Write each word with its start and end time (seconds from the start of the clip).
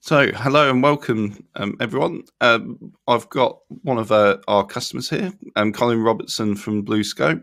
So, 0.00 0.28
hello 0.32 0.70
and 0.70 0.80
welcome, 0.80 1.44
um, 1.56 1.76
everyone. 1.80 2.22
Um, 2.40 2.92
I've 3.08 3.28
got 3.30 3.58
one 3.82 3.98
of 3.98 4.12
uh, 4.12 4.38
our 4.46 4.64
customers 4.64 5.10
here, 5.10 5.32
um, 5.56 5.72
Colin 5.72 6.02
Robertson 6.02 6.54
from 6.54 6.84
BlueScope. 6.84 7.42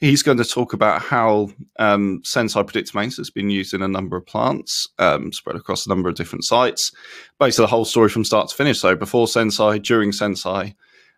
He's 0.00 0.24
going 0.24 0.38
to 0.38 0.44
talk 0.44 0.72
about 0.72 1.00
how 1.00 1.50
um, 1.78 2.20
Senseye 2.24 2.66
Predictive 2.66 2.96
Maintenance 2.96 3.18
has 3.18 3.30
been 3.30 3.50
used 3.50 3.72
in 3.72 3.82
a 3.82 3.88
number 3.88 4.16
of 4.16 4.26
plants, 4.26 4.88
um, 4.98 5.32
spread 5.32 5.54
across 5.54 5.86
a 5.86 5.88
number 5.88 6.08
of 6.08 6.16
different 6.16 6.44
sites. 6.44 6.90
Basically, 7.38 7.62
the 7.62 7.68
whole 7.68 7.84
story 7.84 8.08
from 8.08 8.24
start 8.24 8.48
to 8.48 8.56
finish. 8.56 8.80
So, 8.80 8.96
before 8.96 9.26
Senseye, 9.26 9.80
during 9.80 10.10
Senseye, 10.10 10.74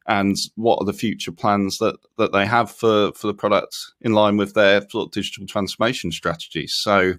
and 0.06 0.36
what 0.56 0.76
are 0.80 0.84
the 0.84 0.92
future 0.92 1.32
plans 1.32 1.78
that 1.78 1.96
that 2.18 2.32
they 2.32 2.44
have 2.44 2.70
for 2.70 3.12
for 3.12 3.26
the 3.26 3.34
product 3.34 3.74
in 4.02 4.12
line 4.12 4.36
with 4.36 4.52
their 4.52 4.82
sort 4.90 5.06
of 5.06 5.12
digital 5.12 5.46
transformation 5.46 6.12
strategies. 6.12 6.74
So 6.76 7.14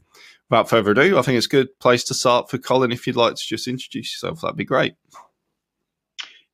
without 0.50 0.70
further 0.70 0.92
ado, 0.92 1.18
I 1.18 1.22
think 1.22 1.38
it's 1.38 1.48
a 1.48 1.50
good 1.50 1.80
place 1.80 2.04
to 2.06 2.14
start 2.14 2.50
for 2.50 2.58
Colin. 2.58 2.92
If 2.92 3.08
you'd 3.08 3.16
like 3.16 3.36
to 3.36 3.44
just 3.46 3.68
introduce 3.68 4.14
yourself, 4.14 4.42
that'd 4.42 4.58
be 4.58 4.66
great. 4.66 4.96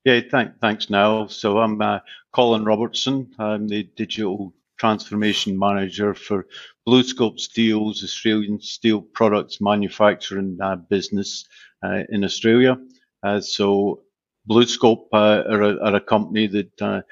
Yeah, 0.04 0.20
thank, 0.30 0.58
thanks, 0.60 0.90
Niall. 0.90 1.28
So 1.28 1.58
I'm 1.58 1.80
uh, 1.80 2.00
Colin 2.32 2.64
Robertson. 2.64 3.30
I'm 3.38 3.68
the 3.68 3.84
digital 3.96 4.52
transformation 4.78 5.56
manager 5.56 6.12
for 6.12 6.46
BlueScope 6.88 7.38
Steel's 7.38 8.02
Australian 8.02 8.60
steel 8.60 9.00
products 9.00 9.60
manufacturing 9.60 10.58
uh, 10.60 10.74
business 10.74 11.46
uh, 11.84 12.00
in 12.08 12.24
Australia. 12.24 12.76
Uh, 13.22 13.40
so 13.40 14.02
BlueScope 14.50 15.06
uh, 15.12 15.44
are 15.48 15.62
a, 15.62 15.78
are, 15.84 15.94
a, 15.96 16.00
company 16.00 16.48
that 16.48 16.82
uh, 16.82 17.02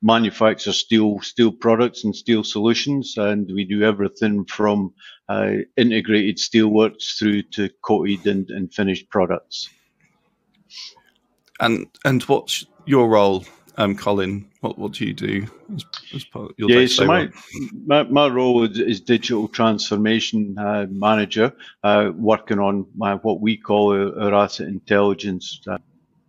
manufacture 0.00 0.72
steel 0.72 1.20
steel 1.20 1.52
products 1.52 2.04
and 2.04 2.14
steel 2.14 2.44
solutions, 2.44 3.14
and 3.16 3.50
we 3.52 3.64
do 3.64 3.82
everything 3.82 4.44
from 4.44 4.94
uh, 5.28 5.52
integrated 5.76 6.36
steelworks 6.36 7.18
through 7.18 7.42
to 7.42 7.68
coated 7.82 8.26
and, 8.26 8.50
and 8.50 8.72
finished 8.72 9.10
products. 9.10 9.68
And 11.60 11.86
and 12.04 12.22
what's 12.24 12.64
your 12.86 13.08
role, 13.08 13.44
um, 13.76 13.96
Colin? 13.96 14.48
What 14.60 14.78
what 14.78 14.92
do 14.92 15.04
you 15.04 15.14
do 15.14 15.46
as, 15.74 15.84
as 16.14 16.24
part 16.24 16.50
of 16.50 16.58
your 16.58 16.70
yeah, 16.70 16.86
so 16.86 17.04
my, 17.04 17.28
my, 17.84 18.02
my 18.04 18.28
role 18.28 18.64
is, 18.64 18.78
is 18.78 19.00
digital 19.00 19.48
transformation 19.48 20.56
uh, 20.58 20.86
manager, 20.90 21.52
uh, 21.82 22.12
working 22.14 22.60
on 22.60 22.86
my, 22.96 23.14
what 23.14 23.40
we 23.40 23.56
call 23.56 23.92
our, 23.92 24.20
our 24.20 24.34
asset 24.44 24.68
intelligence 24.68 25.60
uh, 25.68 25.78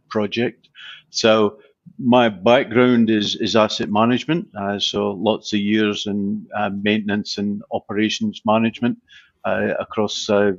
project. 0.09 0.67
So 1.11 1.59
my 1.97 2.29
background 2.29 3.09
is, 3.09 3.35
is 3.37 3.55
asset 3.55 3.89
management, 3.89 4.47
uh, 4.57 4.79
so 4.79 5.11
lots 5.11 5.53
of 5.53 5.59
years 5.59 6.07
in 6.07 6.47
uh, 6.55 6.69
maintenance 6.69 7.37
and 7.37 7.61
operations 7.71 8.41
management 8.45 8.97
uh, 9.45 9.73
across 9.79 10.29
uh, 10.29 10.53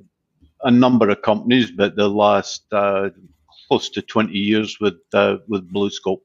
a 0.63 0.71
number 0.71 1.09
of 1.09 1.23
companies, 1.23 1.71
but 1.71 1.97
the 1.97 2.09
last 2.09 2.65
uh, 2.73 3.11
close 3.69 3.89
to 3.91 4.03
20 4.03 4.33
years 4.33 4.79
with 4.81 4.99
uh, 5.13 5.37
with 5.49 5.71
BlueScope 5.73 6.23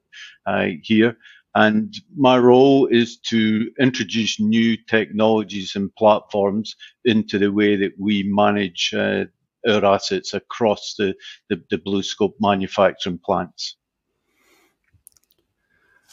here. 0.82 1.16
And 1.54 1.94
my 2.14 2.36
role 2.36 2.86
is 2.86 3.16
to 3.30 3.70
introduce 3.80 4.38
new 4.38 4.76
technologies 4.76 5.74
and 5.74 5.94
platforms 5.96 6.76
into 7.06 7.38
the 7.38 7.50
way 7.50 7.76
that 7.76 7.92
we 7.98 8.24
manage 8.24 8.92
our 8.94 9.84
assets 9.84 10.34
across 10.34 10.94
the, 10.98 11.14
the, 11.48 11.62
the 11.70 11.78
BlueScope 11.78 12.34
manufacturing 12.40 13.18
plants. 13.24 13.76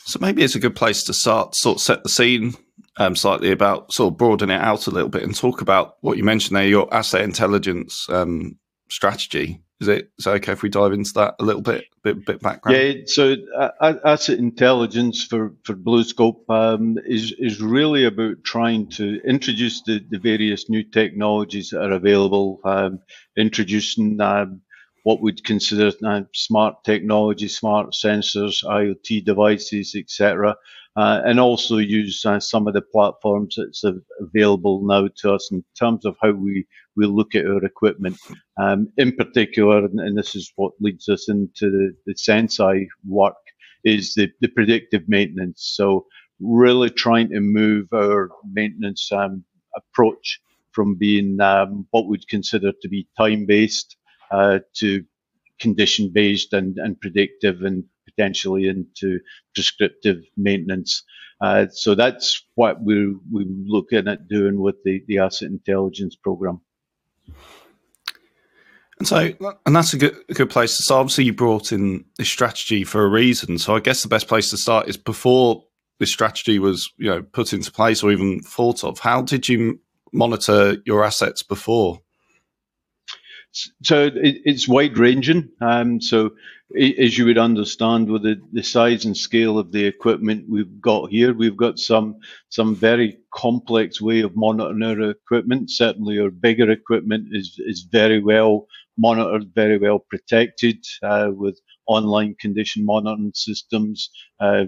So 0.06 0.20
maybe 0.22 0.44
it's 0.44 0.56
a 0.56 0.60
good 0.60 0.76
place 0.76 1.04
to 1.06 1.14
start, 1.14 1.56
sort 1.56 1.78
of 1.78 1.82
set 1.82 2.04
the 2.04 2.10
scene 2.10 2.54
um, 2.98 3.16
slightly 3.16 3.52
about 3.52 3.94
sort 3.94 4.14
of 4.14 4.18
broaden 4.18 4.50
it 4.50 4.62
out 4.62 4.88
a 4.88 4.92
little 4.92 5.10
bit 5.10 5.24
and 5.24 5.36
talk 5.36 5.62
about 5.62 5.96
what 6.02 6.18
you 6.18 6.24
mentioned 6.24 6.56
there, 6.56 6.68
your 6.68 6.94
asset 6.94 7.22
intelligence 7.22 8.08
um, 8.10 8.58
strategy. 8.90 9.62
Is 9.80 9.88
it, 9.88 10.12
is 10.18 10.28
okay 10.28 10.54
if 10.54 10.62
we 10.62 10.70
dive 10.70 10.94
into 10.94 11.12
that 11.16 11.36
a 11.40 11.44
little 11.44 11.62
bit, 11.62 11.86
bit, 12.04 12.26
bit 12.26 12.40
background? 12.42 12.78
Yeah, 12.78 12.94
so 13.06 13.36
uh, 13.58 13.96
asset 14.06 14.40
intelligence 14.40 15.26
for, 15.26 15.54
for 15.64 15.74
BlueScope 15.74 16.50
um, 16.50 16.98
is, 17.06 17.34
is 17.38 17.62
really 17.62 18.06
about 18.06 18.44
trying 18.46 18.90
to 18.92 19.20
introduce 19.28 19.82
the, 19.82 20.00
the 20.10 20.20
various 20.20 20.70
new 20.70 20.84
technologies 20.84 21.72
that 21.72 21.84
are 21.84 21.92
available, 21.92 22.62
um, 22.64 23.00
introducing 23.36 24.22
um, 24.22 24.62
what 25.04 25.22
we'd 25.22 25.44
consider 25.44 25.92
uh, 26.06 26.22
smart 26.34 26.84
technology, 26.84 27.48
smart 27.48 27.92
sensors, 27.92 28.64
IoT 28.64 29.24
devices, 29.26 29.96
etc., 29.96 30.56
uh, 30.96 31.22
and 31.26 31.40
also 31.40 31.78
use 31.78 32.24
uh, 32.26 32.40
some 32.40 32.68
of 32.68 32.74
the 32.74 32.82
platforms 32.82 33.56
that's 33.58 33.84
available 34.20 34.86
now 34.86 35.08
to 35.18 35.34
us 35.34 35.50
in 35.52 35.64
terms 35.78 36.06
of 36.06 36.16
how 36.22 36.32
we, 36.32 36.66
we 36.96 37.06
look 37.06 37.36
at 37.36 37.46
our 37.46 37.64
equipment. 37.66 38.16
Um, 38.62 38.90
in 38.98 39.16
particular, 39.16 39.80
and, 39.80 40.00
and, 40.00 40.18
this 40.18 40.36
is 40.36 40.54
what 40.56 40.74
leads 40.80 41.10
us 41.10 41.30
into 41.30 41.72
the, 41.72 41.96
the 42.06 42.14
Senseye 42.14 42.86
work, 43.08 43.36
is 43.84 44.14
the, 44.14 44.30
the 44.42 44.50
predictive 44.50 45.04
maintenance. 45.08 45.74
So 45.76 46.06
really 46.40 46.92
trying 46.92 47.30
to 47.30 47.40
move 47.40 47.88
our 47.92 48.30
maintenance 48.52 49.12
um, 49.12 49.44
approach 49.76 50.40
from 50.72 50.96
being 50.96 51.42
um, 51.42 51.88
what 51.92 52.08
we'd 52.08 52.28
consider 52.28 52.72
to 52.82 52.88
be 52.88 53.08
time-based 53.18 53.98
uh, 54.32 54.60
to 54.76 55.04
condition 55.60 56.12
based 56.14 56.54
and, 56.54 56.78
and 56.78 57.00
predictive 57.00 57.62
and 57.62 57.84
potentially 58.06 58.68
into 58.68 59.20
prescriptive 59.54 60.24
maintenance. 60.38 61.04
Uh, 61.42 61.68
so 61.72 61.96
that's 61.96 62.44
what 62.56 62.82
we're, 62.82 63.16
we're 63.32 63.46
looking 63.66 64.08
at 64.08 64.28
doing 64.28 64.60
with 64.60 64.76
the, 64.84 65.04
the 65.08 65.20
asset 65.20 65.50
intelligence 65.50 66.16
program. 66.16 66.62
And 69.00 69.08
so, 69.08 69.34
and 69.66 69.76
that's 69.76 69.94
a 69.94 69.98
good, 69.98 70.16
a 70.30 70.34
good 70.34 70.50
place 70.50 70.78
to 70.78 70.84
start. 70.84 71.02
Obviously, 71.02 71.26
you 71.26 71.34
brought 71.34 71.72
in 71.72 72.06
this 72.18 72.30
strategy 72.30 72.84
for 72.84 73.04
a 73.04 73.10
reason. 73.10 73.58
So, 73.58 73.76
I 73.76 73.80
guess 73.80 74.04
the 74.04 74.08
best 74.08 74.28
place 74.28 74.50
to 74.52 74.58
start 74.58 74.88
is 74.88 74.96
before 74.96 75.66
this 76.00 76.10
strategy 76.10 76.60
was, 76.60 76.92
you 76.98 77.10
know, 77.10 77.22
put 77.22 77.52
into 77.52 77.72
place 77.72 78.04
or 78.04 78.12
even 78.12 78.40
thought 78.42 78.84
of. 78.84 79.00
How 79.00 79.22
did 79.22 79.50
you 79.50 79.80
monitor 80.14 80.78
your 80.86 81.04
assets 81.04 81.44
before? 81.44 82.00
So 83.84 84.06
it, 84.06 84.42
it's 84.46 84.68
wide 84.68 84.98
ranging. 84.98 85.50
Um, 85.62 86.02
so 86.02 86.32
as 86.76 87.18
you 87.18 87.26
would 87.26 87.38
understand 87.38 88.10
with 88.10 88.24
the, 88.24 88.42
the 88.52 88.64
size 88.64 89.06
and 89.06 89.16
scale 89.16 89.60
of 89.60 89.72
the 89.72 89.86
equipment 89.86 90.50
we've 90.50 90.82
got 90.82 91.12
here, 91.12 91.34
we've 91.34 91.58
got 91.58 91.78
some 91.78 92.18
some 92.50 92.76
very 92.76 93.20
complex 93.34 94.02
way 94.02 94.22
of 94.22 94.36
monitoring 94.36 94.82
our 94.82 95.12
equipment. 95.12 95.70
Certainly 95.70 96.20
our 96.20 96.32
bigger 96.32 96.72
equipment 96.72 97.28
is, 97.32 97.60
is 97.60 97.88
very 97.92 98.20
well 98.22 98.68
monitored, 98.98 99.54
very 99.54 99.78
well 99.78 100.00
protected 100.00 100.84
uh, 101.04 101.30
with 101.32 101.60
online 101.88 102.36
condition 102.40 102.86
monitoring 102.86 103.32
systems, 103.36 104.10
uh, 104.40 104.66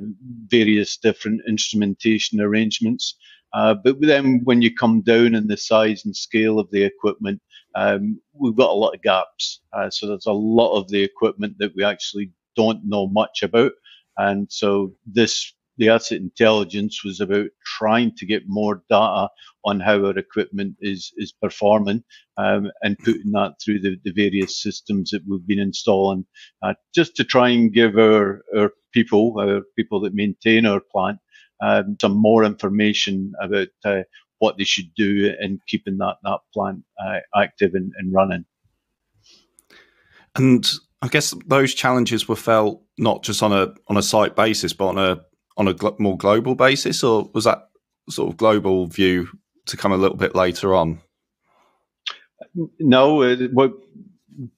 various 0.48 0.98
different 0.98 1.42
instrumentation 1.48 2.42
arrangements. 2.42 3.16
Uh, 3.56 3.74
but 3.74 3.96
then 4.02 4.42
when 4.44 4.62
you 4.62 4.74
come 4.74 5.02
down 5.02 5.34
in 5.34 5.48
the 5.48 5.56
size 5.56 6.04
and 6.04 6.16
scale 6.16 6.60
of 6.60 6.70
the 6.72 6.84
equipment, 6.84 7.42
um, 7.76 8.20
we've 8.34 8.56
got 8.56 8.70
a 8.70 8.74
lot 8.74 8.94
of 8.94 9.02
gaps. 9.02 9.62
Uh, 9.72 9.90
so 9.90 10.08
there's 10.08 10.26
a 10.26 10.34
lot 10.34 10.78
of 10.78 10.90
the 10.90 11.02
equipment 11.02 11.56
that 11.58 11.72
we 11.74 11.84
actually 11.84 12.32
don't 12.58 12.82
know 12.84 13.08
much 13.08 13.44
about. 13.44 13.72
And 14.18 14.52
so 14.52 14.94
this, 15.06 15.54
the 15.78 15.88
asset 15.88 16.20
intelligence 16.20 17.04
was 17.06 17.22
about 17.22 17.48
trying 17.66 18.14
to 18.18 18.26
get 18.26 18.44
more 18.46 18.84
data 18.90 19.30
on 19.64 19.80
how 19.80 20.06
our 20.06 20.18
equipment 20.18 20.76
is, 20.82 21.14
is 21.16 21.32
performing 21.32 22.04
um, 22.38 22.70
and 22.84 23.00
putting 23.00 23.32
that 23.32 23.54
through 23.64 23.80
the, 23.80 23.98
the, 24.04 24.12
various 24.12 24.62
systems 24.62 25.12
that 25.12 25.22
we've 25.28 25.48
been 25.48 25.60
installing 25.60 26.26
uh, 26.62 26.74
just 26.94 27.16
to 27.16 27.24
try 27.24 27.50
and 27.50 27.74
give 27.74 27.98
our, 27.98 28.42
our 28.58 28.72
people, 28.94 29.36
our 29.40 29.62
people 29.78 30.00
that 30.02 30.14
maintain 30.14 30.66
our 30.66 30.82
plant, 30.92 31.20
um, 31.62 31.98
some 32.00 32.16
more 32.16 32.44
information 32.44 33.34
about 33.42 33.68
uh, 33.84 34.02
what 34.40 34.58
they 34.58 34.64
should 34.64 34.94
do 34.96 35.34
in 35.40 35.60
keeping 35.68 35.98
that 35.98 36.18
that 36.24 36.40
plant 36.54 36.84
uh, 37.04 37.20
active 37.36 37.72
and, 37.74 37.92
and 37.98 38.14
running. 38.14 38.46
And 40.36 40.70
I 41.02 41.08
guess 41.08 41.34
those 41.48 41.74
challenges 41.74 42.28
were 42.28 42.36
felt 42.36 42.82
not 42.98 43.24
just 43.24 43.42
on 43.42 43.54
a 43.54 43.74
on 43.88 43.98
a 43.98 44.04
site 44.04 44.36
basis, 44.36 44.74
but 44.74 44.88
on 44.88 44.98
a 44.98 45.22
on 45.58 45.68
a 45.68 45.74
gl- 45.74 46.00
more 46.00 46.18
global 46.18 46.56
basis, 46.56 47.04
or 47.04 47.30
was 47.34 47.46
that 47.46 47.70
sort 48.10 48.30
of 48.30 48.38
global 48.38 48.88
view 48.88 49.28
to 49.68 49.78
come 49.78 49.92
a 49.92 49.98
little 49.98 50.18
bit 50.18 50.36
later 50.36 50.76
on? 50.76 51.02
No, 52.80 53.36
what 53.54 53.74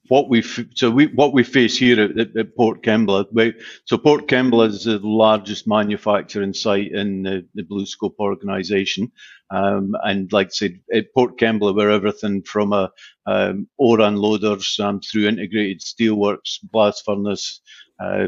what 0.08 0.30
we 0.30 0.42
so 0.76 0.90
we 0.90 1.08
what 1.08 1.34
we 1.34 1.44
face 1.44 1.78
here 1.78 2.02
at, 2.02 2.38
at 2.38 2.56
Port 2.56 2.84
Kembla. 2.84 3.26
We, 3.32 3.54
so 3.86 3.98
Port 3.98 4.28
Kembla 4.28 4.68
is 4.68 4.84
the 4.86 5.00
largest 5.00 5.68
manufacturing 5.68 6.54
site 6.54 6.92
in 6.92 7.24
the, 7.24 7.48
the 7.56 7.64
BlueScope 7.64 8.16
organisation, 8.20 9.12
um, 9.52 9.96
and 10.04 10.32
like 10.32 10.48
I 10.48 10.52
said, 10.52 10.80
at 10.94 11.14
Port 11.14 11.38
Kembla, 11.38 11.76
we're 11.76 11.90
everything 11.90 12.44
from 12.44 12.74
a 12.74 12.92
um, 13.26 13.68
ore 13.78 14.00
unloaders 14.00 14.80
um, 14.80 15.00
through 15.02 15.28
integrated 15.28 15.82
steelworks, 15.82 16.60
blast 16.64 17.04
furnace, 17.06 17.62
uh, 18.00 18.28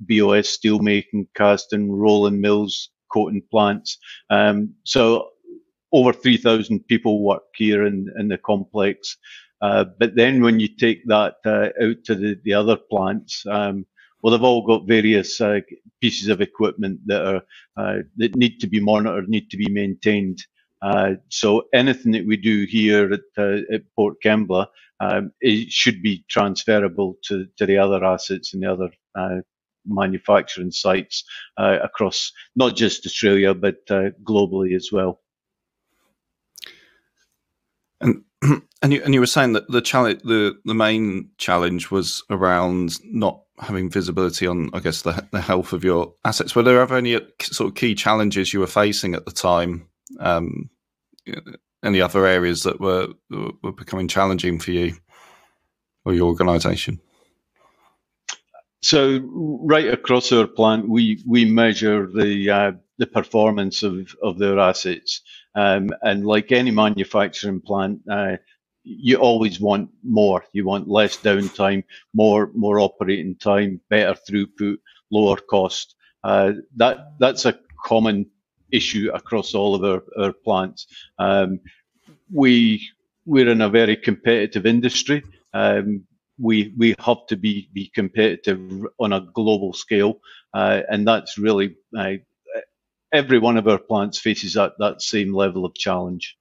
BOS 0.00 0.58
steelmaking, 0.58 1.26
casting, 1.34 1.90
rolling 1.90 2.40
mills, 2.40 2.90
coating 3.12 3.42
plants. 3.50 3.98
Um, 4.30 4.74
so 4.84 5.28
over 5.92 6.12
3,000 6.12 6.86
people 6.86 7.22
work 7.22 7.42
here 7.54 7.86
in, 7.86 8.08
in 8.18 8.28
the 8.28 8.38
complex. 8.38 9.16
Uh, 9.62 9.84
but 9.98 10.16
then 10.16 10.42
when 10.42 10.58
you 10.60 10.68
take 10.68 11.06
that 11.06 11.36
uh, 11.46 11.68
out 11.82 12.04
to 12.04 12.16
the, 12.16 12.38
the 12.44 12.52
other 12.52 12.76
plants, 12.76 13.46
um, 13.48 13.86
well, 14.22 14.32
they've 14.32 14.42
all 14.44 14.66
got 14.66 14.88
various 14.88 15.40
uh, 15.40 15.60
pieces 16.00 16.28
of 16.28 16.40
equipment 16.40 17.00
that 17.06 17.24
are 17.24 17.42
uh, 17.76 17.98
that 18.16 18.36
need 18.36 18.60
to 18.60 18.66
be 18.66 18.80
monitored, 18.80 19.28
need 19.28 19.50
to 19.50 19.56
be 19.56 19.70
maintained. 19.70 20.44
Uh, 20.82 21.14
so 21.28 21.64
anything 21.72 22.12
that 22.12 22.26
we 22.26 22.36
do 22.36 22.66
here 22.68 23.12
at, 23.12 23.44
at 23.72 23.82
Port 23.96 24.16
Kembla 24.24 24.66
um, 25.00 25.32
it 25.40 25.70
should 25.72 26.02
be 26.02 26.24
transferable 26.28 27.16
to, 27.24 27.46
to 27.56 27.66
the 27.66 27.78
other 27.78 28.04
assets 28.04 28.54
and 28.54 28.62
the 28.62 28.72
other 28.72 28.90
manufacturing 29.86 30.72
sites 30.72 31.24
across 31.58 32.32
not 32.56 32.76
just 32.76 33.06
Australia 33.06 33.54
but 33.54 33.84
globally 34.24 34.76
as 34.76 34.90
well. 34.92 35.20
And 38.00 38.24
and 38.82 38.92
you 38.92 39.02
and 39.04 39.14
you 39.14 39.20
were 39.20 39.26
saying 39.26 39.52
that 39.52 39.68
the 39.68 39.80
challenge, 39.80 40.20
the 40.22 40.58
the 40.64 40.74
main 40.74 41.30
challenge 41.38 41.90
was 41.90 42.22
around 42.30 42.98
not 43.04 43.42
having 43.58 43.90
visibility 43.90 44.46
on, 44.46 44.70
I 44.72 44.80
guess, 44.80 45.02
the 45.02 45.26
the 45.30 45.40
health 45.40 45.72
of 45.72 45.84
your 45.84 46.14
assets. 46.24 46.54
Were 46.54 46.62
there 46.62 46.80
ever 46.80 46.96
any 46.96 47.20
sort 47.40 47.68
of 47.68 47.74
key 47.74 47.94
challenges 47.94 48.52
you 48.52 48.60
were 48.60 48.66
facing 48.66 49.14
at 49.14 49.24
the 49.24 49.32
time? 49.32 49.88
Um, 50.18 50.70
any 51.84 52.00
other 52.00 52.26
areas 52.26 52.64
that 52.64 52.80
were 52.80 53.08
were 53.30 53.72
becoming 53.72 54.08
challenging 54.08 54.58
for 54.58 54.72
you 54.72 54.94
or 56.04 56.14
your 56.14 56.26
organisation? 56.26 57.00
So 58.82 59.20
right 59.22 59.88
across 59.88 60.32
our 60.32 60.46
plant, 60.46 60.88
we 60.88 61.22
we 61.26 61.44
measure 61.44 62.06
the 62.08 62.50
uh, 62.50 62.72
the 62.98 63.06
performance 63.06 63.82
of 63.82 64.14
of 64.22 64.38
their 64.38 64.58
assets, 64.58 65.22
um, 65.54 65.90
and 66.02 66.26
like 66.26 66.52
any 66.52 66.70
manufacturing 66.72 67.60
plant, 67.60 68.00
uh, 68.10 68.36
you 68.84 69.16
always 69.18 69.60
want 69.60 69.90
more. 70.04 70.44
You 70.52 70.64
want 70.64 70.88
less 70.88 71.16
downtime, 71.16 71.84
more 72.14 72.50
more 72.54 72.80
operating 72.80 73.36
time, 73.36 73.80
better 73.90 74.18
throughput, 74.28 74.78
lower 75.10 75.36
cost. 75.36 75.96
Uh, 76.24 76.52
that 76.76 77.14
that's 77.20 77.46
a 77.46 77.58
common 77.84 78.26
issue 78.72 79.10
across 79.14 79.54
all 79.54 79.74
of 79.74 79.84
our, 79.84 80.02
our 80.18 80.32
plants. 80.32 80.86
Um, 81.18 81.60
we 82.32 82.88
we're 83.26 83.50
in 83.50 83.60
a 83.60 83.68
very 83.68 83.96
competitive 83.96 84.66
industry. 84.66 85.22
Um, 85.54 86.04
we 86.42 86.74
we 86.76 86.94
have 86.98 87.26
to 87.28 87.36
be 87.36 87.68
be 87.72 87.90
competitive 87.94 88.86
on 88.98 89.12
a 89.12 89.20
global 89.20 89.72
scale, 89.72 90.20
uh, 90.52 90.80
and 90.90 91.06
that's 91.06 91.38
really 91.38 91.76
uh, 91.96 92.14
every 93.12 93.38
one 93.38 93.56
of 93.56 93.68
our 93.68 93.78
plants 93.78 94.18
faces 94.18 94.54
that 94.54 94.72
that 94.78 95.00
same 95.00 95.32
level 95.32 95.64
of 95.64 95.74
challenge. 95.74 96.36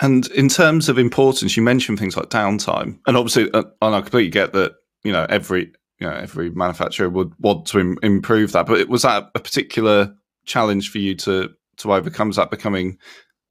And 0.00 0.28
in 0.28 0.48
terms 0.48 0.88
of 0.88 0.98
importance, 0.98 1.56
you 1.56 1.62
mentioned 1.62 1.98
things 1.98 2.16
like 2.16 2.28
downtime, 2.28 2.98
and 3.06 3.16
obviously, 3.16 3.50
uh, 3.50 3.64
and 3.82 3.94
I 3.94 4.00
completely 4.00 4.30
get 4.30 4.52
that. 4.52 4.74
You 5.04 5.12
know, 5.12 5.26
every 5.28 5.72
you 5.98 6.06
know 6.06 6.12
every 6.12 6.50
manufacturer 6.50 7.08
would 7.08 7.32
want 7.38 7.66
to 7.68 7.80
Im- 7.80 7.98
improve 8.02 8.52
that, 8.52 8.66
but 8.66 8.88
was 8.88 9.02
that 9.02 9.30
a 9.34 9.40
particular 9.40 10.14
challenge 10.44 10.90
for 10.90 10.98
you 10.98 11.14
to 11.16 11.50
to 11.78 11.92
overcome? 11.94 12.30
Is 12.30 12.36
that 12.36 12.50
becoming 12.50 12.98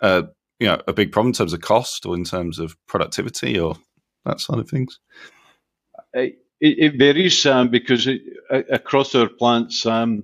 uh, 0.01 0.23
you 0.59 0.67
know 0.67 0.81
a 0.87 0.93
big 0.93 1.11
problem 1.11 1.29
in 1.29 1.33
terms 1.33 1.53
of 1.53 1.61
cost 1.61 2.05
or 2.05 2.15
in 2.15 2.23
terms 2.23 2.59
of 2.59 2.75
productivity 2.87 3.59
or 3.59 3.75
that 4.25 4.39
side 4.39 4.59
of 4.59 4.69
things? 4.69 4.99
It, 6.13 6.39
it 6.59 6.97
varies 6.97 7.45
um, 7.45 7.69
because 7.69 8.07
it, 8.07 8.21
across 8.49 9.13
our 9.13 9.29
plants, 9.29 9.85
um, 9.85 10.23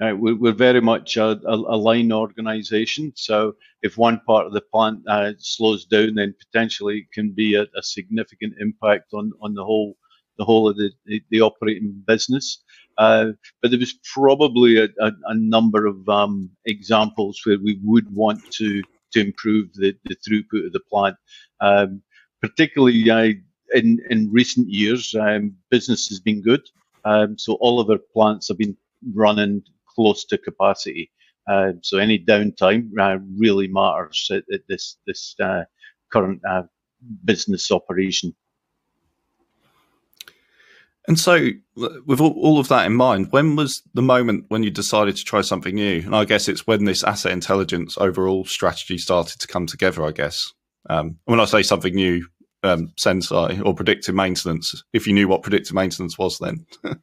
uh, 0.00 0.14
we're, 0.16 0.36
we're, 0.36 0.52
very 0.52 0.80
much 0.80 1.16
a, 1.16 1.40
a, 1.46 1.54
a, 1.54 1.76
line 1.76 2.12
organisation. 2.12 3.12
So 3.16 3.56
if 3.82 3.96
one 3.96 4.20
part 4.26 4.46
of 4.46 4.52
the 4.52 4.60
plant 4.60 5.00
uh, 5.08 5.32
slows 5.38 5.84
down, 5.86 6.14
then 6.14 6.34
potentially 6.38 6.98
it 6.98 7.12
can 7.12 7.32
be 7.32 7.54
a, 7.54 7.62
a, 7.62 7.82
significant 7.82 8.54
impact 8.60 9.12
on, 9.14 9.32
on 9.42 9.54
the 9.54 9.64
whole 9.64 9.96
the 10.38 10.44
whole 10.44 10.70
of 10.70 10.76
the, 10.76 10.90
the, 11.04 11.22
the 11.30 11.42
operating 11.42 12.02
business. 12.06 12.62
Uh, 12.96 13.32
but 13.60 13.70
there 13.70 13.80
was 13.80 13.98
probably 14.14 14.78
a, 14.78 14.88
a 14.98 15.34
number 15.34 15.86
of 15.86 16.08
um, 16.08 16.50
examples 16.64 17.40
where 17.44 17.58
we 17.62 17.78
would 17.82 18.10
want 18.14 18.40
to 18.52 18.82
to 19.12 19.20
improve 19.20 19.72
the, 19.74 19.94
the 20.04 20.16
throughput 20.16 20.66
of 20.66 20.72
the 20.72 20.80
plant. 20.90 21.16
Um, 21.60 22.02
particularly 22.40 23.10
uh, 23.10 23.32
in 23.74 23.98
in 24.10 24.30
recent 24.32 24.68
years, 24.68 25.14
um, 25.14 25.54
business 25.70 26.08
has 26.08 26.20
been 26.20 26.42
good. 26.42 26.62
Um, 27.04 27.38
so 27.38 27.54
all 27.54 27.80
of 27.80 27.90
our 27.90 28.00
plants 28.12 28.48
have 28.48 28.58
been 28.58 28.76
running 29.14 29.62
close 29.94 30.24
to 30.26 30.38
capacity. 30.38 31.10
Uh, 31.48 31.72
so 31.82 31.98
any 31.98 32.18
downtime 32.18 32.90
uh, 32.98 33.18
really 33.36 33.68
matters 33.68 34.28
at, 34.30 34.44
at 34.52 34.60
this 34.68 34.98
this 35.06 35.34
uh, 35.42 35.64
current 36.12 36.40
uh, 36.48 36.62
business 37.24 37.70
operation. 37.70 38.34
And 41.08 41.18
so, 41.18 41.48
with 42.06 42.20
all, 42.20 42.60
of 42.60 42.68
that 42.68 42.86
in 42.86 42.94
mind, 42.94 43.28
when 43.30 43.56
was 43.56 43.82
the 43.94 44.02
moment 44.02 44.44
when 44.48 44.62
you 44.62 44.70
decided 44.70 45.16
to 45.16 45.24
try 45.24 45.40
something 45.40 45.74
new? 45.74 46.02
And 46.04 46.14
I 46.14 46.24
guess 46.24 46.48
it's 46.48 46.66
when 46.66 46.84
this 46.84 47.02
asset 47.02 47.32
intelligence 47.32 47.96
overall 47.98 48.44
strategy 48.44 48.98
started 48.98 49.40
to 49.40 49.46
come 49.46 49.66
together. 49.66 50.04
I 50.04 50.12
guess 50.12 50.52
um, 50.88 51.16
when 51.24 51.40
I 51.40 51.46
say 51.46 51.62
something 51.62 51.94
new, 51.94 52.26
um, 52.62 52.92
Senseye 52.98 53.64
or 53.64 53.74
predictive 53.74 54.14
maintenance. 54.14 54.82
If 54.92 55.06
you 55.06 55.12
knew 55.12 55.28
what 55.28 55.42
predictive 55.42 55.74
maintenance 55.74 56.18
was, 56.18 56.38
then. 56.38 56.66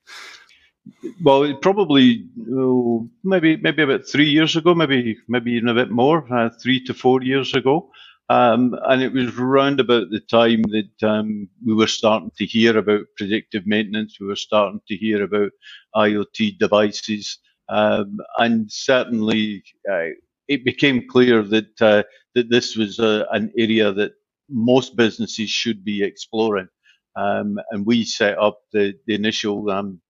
well, 1.23 1.53
probably 1.55 2.25
oh, 2.51 3.09
maybe 3.23 3.57
maybe 3.57 3.83
about 3.83 4.07
three 4.07 4.29
years 4.29 4.55
ago, 4.55 4.75
maybe 4.75 5.17
maybe 5.27 5.53
even 5.53 5.69
a 5.69 5.73
bit 5.73 5.91
more, 5.91 6.31
uh, 6.33 6.49
three 6.61 6.83
to 6.85 6.93
four 6.93 7.21
years 7.23 7.53
ago. 7.53 7.89
Um, 8.29 8.75
and 8.83 9.01
it 9.01 9.13
was 9.13 9.37
round 9.37 9.79
about 9.79 10.09
the 10.09 10.19
time 10.19 10.61
that 10.63 11.07
um, 11.07 11.47
we 11.65 11.73
were 11.73 11.87
starting 11.87 12.31
to 12.37 12.45
hear 12.45 12.77
about 12.77 13.05
predictive 13.15 13.65
maintenance. 13.65 14.17
We 14.19 14.27
were 14.27 14.35
starting 14.35 14.81
to 14.87 14.97
hear 14.97 15.23
about 15.23 15.51
IoT 15.95 16.57
devices, 16.59 17.39
um, 17.69 18.17
and 18.37 18.69
certainly 18.71 19.63
uh, 19.89 20.09
it 20.49 20.65
became 20.65 21.07
clear 21.07 21.41
that 21.43 21.81
uh, 21.81 22.03
that 22.35 22.49
this 22.49 22.75
was 22.75 22.99
a, 22.99 23.25
an 23.31 23.51
area 23.57 23.93
that 23.93 24.11
most 24.49 24.95
businesses 24.97 25.49
should 25.49 25.83
be 25.85 26.03
exploring. 26.03 26.67
Um, 27.15 27.57
and 27.71 27.85
we 27.85 28.03
set 28.03 28.37
up 28.37 28.59
the, 28.73 28.93
the 29.07 29.15
initial 29.15 29.69
um, 29.71 30.01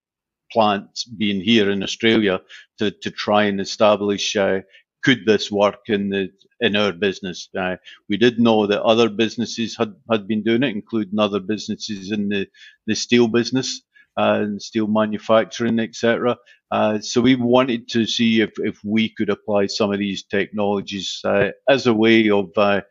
plant 0.51 0.87
being 1.17 1.41
here 1.41 1.71
in 1.71 1.83
Australia 1.83 2.41
to, 2.79 2.91
to 2.91 3.11
try 3.11 3.43
and 3.43 3.61
establish 3.61 4.35
uh, 4.35 4.59
could 5.03 5.25
this 5.25 5.51
work 5.51 5.81
in 5.87 6.09
the 6.09 6.29
in 6.61 6.75
our 6.75 6.93
business? 6.93 7.49
Uh, 7.57 7.77
we 8.09 8.17
did 8.17 8.39
know 8.39 8.67
that 8.67 8.83
other 8.83 9.09
businesses 9.09 9.77
had, 9.77 9.93
had 10.11 10.27
been 10.27 10.43
doing 10.43 10.63
it, 10.63 10.75
including 10.75 11.19
other 11.19 11.39
businesses 11.39 12.11
in 12.11 12.29
the, 12.29 12.47
the 12.87 12.95
steel 12.95 13.27
business 13.27 13.81
uh, 14.17 14.39
and 14.43 14.61
steel 14.61 14.87
manufacturing, 14.87 15.79
etc. 15.79 16.37
Uh, 16.71 16.99
so 16.99 17.21
we 17.21 17.35
wanted 17.35 17.87
to 17.89 18.05
see 18.05 18.41
if, 18.41 18.51
if 18.59 18.79
we 18.83 19.09
could 19.09 19.29
apply 19.29 19.67
some 19.67 19.93
of 19.93 19.99
these 19.99 20.23
technologies 20.25 21.21
uh, 21.25 21.49
as 21.69 21.87
a 21.87 21.93
way 21.93 22.29
of 22.29 22.49
uh, 22.57 22.81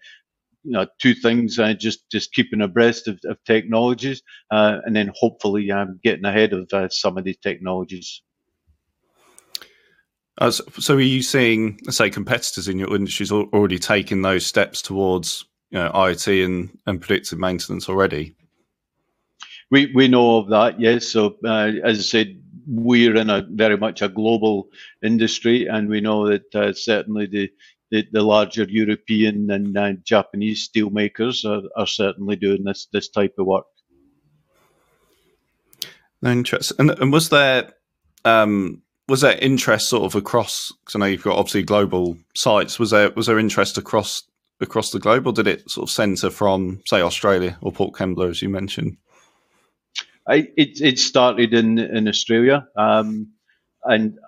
you 0.64 0.72
know, 0.72 0.86
two 1.00 1.14
things: 1.14 1.58
uh, 1.58 1.74
just 1.74 2.10
just 2.10 2.32
keeping 2.34 2.62
abreast 2.62 3.08
of, 3.08 3.18
of 3.26 3.38
technologies, 3.46 4.22
uh, 4.50 4.78
and 4.84 4.96
then 4.96 5.12
hopefully 5.16 5.70
um, 5.72 6.00
getting 6.04 6.24
ahead 6.26 6.52
of 6.52 6.70
some 6.92 7.18
of 7.18 7.24
these 7.24 7.38
technologies. 7.38 8.22
Uh, 10.38 10.50
so, 10.50 10.96
are 10.96 11.00
you 11.00 11.22
seeing, 11.22 11.78
say, 11.90 12.10
competitors 12.10 12.68
in 12.68 12.78
your 12.78 12.94
industries 12.94 13.32
already 13.32 13.78
taking 13.78 14.22
those 14.22 14.44
steps 14.44 14.82
towards 14.82 15.46
you 15.70 15.78
know, 15.78 15.90
IoT 15.94 16.44
and, 16.44 16.78
and 16.86 17.00
predictive 17.00 17.38
maintenance 17.38 17.88
already? 17.88 18.36
We 19.70 19.90
we 19.94 20.08
know 20.08 20.38
of 20.38 20.50
that, 20.50 20.78
yes. 20.78 21.08
So, 21.08 21.36
uh, 21.44 21.72
as 21.82 21.98
I 21.98 22.02
said, 22.02 22.42
we're 22.66 23.16
in 23.16 23.30
a 23.30 23.46
very 23.50 23.78
much 23.78 24.02
a 24.02 24.08
global 24.08 24.68
industry, 25.02 25.66
and 25.66 25.88
we 25.88 26.00
know 26.00 26.28
that 26.28 26.54
uh, 26.54 26.72
certainly 26.74 27.26
the, 27.26 27.50
the, 27.90 28.06
the 28.12 28.22
larger 28.22 28.64
European 28.64 29.50
and 29.50 29.76
uh, 29.76 29.92
Japanese 30.04 30.68
steelmakers 30.68 31.44
are, 31.44 31.66
are 31.76 31.86
certainly 31.86 32.36
doing 32.36 32.62
this 32.64 32.88
this 32.92 33.08
type 33.08 33.34
of 33.38 33.46
work. 33.46 33.66
Interesting. 36.24 36.76
And, 36.78 36.98
and 36.98 37.12
was 37.12 37.28
there 37.28 37.72
um, 38.24 38.82
was 39.08 39.20
there 39.20 39.38
interest 39.38 39.88
sort 39.88 40.04
of 40.04 40.14
across? 40.14 40.72
Because 40.72 40.96
I 40.96 40.98
know 40.98 41.06
you've 41.06 41.22
got 41.22 41.38
obviously 41.38 41.62
global 41.62 42.16
sites. 42.34 42.78
Was 42.78 42.90
there 42.90 43.10
was 43.10 43.26
there 43.26 43.38
interest 43.38 43.78
across 43.78 44.22
across 44.60 44.90
the 44.90 44.98
globe, 44.98 45.26
or 45.26 45.32
did 45.32 45.46
it 45.46 45.70
sort 45.70 45.88
of 45.88 45.92
centre 45.92 46.30
from 46.30 46.80
say 46.86 47.00
Australia 47.00 47.56
or 47.60 47.72
Port 47.72 47.94
Kembla, 47.94 48.30
as 48.30 48.42
you 48.42 48.48
mentioned? 48.48 48.96
I, 50.28 50.48
it 50.56 50.80
it 50.80 50.98
started 50.98 51.54
in 51.54 51.78
in 51.78 52.08
Australia, 52.08 52.66
um, 52.76 53.28
and 53.84 54.18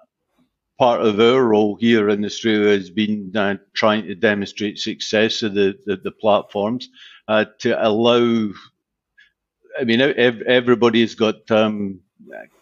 part 0.78 1.02
of 1.02 1.18
our 1.18 1.42
role 1.42 1.74
here 1.74 2.08
in 2.08 2.24
Australia 2.24 2.68
has 2.68 2.88
been 2.88 3.32
uh, 3.34 3.56
trying 3.74 4.06
to 4.06 4.14
demonstrate 4.14 4.78
success 4.78 5.42
of 5.42 5.54
the 5.54 5.76
the, 5.86 5.96
the 5.96 6.12
platforms 6.12 6.88
uh, 7.26 7.46
to 7.58 7.74
allow. 7.84 8.50
I 9.78 9.84
mean, 9.84 10.00
everybody's 10.00 11.14
got 11.14 11.48
um, 11.52 12.00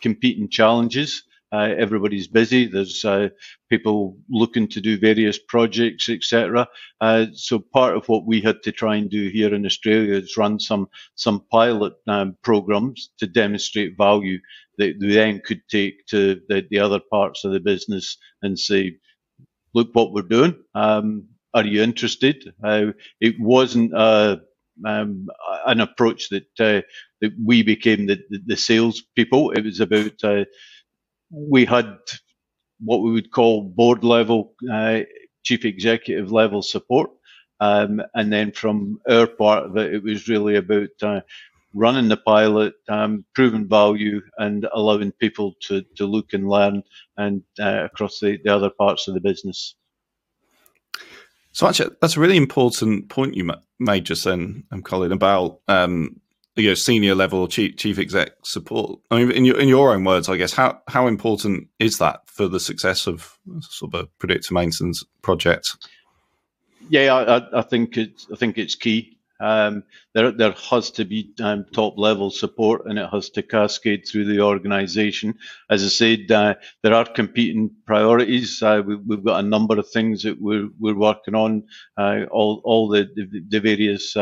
competing 0.03 0.49
challenges, 0.51 1.23
Uh, 1.57 1.75
everybody's 1.79 2.29
busy. 2.29 2.67
There's 2.69 3.05
uh, 3.05 3.31
people 3.71 4.19
looking 4.31 4.69
to 4.71 4.83
do 4.83 4.99
various 4.99 5.39
projects, 5.39 6.11
etc. 6.11 6.69
Uh, 7.01 7.27
so 7.35 7.61
part 7.61 7.97
of 7.97 8.09
what 8.11 8.27
we 8.27 8.43
had 8.43 8.63
to 8.65 8.73
try 8.73 8.97
and 8.97 9.11
do 9.11 9.31
here 9.31 9.55
in 9.55 9.67
Australia 9.67 10.15
is 10.17 10.37
run 10.39 10.61
some 10.61 10.89
some 11.17 11.43
pilot 11.53 11.95
um, 12.09 12.37
programs 12.43 13.11
to 13.21 13.27
demonstrate 13.29 13.99
value 13.99 14.39
that 14.79 14.97
we 15.01 15.15
then 15.15 15.43
could 15.47 15.63
take 15.71 16.07
to 16.09 16.41
the, 16.49 16.67
the 16.71 16.81
other 16.81 17.01
parts 17.13 17.45
of 17.45 17.53
the 17.53 17.61
business 17.61 18.19
and 18.43 18.59
say, 18.59 18.99
look 19.75 19.91
what 19.95 20.13
we're 20.13 20.23
doing. 20.23 20.57
Um, 20.75 21.29
are 21.55 21.65
you 21.65 21.83
interested? 21.83 22.55
Uh, 22.65 22.93
it 23.21 23.37
wasn't 23.41 23.93
a 23.95 24.41
um, 24.87 25.29
an 25.67 25.81
approach 25.81 26.31
that 26.31 26.49
uh, 26.61 26.83
that 27.21 27.33
we 27.45 27.63
became 27.63 28.07
the, 28.07 28.19
the, 28.31 28.41
the 28.47 28.57
sales 28.57 29.03
people. 29.17 29.53
It 29.53 29.65
was 29.65 29.81
about 29.81 30.13
uh, 30.25 30.45
we 31.31 31.65
had 31.65 31.99
what 32.81 33.03
we 33.03 33.13
would 33.13 33.31
call 33.31 33.63
board 33.63 34.05
level, 34.05 34.53
uh, 34.71 35.01
chief 35.43 35.65
executive 35.65 36.31
level 36.33 36.63
support, 36.63 37.11
um, 37.61 38.03
and 38.15 38.33
then 38.33 38.53
from 38.53 39.01
our 39.09 39.27
part 39.27 39.65
of 39.65 39.77
it, 39.77 39.95
it 39.95 40.03
was 40.03 40.29
really 40.29 40.57
about 40.57 40.91
uh, 41.03 41.21
running 41.75 42.09
the 42.09 42.17
pilot, 42.17 42.75
um, 42.89 43.25
proving 43.35 43.69
value, 43.69 44.21
and 44.39 44.67
allowing 44.73 45.13
people 45.13 45.55
to 45.61 45.83
to 45.97 46.07
look 46.07 46.33
and 46.33 46.49
learn 46.49 46.83
and 47.17 47.43
uh, 47.61 47.85
across 47.85 48.21
the, 48.21 48.39
the 48.45 48.55
other 48.55 48.71
parts 48.71 49.09
of 49.09 49.15
the 49.15 49.21
business. 49.21 49.75
So 51.53 51.67
actually, 51.67 51.97
that's 52.03 52.19
a 52.19 52.21
really 52.21 52.37
important 52.37 53.09
point 53.09 53.35
you 53.35 53.51
made 53.79 54.05
just 54.05 54.25
then, 54.25 54.65
um, 54.71 54.83
Colin, 54.83 55.13
about 55.13 55.61
um, 55.69 56.21
you 56.57 56.69
know 56.69 56.75
senior 56.75 57.15
level 57.15 57.47
chief 57.49 57.77
chief 57.77 57.99
exec 57.99 58.33
support. 58.43 58.99
I 59.11 59.19
mean, 59.19 59.31
in 59.31 59.45
your 59.45 59.61
in 59.61 59.69
your 59.69 59.93
own 59.93 60.05
words, 60.05 60.29
I 60.29 60.37
guess 60.37 60.53
how 60.53 60.81
how 60.89 61.07
important 61.07 61.69
is 61.79 61.99
that 61.99 62.21
for 62.27 62.49
the 62.49 62.61
success 62.61 63.07
of 63.07 63.39
sort 63.61 63.95
of 63.95 64.01
a 64.01 64.07
predictive 64.19 64.53
maintenance 64.53 65.05
project? 65.23 65.77
Yeah, 66.89 67.15
I, 67.15 67.59
I 67.59 67.63
think 67.63 67.97
it's 67.97 68.27
I 68.33 68.37
think 68.37 68.59
it's 68.59 68.75
key. 68.75 69.17
Um, 69.39 69.83
there, 70.15 70.31
there 70.31 70.53
has 70.71 70.91
to 70.93 71.05
be 71.05 71.31
um, 71.43 71.67
top 71.73 71.99
level 71.99 72.31
support 72.31 72.87
and 72.87 72.99
it 72.99 73.09
has 73.11 73.29
to 73.31 73.43
cascade 73.43 74.07
through 74.09 74.25
the 74.25 74.41
organisation. 74.41 75.35
As 75.69 75.85
I 75.85 75.89
said, 75.89 76.31
uh, 76.31 76.55
there 76.83 76.95
are 76.95 77.05
competing 77.05 77.71
priorities. 77.87 78.63
Uh, 78.63 78.83
we, 78.87 78.95
have 79.15 79.25
got 79.25 79.45
a 79.45 79.47
number 79.47 79.79
of 79.79 79.91
things 79.91 80.23
that 80.23 80.41
we're, 80.41 80.69
we're 80.81 80.97
working 80.97 81.35
on, 81.35 81.65
uh, 81.99 82.23
all, 82.31 82.63
all 82.65 82.89
the, 82.89 83.11
the, 83.15 83.43
the 83.47 83.61
various 83.61 84.17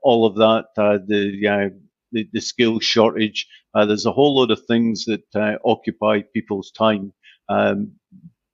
all 0.03 0.27
of 0.27 0.37
that, 0.37 0.67
the, 0.77 1.71
the, 2.13 2.29
the 2.33 2.41
skills 2.41 2.85
shortage. 2.85 3.47
there's 3.75 4.07
a 4.07 4.13
whole 4.13 4.37
lot 4.37 4.51
of 4.51 4.61
things 4.67 5.07
that 5.07 5.59
occupy 5.65 6.23
people's 6.35 6.73
time. 6.73 7.13
Um, 7.49 7.93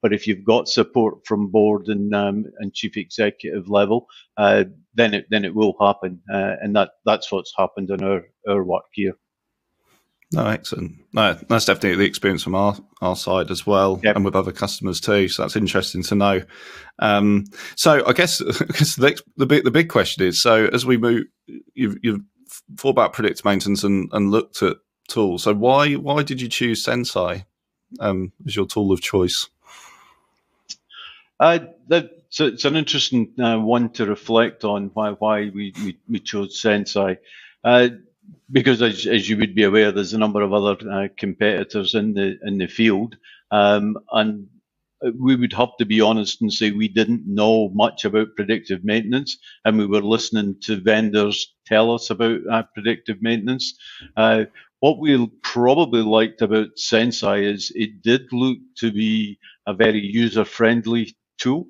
but 0.02 0.12
if 0.12 0.26
you've 0.26 0.44
got 0.44 0.68
support 0.68 1.26
from 1.26 1.50
board 1.50 1.88
and 1.88 2.14
um, 2.14 2.44
and 2.60 2.74
chief 2.74 2.96
executive 2.96 3.68
level, 3.68 4.06
uh, 4.36 4.64
then 4.94 5.14
it 5.14 5.26
then 5.30 5.44
it 5.44 5.54
will 5.54 5.74
happen, 5.80 6.20
uh, 6.32 6.56
and 6.62 6.76
that 6.76 6.92
that's 7.04 7.32
what's 7.32 7.52
happened 7.56 7.90
in 7.90 8.04
our 8.04 8.22
our 8.48 8.64
work 8.64 8.84
here. 8.92 9.14
No, 10.32 10.46
excellent. 10.46 10.96
No, 11.12 11.34
that's 11.48 11.66
definitely 11.66 11.96
the 11.96 12.04
experience 12.04 12.42
from 12.42 12.56
our, 12.56 12.76
our 13.00 13.14
side 13.14 13.50
as 13.50 13.64
well, 13.64 14.00
yep. 14.02 14.16
and 14.16 14.24
with 14.24 14.34
other 14.34 14.50
customers 14.50 15.00
too. 15.00 15.28
So 15.28 15.42
that's 15.42 15.54
interesting 15.54 16.02
to 16.04 16.14
know. 16.16 16.42
Um, 16.98 17.44
so 17.76 18.04
I 18.06 18.12
guess, 18.12 18.42
I 18.60 18.64
guess 18.64 18.96
the, 18.96 19.20
the 19.36 19.46
big 19.46 19.64
the 19.64 19.70
big 19.70 19.88
question 19.88 20.26
is: 20.26 20.42
so 20.42 20.66
as 20.66 20.84
we 20.84 20.96
move, 20.96 21.24
you've, 21.74 21.96
you've 22.02 22.22
thought 22.76 22.90
about 22.90 23.12
predictive 23.12 23.44
maintenance 23.44 23.84
and, 23.84 24.08
and 24.12 24.32
looked 24.32 24.62
at 24.62 24.78
tools. 25.08 25.44
So 25.44 25.54
why 25.54 25.92
why 25.94 26.24
did 26.24 26.40
you 26.40 26.48
choose 26.48 26.84
Senseye? 26.84 27.44
um, 28.00 28.32
as 28.46 28.56
your 28.56 28.66
tool 28.66 28.92
of 28.92 29.00
choice? 29.00 29.48
Uh, 31.38 31.60
that, 31.88 32.10
so 32.30 32.46
it's 32.46 32.64
an 32.64 32.76
interesting 32.76 33.32
uh, 33.38 33.58
one 33.58 33.90
to 33.90 34.06
reflect 34.06 34.64
on 34.64 34.90
why 34.94 35.10
why 35.10 35.50
we, 35.54 35.72
we, 35.84 35.98
we 36.08 36.18
chose 36.18 36.60
Senseye. 36.60 37.18
Uh, 37.62 37.88
because 38.50 38.82
as, 38.82 39.06
as, 39.06 39.28
you 39.28 39.36
would 39.38 39.54
be 39.54 39.64
aware, 39.64 39.92
there's 39.92 40.14
a 40.14 40.18
number 40.18 40.42
of 40.42 40.52
other 40.52 40.76
uh, 40.90 41.08
competitors 41.16 41.94
in 41.94 42.14
the 42.14 42.38
in 42.44 42.58
the 42.58 42.66
field, 42.66 43.16
um, 43.50 43.98
and 44.12 44.46
we 45.18 45.36
would 45.36 45.52
have 45.52 45.76
to 45.78 45.84
be 45.84 46.00
honest 46.00 46.40
and 46.40 46.52
say 46.52 46.70
we 46.70 46.88
didn't 46.88 47.26
know 47.26 47.68
much 47.70 48.04
about 48.04 48.34
predictive 48.36 48.84
maintenance, 48.84 49.38
and 49.64 49.78
we 49.78 49.86
were 49.86 50.02
listening 50.02 50.56
to 50.62 50.80
vendors 50.80 51.54
tell 51.66 51.92
us 51.92 52.10
about 52.10 52.40
uh, 52.50 52.62
predictive 52.74 53.20
maintenance. 53.20 53.78
Uh, 54.16 54.44
what 54.80 54.98
we 54.98 55.26
probably 55.42 56.02
liked 56.02 56.42
about 56.42 56.76
Senseye 56.76 57.42
is 57.42 57.72
it 57.74 58.02
did 58.02 58.32
look 58.32 58.58
to 58.76 58.92
be 58.92 59.38
a 59.66 59.74
very 59.74 60.00
user-friendly 60.00 61.16
tool. 61.38 61.66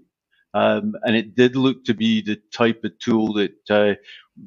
Um, 0.54 0.94
and 1.02 1.14
it 1.14 1.34
did 1.34 1.54
look 1.54 1.84
to 1.84 1.94
be 1.94 2.22
the 2.22 2.40
type 2.52 2.82
of 2.84 2.98
tool 2.98 3.34
that 3.34 3.70
uh, 3.70 3.94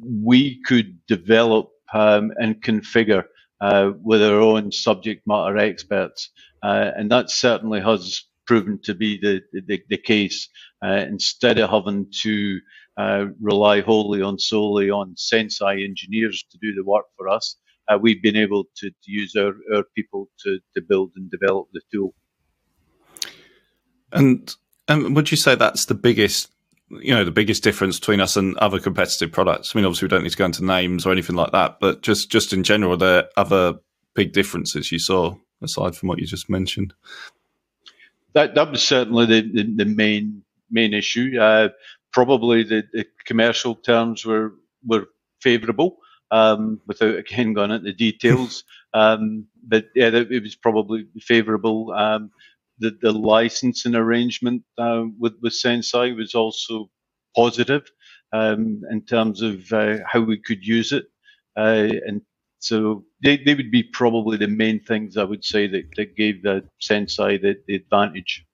we 0.01 0.61
could 0.63 1.05
develop 1.05 1.69
um, 1.93 2.31
and 2.37 2.61
configure 2.61 3.23
uh, 3.61 3.91
with 4.01 4.21
our 4.23 4.39
own 4.39 4.71
subject 4.71 5.23
matter 5.25 5.57
experts. 5.57 6.29
Uh, 6.63 6.91
and 6.95 7.11
that 7.11 7.29
certainly 7.29 7.81
has 7.81 8.23
proven 8.45 8.79
to 8.83 8.95
be 8.95 9.17
the, 9.19 9.41
the, 9.67 9.81
the 9.89 9.97
case. 9.97 10.49
Uh, 10.83 11.05
instead 11.07 11.59
of 11.59 11.69
having 11.69 12.07
to 12.21 12.59
uh, 12.97 13.25
rely 13.41 13.81
wholly 13.81 14.21
on 14.21 14.39
solely 14.39 14.89
on 14.89 15.15
Senseye 15.15 15.83
engineers 15.83 16.43
to 16.51 16.57
do 16.57 16.73
the 16.73 16.83
work 16.83 17.05
for 17.17 17.29
us, 17.29 17.55
uh, 17.87 17.97
we've 17.97 18.21
been 18.21 18.35
able 18.35 18.65
to, 18.77 18.89
to 18.89 19.11
use 19.11 19.35
our, 19.35 19.53
our 19.75 19.83
people 19.95 20.29
to, 20.43 20.59
to 20.75 20.81
build 20.81 21.11
and 21.15 21.29
develop 21.29 21.67
the 21.73 21.81
tool. 21.91 22.13
And 24.11 24.53
um, 24.87 25.13
would 25.13 25.31
you 25.31 25.37
say 25.37 25.55
that's 25.55 25.85
the 25.85 25.93
biggest, 25.93 26.51
you 26.89 27.13
know, 27.13 27.23
the 27.23 27.31
biggest 27.31 27.63
difference 27.63 27.99
between 27.99 28.19
us 28.19 28.35
and 28.35 28.57
other 28.57 28.79
competitive 28.79 29.31
products? 29.31 29.73
I 29.73 29.79
mean, 29.79 29.85
obviously, 29.85 30.07
we 30.07 30.09
don't 30.09 30.23
need 30.23 30.31
to 30.31 30.37
go 30.37 30.45
into 30.45 30.65
names 30.65 31.05
or 31.05 31.11
anything 31.11 31.35
like 31.35 31.51
that, 31.51 31.79
but 31.79 32.01
just 32.01 32.31
just 32.31 32.53
in 32.53 32.63
general, 32.63 32.97
there 32.97 33.23
are 33.23 33.29
other 33.37 33.79
big 34.15 34.33
differences 34.33 34.91
you 34.91 34.99
saw 34.99 35.35
aside 35.61 35.95
from 35.95 36.09
what 36.09 36.19
you 36.19 36.25
just 36.25 36.49
mentioned. 36.49 36.93
That 38.33 38.55
that 38.55 38.71
was 38.71 38.81
certainly 38.81 39.25
the, 39.25 39.41
the, 39.41 39.83
the 39.83 39.85
main 39.85 40.43
main 40.69 40.93
issue. 40.93 41.39
Uh, 41.39 41.69
probably 42.11 42.63
the, 42.63 42.83
the 42.91 43.05
commercial 43.25 43.75
terms 43.75 44.25
were 44.25 44.53
were 44.85 45.07
favourable 45.41 45.97
um, 46.31 46.81
without 46.87 47.15
again 47.15 47.53
going 47.53 47.71
into 47.71 47.93
details. 47.93 48.63
um, 48.93 49.45
but 49.63 49.85
yeah, 49.95 50.07
it 50.07 50.41
was 50.41 50.55
probably 50.55 51.07
favourable. 51.19 51.91
Um, 51.91 52.31
the, 52.79 52.97
the 53.01 53.11
licensing 53.11 53.95
arrangement 53.95 54.63
uh, 54.77 55.03
with, 55.17 55.33
with 55.41 55.53
Senseye 55.53 56.15
was 56.15 56.33
also 56.35 56.89
positive 57.35 57.83
um, 58.33 58.81
in 58.89 59.01
terms 59.05 59.41
of 59.41 59.71
uh, 59.71 59.97
how 60.11 60.21
we 60.21 60.37
could 60.37 60.65
use 60.65 60.91
it. 60.91 61.05
Uh, 61.57 61.89
and 62.07 62.21
so 62.59 63.03
they, 63.23 63.37
they 63.37 63.55
would 63.55 63.71
be 63.71 63.83
probably 63.83 64.37
the 64.37 64.47
main 64.47 64.79
things 64.81 65.17
I 65.17 65.23
would 65.23 65.43
say 65.43 65.67
that, 65.67 65.83
that 65.95 66.15
gave 66.15 66.43
the 66.43 66.63
Senseye 66.81 67.41
the, 67.41 67.55
the 67.67 67.75
advantage. 67.75 68.45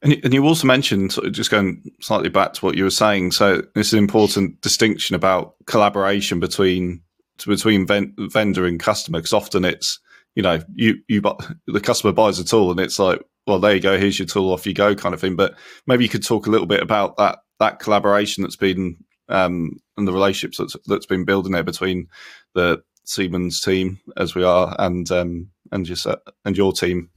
And, 0.00 0.32
you 0.32 0.46
also 0.46 0.66
mentioned, 0.66 1.12
sort 1.12 1.26
of 1.26 1.32
just 1.32 1.50
going 1.50 1.82
slightly 2.00 2.28
back 2.28 2.52
to 2.52 2.64
what 2.64 2.76
you 2.76 2.84
were 2.84 2.90
saying, 2.90 3.32
so 3.32 3.62
this 3.74 3.88
is 3.88 3.94
an 3.94 3.98
important 3.98 4.60
distinction 4.60 5.16
about 5.16 5.56
collaboration 5.66 6.38
between 6.38 7.02
between 7.46 7.86
ven- 7.86 8.14
vendor 8.18 8.64
and 8.64 8.80
customer, 8.80 9.18
because 9.18 9.32
often 9.32 9.64
it's 9.64 9.98
you 10.38 10.42
know 10.42 10.60
you 10.76 11.00
you 11.08 11.20
the 11.66 11.80
customer 11.80 12.12
buys 12.12 12.38
a 12.38 12.44
tool 12.44 12.70
and 12.70 12.78
it's 12.78 13.00
like, 13.00 13.20
well, 13.48 13.58
there 13.58 13.74
you 13.74 13.80
go, 13.80 13.98
here's 13.98 14.20
your 14.20 14.26
tool, 14.26 14.52
off 14.52 14.68
you 14.68 14.72
go, 14.72 14.94
kind 14.94 15.12
of 15.12 15.20
thing. 15.20 15.34
But 15.34 15.56
maybe 15.88 16.04
you 16.04 16.08
could 16.08 16.24
talk 16.24 16.46
a 16.46 16.50
little 16.50 16.68
bit 16.68 16.80
about 16.80 17.16
that 17.16 17.40
that 17.58 17.80
collaboration 17.80 18.44
that's 18.44 18.54
been 18.54 19.04
um, 19.28 19.80
and 19.96 20.06
the 20.06 20.12
relationships 20.12 20.58
that's 20.58 20.76
that's 20.86 21.06
been 21.06 21.24
building 21.24 21.50
there 21.50 21.64
between 21.64 22.06
the 22.54 22.80
Siemens 23.02 23.60
team 23.60 23.98
as 24.16 24.36
we 24.36 24.44
are 24.44 24.76
and 24.78 25.10
um, 25.10 25.50
and 25.72 25.84
just 25.84 26.06
uh, 26.06 26.18
and 26.44 26.56
your 26.56 26.72
team, 26.72 27.10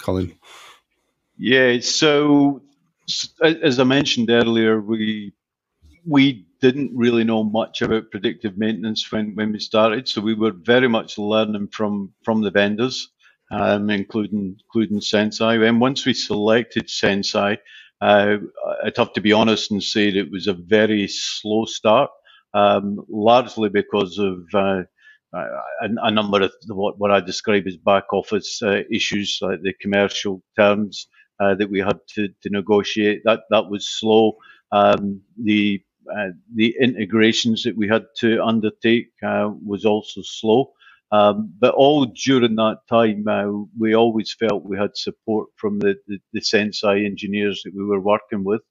Colin. 0.00 0.36
Yeah, 1.36 1.78
so 1.78 2.60
as 3.40 3.78
I 3.78 3.84
mentioned 3.84 4.30
earlier, 4.30 4.80
we 4.80 5.32
we 6.04 6.44
didn't 6.60 6.90
really 6.94 7.24
know 7.24 7.44
much 7.44 7.82
about 7.82 8.10
predictive 8.10 8.58
maintenance 8.58 9.10
when, 9.12 9.34
when 9.34 9.52
we 9.52 9.58
started, 9.58 10.08
so 10.08 10.20
we 10.20 10.34
were 10.34 10.52
very 10.52 10.88
much 10.88 11.18
learning 11.18 11.68
from 11.68 12.12
from 12.24 12.42
the 12.42 12.50
vendors, 12.50 13.08
um, 13.50 13.90
including 13.90 14.56
including 14.64 15.00
Senseye. 15.00 15.68
And 15.68 15.80
once 15.80 16.04
we 16.04 16.14
selected 16.14 16.88
Senseye, 16.88 17.58
uh, 18.00 18.36
I'd 18.84 18.96
have 18.96 19.12
to 19.14 19.20
be 19.20 19.32
honest 19.32 19.70
and 19.70 19.82
say 19.82 20.10
that 20.10 20.18
it 20.18 20.30
was 20.30 20.46
a 20.46 20.54
very 20.54 21.08
slow 21.08 21.64
start, 21.64 22.10
um, 22.54 23.04
largely 23.08 23.68
because 23.68 24.18
of 24.18 24.44
uh, 24.54 24.82
a, 25.34 25.88
a, 26.02 26.10
number 26.10 26.42
of 26.42 26.52
what, 26.68 26.98
what 26.98 27.10
I 27.10 27.20
describe 27.20 27.66
as 27.66 27.76
back 27.76 28.12
office 28.12 28.60
uh, 28.62 28.82
issues, 28.90 29.38
like 29.42 29.60
the 29.62 29.74
commercial 29.80 30.42
terms 30.56 31.06
uh, 31.40 31.54
that 31.56 31.70
we 31.70 31.80
had 31.80 31.98
to, 32.14 32.28
to 32.28 32.50
negotiate. 32.50 33.22
That 33.24 33.40
that 33.50 33.68
was 33.68 33.88
slow. 33.88 34.36
Um, 34.70 35.22
the 35.42 35.82
the 36.54 36.76
integrations 36.80 37.64
that 37.64 37.76
we 37.76 37.88
had 37.88 38.06
to 38.18 38.42
undertake 38.44 39.10
uh, 39.26 39.50
was 39.66 39.84
also 39.86 40.22
slow. 40.24 40.72
Um, 41.12 41.54
but 41.60 41.74
all 41.74 42.06
during 42.06 42.56
that 42.56 42.80
time, 42.88 43.26
uh, 43.28 43.46
we 43.78 43.94
always 43.94 44.34
felt 44.34 44.64
we 44.64 44.78
had 44.78 44.96
support 44.96 45.48
from 45.56 45.78
the, 45.78 45.96
the, 46.08 46.18
the 46.34 46.40
Senseye 46.40 47.06
engineers 47.06 47.62
that 47.64 47.74
we 47.74 47.84
were 47.84 48.00
working 48.00 48.44
with. 48.44 48.62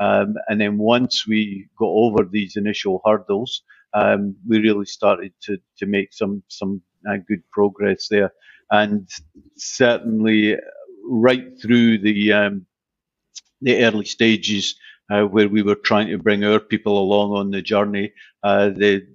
Um, 0.00 0.34
and 0.48 0.60
then 0.60 0.78
once 0.78 1.26
we 1.26 1.68
got 1.78 1.86
over 1.88 2.24
these 2.30 2.56
initial 2.56 3.00
hurdles, 3.04 3.62
um, 3.94 4.36
we 4.48 4.60
really 4.60 4.86
started 4.86 5.32
to, 5.44 5.58
to 5.78 5.86
make 5.86 6.12
some 6.12 6.42
some 6.48 6.82
uh, 7.08 7.18
good 7.28 7.42
progress 7.52 8.08
there. 8.08 8.32
And 8.70 9.08
certainly, 9.56 10.56
right 11.08 11.46
through 11.62 11.98
the 11.98 12.32
um, 12.32 12.66
the 13.62 13.84
early 13.84 14.04
stages 14.04 14.76
uh, 15.10 15.24
where 15.24 15.48
we 15.48 15.62
were 15.62 15.76
trying 15.76 16.08
to 16.08 16.18
bring 16.18 16.44
our 16.44 16.60
people 16.60 16.98
along 16.98 17.32
on 17.32 17.50
the 17.50 17.62
journey, 17.62 18.12
uh, 18.42 18.70
the 18.70 19.06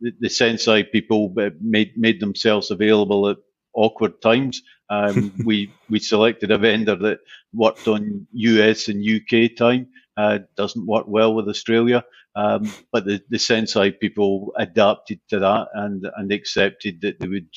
the, 0.00 0.12
the 0.20 0.28
Senseye 0.28 0.90
people 0.92 1.34
made 1.60 1.92
made 1.96 2.20
themselves 2.20 2.70
available 2.70 3.28
at 3.30 3.38
awkward 3.74 4.20
times. 4.22 4.62
Um, 4.90 5.32
we 5.46 5.72
we 5.90 5.98
selected 6.00 6.50
a 6.50 6.58
vendor 6.58 6.96
that 6.96 7.20
worked 7.54 7.88
on 7.88 8.26
US 8.32 8.88
and 8.88 9.04
UK 9.04 9.56
time. 9.56 9.88
Uh, 10.16 10.40
doesn't 10.56 10.86
work 10.86 11.06
well 11.08 11.34
with 11.34 11.48
Australia, 11.48 12.04
um, 12.36 12.72
but 12.92 13.04
the, 13.06 13.22
the 13.30 13.38
Senseye 13.38 13.98
people 14.00 14.52
adapted 14.58 15.20
to 15.30 15.40
that 15.40 15.68
and 15.74 16.06
and 16.16 16.32
accepted 16.32 17.00
that 17.02 17.20
they 17.20 17.28
would 17.28 17.48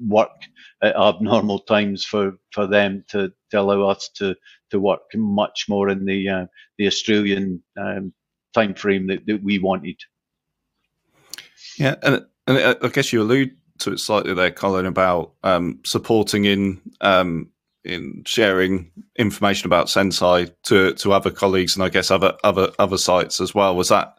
work 0.00 0.30
at 0.82 0.96
abnormal 0.96 1.60
times 1.60 2.04
for, 2.04 2.34
for 2.52 2.68
them 2.68 3.04
to, 3.10 3.32
to 3.50 3.60
allow 3.60 3.88
us 3.90 4.10
to, 4.16 4.36
to 4.70 4.80
work 4.80 5.00
much 5.14 5.66
more 5.68 5.88
in 5.88 6.04
the 6.04 6.28
uh, 6.28 6.46
the 6.78 6.86
Australian 6.86 7.62
um, 7.78 8.12
time 8.54 8.74
frame 8.74 9.08
that, 9.08 9.26
that 9.26 9.42
we 9.42 9.58
wanted. 9.58 9.96
Yeah, 11.78 11.96
and, 12.02 12.26
and 12.46 12.76
I 12.82 12.88
guess 12.88 13.12
you 13.12 13.22
allude 13.22 13.56
to 13.78 13.92
it 13.92 13.98
slightly 13.98 14.34
there, 14.34 14.50
Colin, 14.50 14.86
about 14.86 15.32
um, 15.42 15.80
supporting 15.84 16.44
in 16.44 16.80
um, 17.00 17.50
in 17.84 18.22
sharing 18.26 18.90
information 19.16 19.66
about 19.66 19.86
Senseye 19.86 20.52
to 20.64 20.94
to 20.94 21.12
other 21.12 21.30
colleagues 21.30 21.74
and 21.74 21.82
I 21.82 21.88
guess 21.88 22.10
other 22.10 22.34
other 22.44 22.70
other 22.78 22.98
sites 22.98 23.40
as 23.40 23.54
well. 23.54 23.74
Was 23.74 23.88
that? 23.88 24.16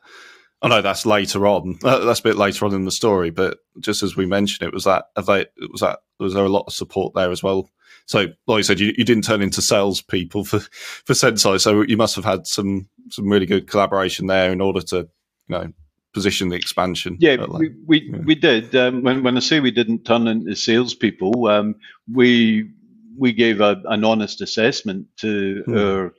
I 0.63 0.67
know 0.67 0.81
that's 0.81 1.05
later 1.05 1.47
on. 1.47 1.79
Uh, 1.83 2.05
that's 2.05 2.19
a 2.19 2.23
bit 2.23 2.35
later 2.35 2.65
on 2.65 2.73
in 2.73 2.85
the 2.85 2.91
story, 2.91 3.31
but 3.31 3.57
just 3.79 4.03
as 4.03 4.15
we 4.15 4.25
mentioned, 4.25 4.67
it 4.67 4.73
was 4.73 4.83
that. 4.83 5.05
They, 5.15 5.45
was 5.71 5.81
that? 5.81 5.99
Was 6.19 6.33
there 6.33 6.45
a 6.45 6.49
lot 6.49 6.65
of 6.67 6.73
support 6.73 7.13
there 7.15 7.31
as 7.31 7.41
well? 7.41 7.69
So, 8.05 8.27
like 8.47 8.59
I 8.59 8.61
said, 8.61 8.79
you, 8.79 8.93
you 8.97 9.05
didn't 9.05 9.23
turn 9.23 9.41
into 9.41 9.61
salespeople 9.61 10.45
for 10.45 10.59
for 10.59 11.13
Senseye, 11.13 11.59
so 11.59 11.81
you 11.81 11.97
must 11.97 12.15
have 12.15 12.25
had 12.25 12.47
some 12.47 12.87
some 13.09 13.27
really 13.27 13.45
good 13.45 13.67
collaboration 13.67 14.27
there 14.27 14.51
in 14.51 14.61
order 14.61 14.81
to 14.81 14.97
you 14.97 15.07
know 15.49 15.73
position 16.13 16.49
the 16.49 16.55
expansion. 16.55 17.17
Yeah, 17.19 17.45
we 17.45 17.73
we, 17.85 18.01
yeah. 18.01 18.17
we 18.25 18.35
did. 18.35 18.75
Um, 18.75 19.03
when 19.03 19.23
when 19.23 19.37
I 19.37 19.39
say 19.39 19.59
we 19.59 19.71
didn't 19.71 20.05
turn 20.05 20.27
into 20.27 20.55
salespeople, 20.55 21.47
um, 21.47 21.75
we 22.11 22.69
we 23.17 23.33
gave 23.33 23.61
a, 23.61 23.81
an 23.85 24.03
honest 24.03 24.41
assessment 24.41 25.07
to 25.17 25.63
hmm. 25.65 25.77
our, 25.77 26.13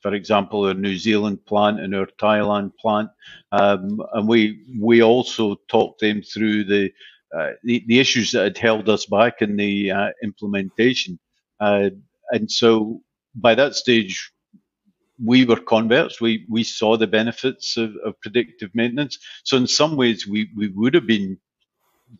for 0.00 0.14
example, 0.14 0.66
our 0.66 0.74
New 0.74 0.96
Zealand 0.96 1.44
plant 1.46 1.80
and 1.80 1.94
our 1.94 2.06
Thailand 2.20 2.76
plant, 2.76 3.10
um, 3.52 4.02
and 4.12 4.28
we 4.28 4.64
we 4.78 5.02
also 5.02 5.56
talked 5.68 6.00
them 6.00 6.22
through 6.22 6.64
the, 6.64 6.92
the, 7.64 7.84
the 7.86 8.00
issues 8.00 8.32
that 8.32 8.44
had 8.44 8.58
held 8.58 8.88
us 8.88 9.06
back 9.06 9.42
in 9.42 9.56
the 9.56 9.90
uh, 9.90 10.10
implementation, 10.22 11.18
uh, 11.60 11.90
and 12.32 12.50
so 12.50 13.02
by 13.34 13.54
that 13.54 13.74
stage 13.74 14.32
we 15.24 15.44
were 15.44 15.60
converts. 15.60 16.20
We 16.20 16.46
we 16.48 16.64
saw 16.64 16.96
the 16.96 17.06
benefits 17.06 17.76
of, 17.76 17.94
of 18.04 18.20
predictive 18.20 18.70
maintenance. 18.74 19.18
So 19.44 19.56
in 19.56 19.66
some 19.66 19.96
ways, 19.96 20.26
we 20.26 20.50
we 20.56 20.68
would 20.68 20.94
have 20.94 21.06
been 21.06 21.38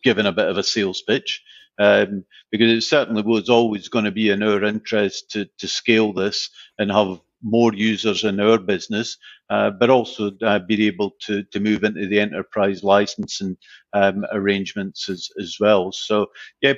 given 0.05 0.27
a 0.27 0.33
bit 0.33 0.49
of 0.49 0.59
a 0.59 0.63
sales 0.63 1.03
pitch 1.03 1.43
um, 1.79 2.25
because 2.51 2.71
it 2.71 2.83
certainly 2.83 3.23
was 3.23 3.49
always 3.49 3.89
going 3.89 4.05
to 4.07 4.13
be 4.13 4.31
in 4.31 4.43
our 4.43 4.65
interest 4.65 5.31
to 5.33 5.49
to 5.59 5.69
scale 5.69 6.13
this 6.13 6.51
and 6.79 6.93
have 6.93 7.21
more 7.43 7.75
users 7.75 8.25
in 8.25 8.41
our 8.41 8.59
business, 8.59 9.17
uh, 9.51 9.71
but 9.71 9.91
also 9.91 10.31
uh, 10.43 10.59
be 10.61 10.87
able 10.87 11.13
to, 11.21 11.43
to 11.45 11.61
move 11.61 11.85
into 11.85 12.07
the 12.07 12.21
enterprise 12.21 12.83
licensing 12.83 13.57
um, 13.93 14.25
arrangements 14.33 15.09
as, 15.09 15.29
as 15.41 15.57
well. 15.61 15.93
So, 15.93 16.27
yeah, 16.61 16.75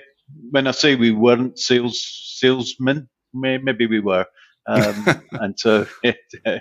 when 0.50 0.66
I 0.66 0.72
say 0.72 0.94
we 0.94 1.10
weren't 1.10 1.58
sales 1.58 2.00
salesmen, 2.38 3.08
maybe 3.32 3.86
we 3.86 4.00
were, 4.00 4.26
um, 4.66 5.06
and 5.32 5.58
so, 5.58 5.86
yeah. 6.02 6.58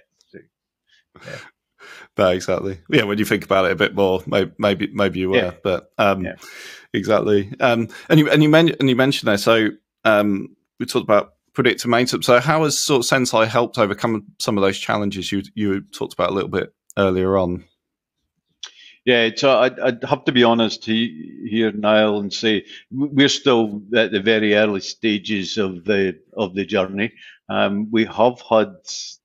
No, 2.17 2.29
exactly. 2.29 2.79
Yeah, 2.89 3.03
when 3.03 3.17
you 3.17 3.25
think 3.25 3.43
about 3.43 3.65
it 3.65 3.71
a 3.71 3.75
bit 3.75 3.95
more, 3.95 4.21
maybe 4.27 4.51
maybe, 4.59 4.87
maybe 4.93 5.19
you 5.19 5.29
were, 5.31 5.37
yeah. 5.37 5.51
but 5.63 5.91
um, 5.97 6.23
yeah. 6.23 6.35
exactly. 6.93 7.51
Um, 7.59 7.89
and 8.07 8.19
you 8.19 8.29
and 8.29 8.43
you, 8.43 8.49
men- 8.49 8.75
and 8.79 8.87
you 8.87 8.95
mentioned 8.95 9.27
there. 9.27 9.37
So 9.37 9.69
um, 10.05 10.55
we 10.79 10.85
talked 10.85 11.03
about 11.03 11.33
predictive 11.53 11.89
maintenance. 11.89 12.25
So 12.25 12.39
how 12.39 12.63
has 12.63 12.83
sort 12.83 13.05
of 13.05 13.09
Senseye 13.09 13.47
helped 13.47 13.77
overcome 13.77 14.25
some 14.39 14.57
of 14.57 14.63
those 14.63 14.77
challenges 14.77 15.31
you 15.31 15.43
you 15.55 15.81
talked 15.81 16.13
about 16.13 16.31
a 16.31 16.33
little 16.33 16.49
bit 16.49 16.73
earlier 16.97 17.37
on? 17.37 17.65
Yeah, 19.05 19.29
so 19.35 19.59
I'd, 19.59 19.79
I'd, 19.81 20.03
have 20.05 20.23
to 20.25 20.31
be 20.31 20.45
honest 20.45 20.85
here, 20.85 21.73
Niall, 21.73 22.19
and 22.19 22.31
say 22.31 22.63
we're 22.89 23.27
still 23.27 23.81
at 23.93 24.13
the 24.13 24.21
very 24.21 24.55
early 24.55 24.79
stages 24.79 25.57
of 25.57 25.83
the 25.83 26.19
of 26.37 26.55
the 26.55 26.65
journey. 26.65 27.11
Um, 27.49 27.89
we 27.91 28.05
have 28.05 28.41
had 28.49 28.67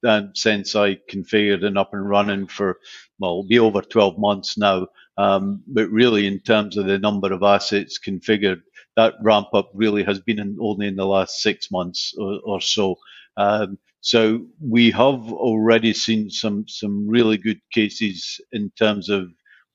um, 0.04 0.32
Senseye 0.34 0.98
configured 1.08 1.64
and 1.64 1.78
up 1.78 1.94
and 1.94 2.08
running 2.08 2.48
for 2.48 2.80
well, 3.20 3.30
it'll 3.38 3.48
be 3.48 3.58
over 3.58 3.82
12 3.82 4.18
months 4.18 4.58
now. 4.58 4.88
Um, 5.16 5.62
but 5.66 5.88
really, 5.90 6.26
in 6.26 6.40
terms 6.40 6.76
of 6.76 6.86
the 6.86 6.98
number 6.98 7.32
of 7.32 7.42
assets 7.42 7.98
configured, 7.98 8.62
that 8.98 9.14
ramp 9.22 9.46
up 9.54 9.70
really 9.74 10.02
has 10.02 10.18
been 10.18 10.40
in, 10.40 10.58
only 10.60 10.88
in 10.88 10.96
the 10.96 11.06
last 11.06 11.40
six 11.40 11.70
months 11.70 12.12
or, 12.18 12.40
or 12.44 12.60
so. 12.60 12.96
Um, 13.36 13.78
so 14.00 14.44
we 14.60 14.90
have 14.90 15.32
already 15.32 15.92
seen 15.92 16.30
some 16.30 16.66
some 16.66 17.06
really 17.08 17.38
good 17.38 17.60
cases 17.72 18.40
in 18.50 18.72
terms 18.76 19.08
of 19.08 19.28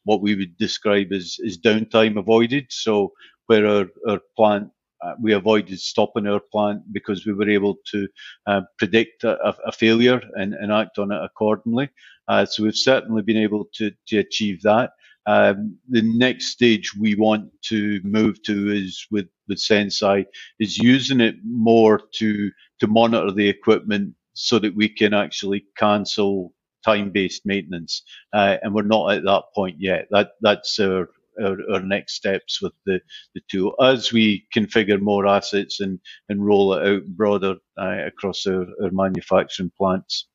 what 0.03 0.21
we 0.21 0.36
would 0.36 0.57
describe 0.57 1.13
as, 1.13 1.39
downtime 1.63 2.19
avoided. 2.19 2.65
So 2.69 3.13
where 3.47 3.65
our, 3.65 3.86
our 4.09 4.19
plant, 4.36 4.69
uh, 5.01 5.13
we 5.21 5.31
avoided 5.31 5.79
stopping 5.79 6.27
our 6.27 6.41
plant 6.51 6.81
because 6.91 7.25
we 7.25 7.31
were 7.31 7.49
able 7.49 7.77
to 7.91 8.07
uh, 8.47 8.62
predict 8.77 9.23
a, 9.23 9.55
a, 9.65 9.71
failure 9.71 10.21
and, 10.36 10.53
and, 10.53 10.73
act 10.73 10.97
on 10.99 11.13
it 11.13 11.21
accordingly. 11.23 11.89
Uh, 12.27 12.45
so 12.45 12.63
we've 12.63 12.75
certainly 12.75 13.21
been 13.21 13.38
able 13.38 13.69
to, 13.75 13.91
to 14.07 14.17
achieve 14.17 14.62
that. 14.63 14.91
Um, 15.25 15.77
the 15.89 16.01
next 16.01 16.47
stage 16.47 16.93
we 16.95 17.15
want 17.15 17.49
to 17.69 18.01
move 18.03 18.41
to 18.43 18.71
is 18.71 19.07
with, 19.09 19.27
with 19.47 19.57
Senseye 19.57 20.25
is 20.59 20.77
using 20.77 21.21
it 21.21 21.36
more 21.45 22.01
to 22.15 22.51
to 22.79 22.88
monitor 22.88 23.31
the 23.31 23.47
equipment 23.47 24.15
so 24.33 24.59
that 24.59 24.75
we 24.75 24.89
can 24.89 25.13
actually 25.13 25.65
cancel 25.77 26.53
time-based 26.83 27.45
maintenance, 27.45 28.03
uh, 28.33 28.57
and 28.62 28.73
we're 28.73 28.81
not 28.81 29.13
at 29.13 29.23
that 29.23 29.43
point 29.55 29.77
yet. 29.79 30.07
That 30.12 30.31
that's 30.41 30.77
our 30.79 31.07
our, 31.41 31.57
our, 31.71 31.81
next 31.81 32.13
steps 32.13 32.62
with 32.62 32.73
the, 32.86 32.99
the 33.33 33.41
tool 33.49 33.73
as 33.81 34.12
we 34.12 34.45
configure 34.55 34.99
more 34.99 35.25
assets 35.25 35.79
and, 35.79 35.99
and 36.29 36.45
roll 36.45 36.73
it 36.73 36.88
out 36.88 37.07
broader 37.07 37.55
uh, 37.79 38.05
across 38.05 38.45
our, 38.45 38.67
our 38.83 38.91
manufacturing 38.91 39.71
plants. 39.75 40.27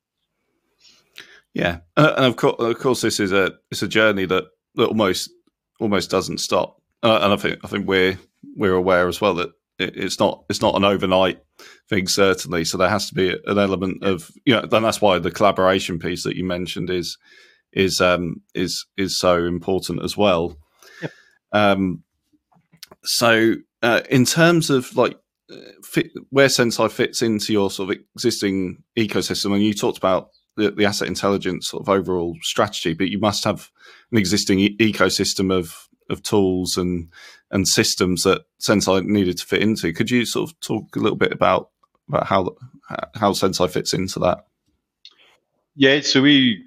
Yeah, 1.54 1.78
uh, 1.96 2.14
and 2.16 2.26
of 2.26 2.36
course, 2.36 2.56
of 2.58 2.78
course, 2.78 3.00
this 3.00 3.20
is 3.20 3.32
a 3.32 3.54
it's 3.70 3.82
a 3.82 3.88
journey 3.88 4.26
that, 4.26 4.44
that 4.78 4.88
almost 4.88 5.30
almost 5.80 6.10
doesn't 6.10 6.38
stop, 6.38 6.80
uh, 7.02 7.20
and 7.22 7.32
I 7.32 7.36
think 7.36 7.58
I 7.62 7.68
think 7.68 7.86
we're 7.86 8.18
we're 8.56 8.74
aware 8.74 9.08
as 9.08 9.20
well 9.20 9.34
that 9.34 9.50
it, 9.78 9.96
it's 9.96 10.18
not 10.18 10.44
it's 10.48 10.62
not 10.62 10.76
an 10.76 10.84
overnight 10.84 11.40
thing 11.88 12.08
certainly. 12.08 12.64
So 12.64 12.78
there 12.78 12.88
has 12.88 13.08
to 13.08 13.14
be 13.14 13.36
an 13.46 13.58
element 13.58 14.02
of 14.02 14.30
you 14.44 14.54
know, 14.54 14.62
and 14.62 14.84
that's 14.84 15.00
why 15.00 15.18
the 15.18 15.30
collaboration 15.30 15.98
piece 15.98 16.24
that 16.24 16.36
you 16.36 16.44
mentioned 16.44 16.90
is 16.90 17.18
is 17.72 18.00
um, 18.00 18.42
is 18.54 18.86
is 18.96 19.18
so 19.18 19.44
important 19.44 20.02
as 20.02 20.16
well. 20.16 20.56
Yep. 21.02 21.12
Um, 21.52 22.02
so 23.04 23.54
uh, 23.82 24.00
in 24.10 24.24
terms 24.24 24.70
of 24.70 24.96
like 24.96 25.16
fit, 25.82 26.10
where 26.30 26.48
Senseye 26.48 26.90
fits 26.90 27.22
into 27.22 27.52
your 27.52 27.70
sort 27.70 27.90
of 27.90 27.98
existing 28.14 28.82
ecosystem, 28.98 29.52
and 29.54 29.62
you 29.62 29.74
talked 29.74 29.98
about 29.98 30.28
the, 30.58 30.70
the, 30.70 30.84
asset 30.84 31.08
intelligence 31.08 31.68
sort 31.68 31.82
of 31.82 31.88
overall 31.88 32.36
strategy, 32.42 32.94
but 32.94 33.08
you 33.08 33.18
must 33.18 33.44
have 33.44 33.70
an 34.12 34.18
existing 34.18 34.60
e- 34.60 34.76
ecosystem 34.78 35.52
of 35.52 35.88
of 36.10 36.22
tools 36.22 36.76
and 36.76 37.08
and 37.50 37.66
systems 37.66 38.22
that 38.22 38.42
Senseye 38.60 39.04
needed 39.04 39.38
to 39.38 39.46
fit 39.46 39.62
into. 39.62 39.92
Could 39.92 40.10
you 40.10 40.26
sort 40.26 40.50
of 40.50 40.60
talk 40.60 40.96
a 40.96 40.98
little 40.98 41.16
bit 41.16 41.32
about 41.32 41.70
about 42.08 42.26
how 42.26 42.56
how 43.14 43.32
Senseye 43.32 43.70
fits 43.70 43.94
into 43.94 44.18
that? 44.20 44.46
Yeah, 45.74 46.00
so 46.00 46.22
we 46.22 46.64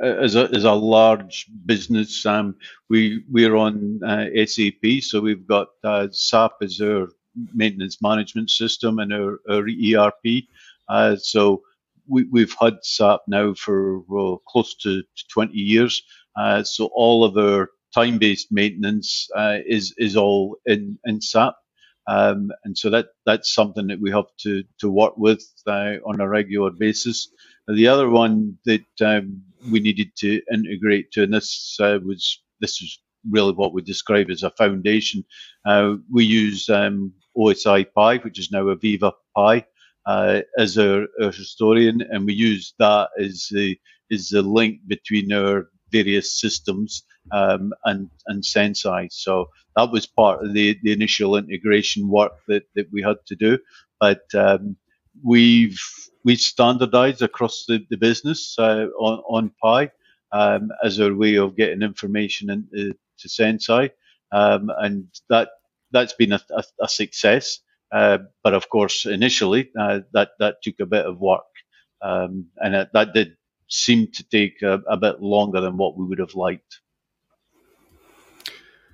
as 0.00 0.36
a 0.36 0.48
as 0.54 0.64
a 0.64 0.72
large 0.72 1.46
business, 1.66 2.24
um, 2.24 2.56
we 2.88 3.24
we're 3.30 3.56
on 3.56 4.00
uh, 4.04 4.26
SAP, 4.46 5.02
so 5.02 5.20
we've 5.20 5.46
got 5.46 5.68
uh, 5.84 6.08
SAP 6.10 6.52
as 6.62 6.80
our 6.80 7.08
maintenance 7.54 8.00
management 8.02 8.50
system 8.50 8.98
and 8.98 9.12
our, 9.12 9.38
our 9.48 9.66
ERP. 9.68 10.44
Uh, 10.88 11.16
so 11.16 11.62
we, 12.08 12.40
have 12.40 12.54
had 12.60 12.78
SAP 12.82 13.20
now 13.28 13.54
for 13.54 14.02
close 14.48 14.74
to 14.76 15.02
20 15.32 15.52
years. 15.52 16.02
Uh, 16.36 16.62
so 16.62 16.90
all 16.94 17.24
of 17.24 17.36
our 17.36 17.70
time-based 17.94 18.48
maintenance 18.50 19.28
uh, 19.34 19.58
is 19.66 19.94
is 19.98 20.16
all 20.16 20.56
in 20.66 20.98
in 21.04 21.20
SAP. 21.20 21.54
Um, 22.06 22.50
and 22.64 22.76
so 22.76 22.90
that 22.90 23.08
that's 23.26 23.52
something 23.52 23.86
that 23.88 24.00
we 24.00 24.10
have 24.10 24.26
to 24.42 24.64
to 24.80 24.90
work 24.90 25.16
with 25.16 25.44
uh, 25.66 25.96
on 26.06 26.20
a 26.20 26.28
regular 26.28 26.70
basis. 26.70 27.28
The 27.66 27.88
other 27.88 28.08
one 28.08 28.58
that 28.64 28.86
um, 29.04 29.42
we 29.70 29.80
needed 29.80 30.16
to 30.18 30.40
integrate 30.52 31.12
to, 31.12 31.22
and 31.24 31.34
this 31.34 31.76
uh, 31.80 31.98
was 32.02 32.42
this 32.60 32.80
was 32.80 32.98
really 33.30 33.52
what 33.52 33.74
we 33.74 33.82
describe 33.82 34.30
as 34.30 34.42
a 34.42 34.50
foundation. 34.50 35.24
Uh, 35.66 35.96
we 36.10 36.24
use 36.24 36.68
um, 36.70 37.12
OSI 37.36 37.86
Pi, 37.94 38.18
which 38.18 38.38
is 38.38 38.50
now 38.50 38.64
AVEVA 38.64 39.12
Pi, 39.36 39.66
uh, 40.08 40.40
as 40.56 40.78
our, 40.78 41.06
our, 41.22 41.30
historian, 41.30 42.00
and 42.10 42.24
we 42.24 42.32
use 42.32 42.74
that 42.78 43.10
as 43.20 43.48
the 43.50 43.78
is 44.08 44.30
the 44.30 44.40
link 44.40 44.80
between 44.86 45.30
our 45.32 45.68
various 45.92 46.40
systems 46.40 47.02
um, 47.30 47.74
and 47.84 48.08
and 48.26 48.42
Senseye. 48.42 49.12
So 49.12 49.50
that 49.76 49.92
was 49.92 50.06
part 50.06 50.42
of 50.42 50.54
the, 50.54 50.78
the 50.82 50.92
initial 50.92 51.36
integration 51.36 52.08
work 52.08 52.32
that, 52.48 52.64
that 52.74 52.86
we 52.90 53.02
had 53.02 53.18
to 53.26 53.36
do. 53.36 53.58
But 54.00 54.22
um, 54.34 54.76
we've 55.22 55.78
we 56.24 56.36
standardized 56.36 57.22
across 57.22 57.64
the, 57.68 57.84
the 57.90 57.96
business 57.96 58.56
uh, 58.58 58.86
on, 58.98 59.18
on 59.28 59.52
Pi 59.62 59.90
um, 60.32 60.70
as 60.82 61.00
our 61.00 61.14
way 61.14 61.36
of 61.36 61.56
getting 61.56 61.82
information 61.82 62.50
into 62.50 62.94
to 63.18 63.28
Senseye. 63.28 63.90
Um, 64.32 64.70
and 64.78 65.06
that 65.28 65.50
that's 65.90 66.14
been 66.14 66.32
a, 66.32 66.40
a, 66.50 66.64
a 66.82 66.88
success. 66.88 67.60
Uh, 67.90 68.18
but 68.44 68.54
of 68.54 68.68
course, 68.68 69.06
initially 69.06 69.70
uh, 69.78 70.00
that 70.12 70.30
that 70.38 70.56
took 70.62 70.74
a 70.80 70.86
bit 70.86 71.06
of 71.06 71.18
work, 71.18 71.44
um, 72.02 72.46
and 72.56 72.74
it, 72.74 72.88
that 72.92 73.14
did 73.14 73.36
seem 73.68 74.08
to 74.12 74.24
take 74.28 74.62
a, 74.62 74.80
a, 74.88 74.96
bit 74.96 75.20
longer 75.20 75.60
than 75.60 75.76
what 75.76 75.96
we 75.96 76.06
would 76.06 76.18
have 76.18 76.34
liked. 76.34 76.80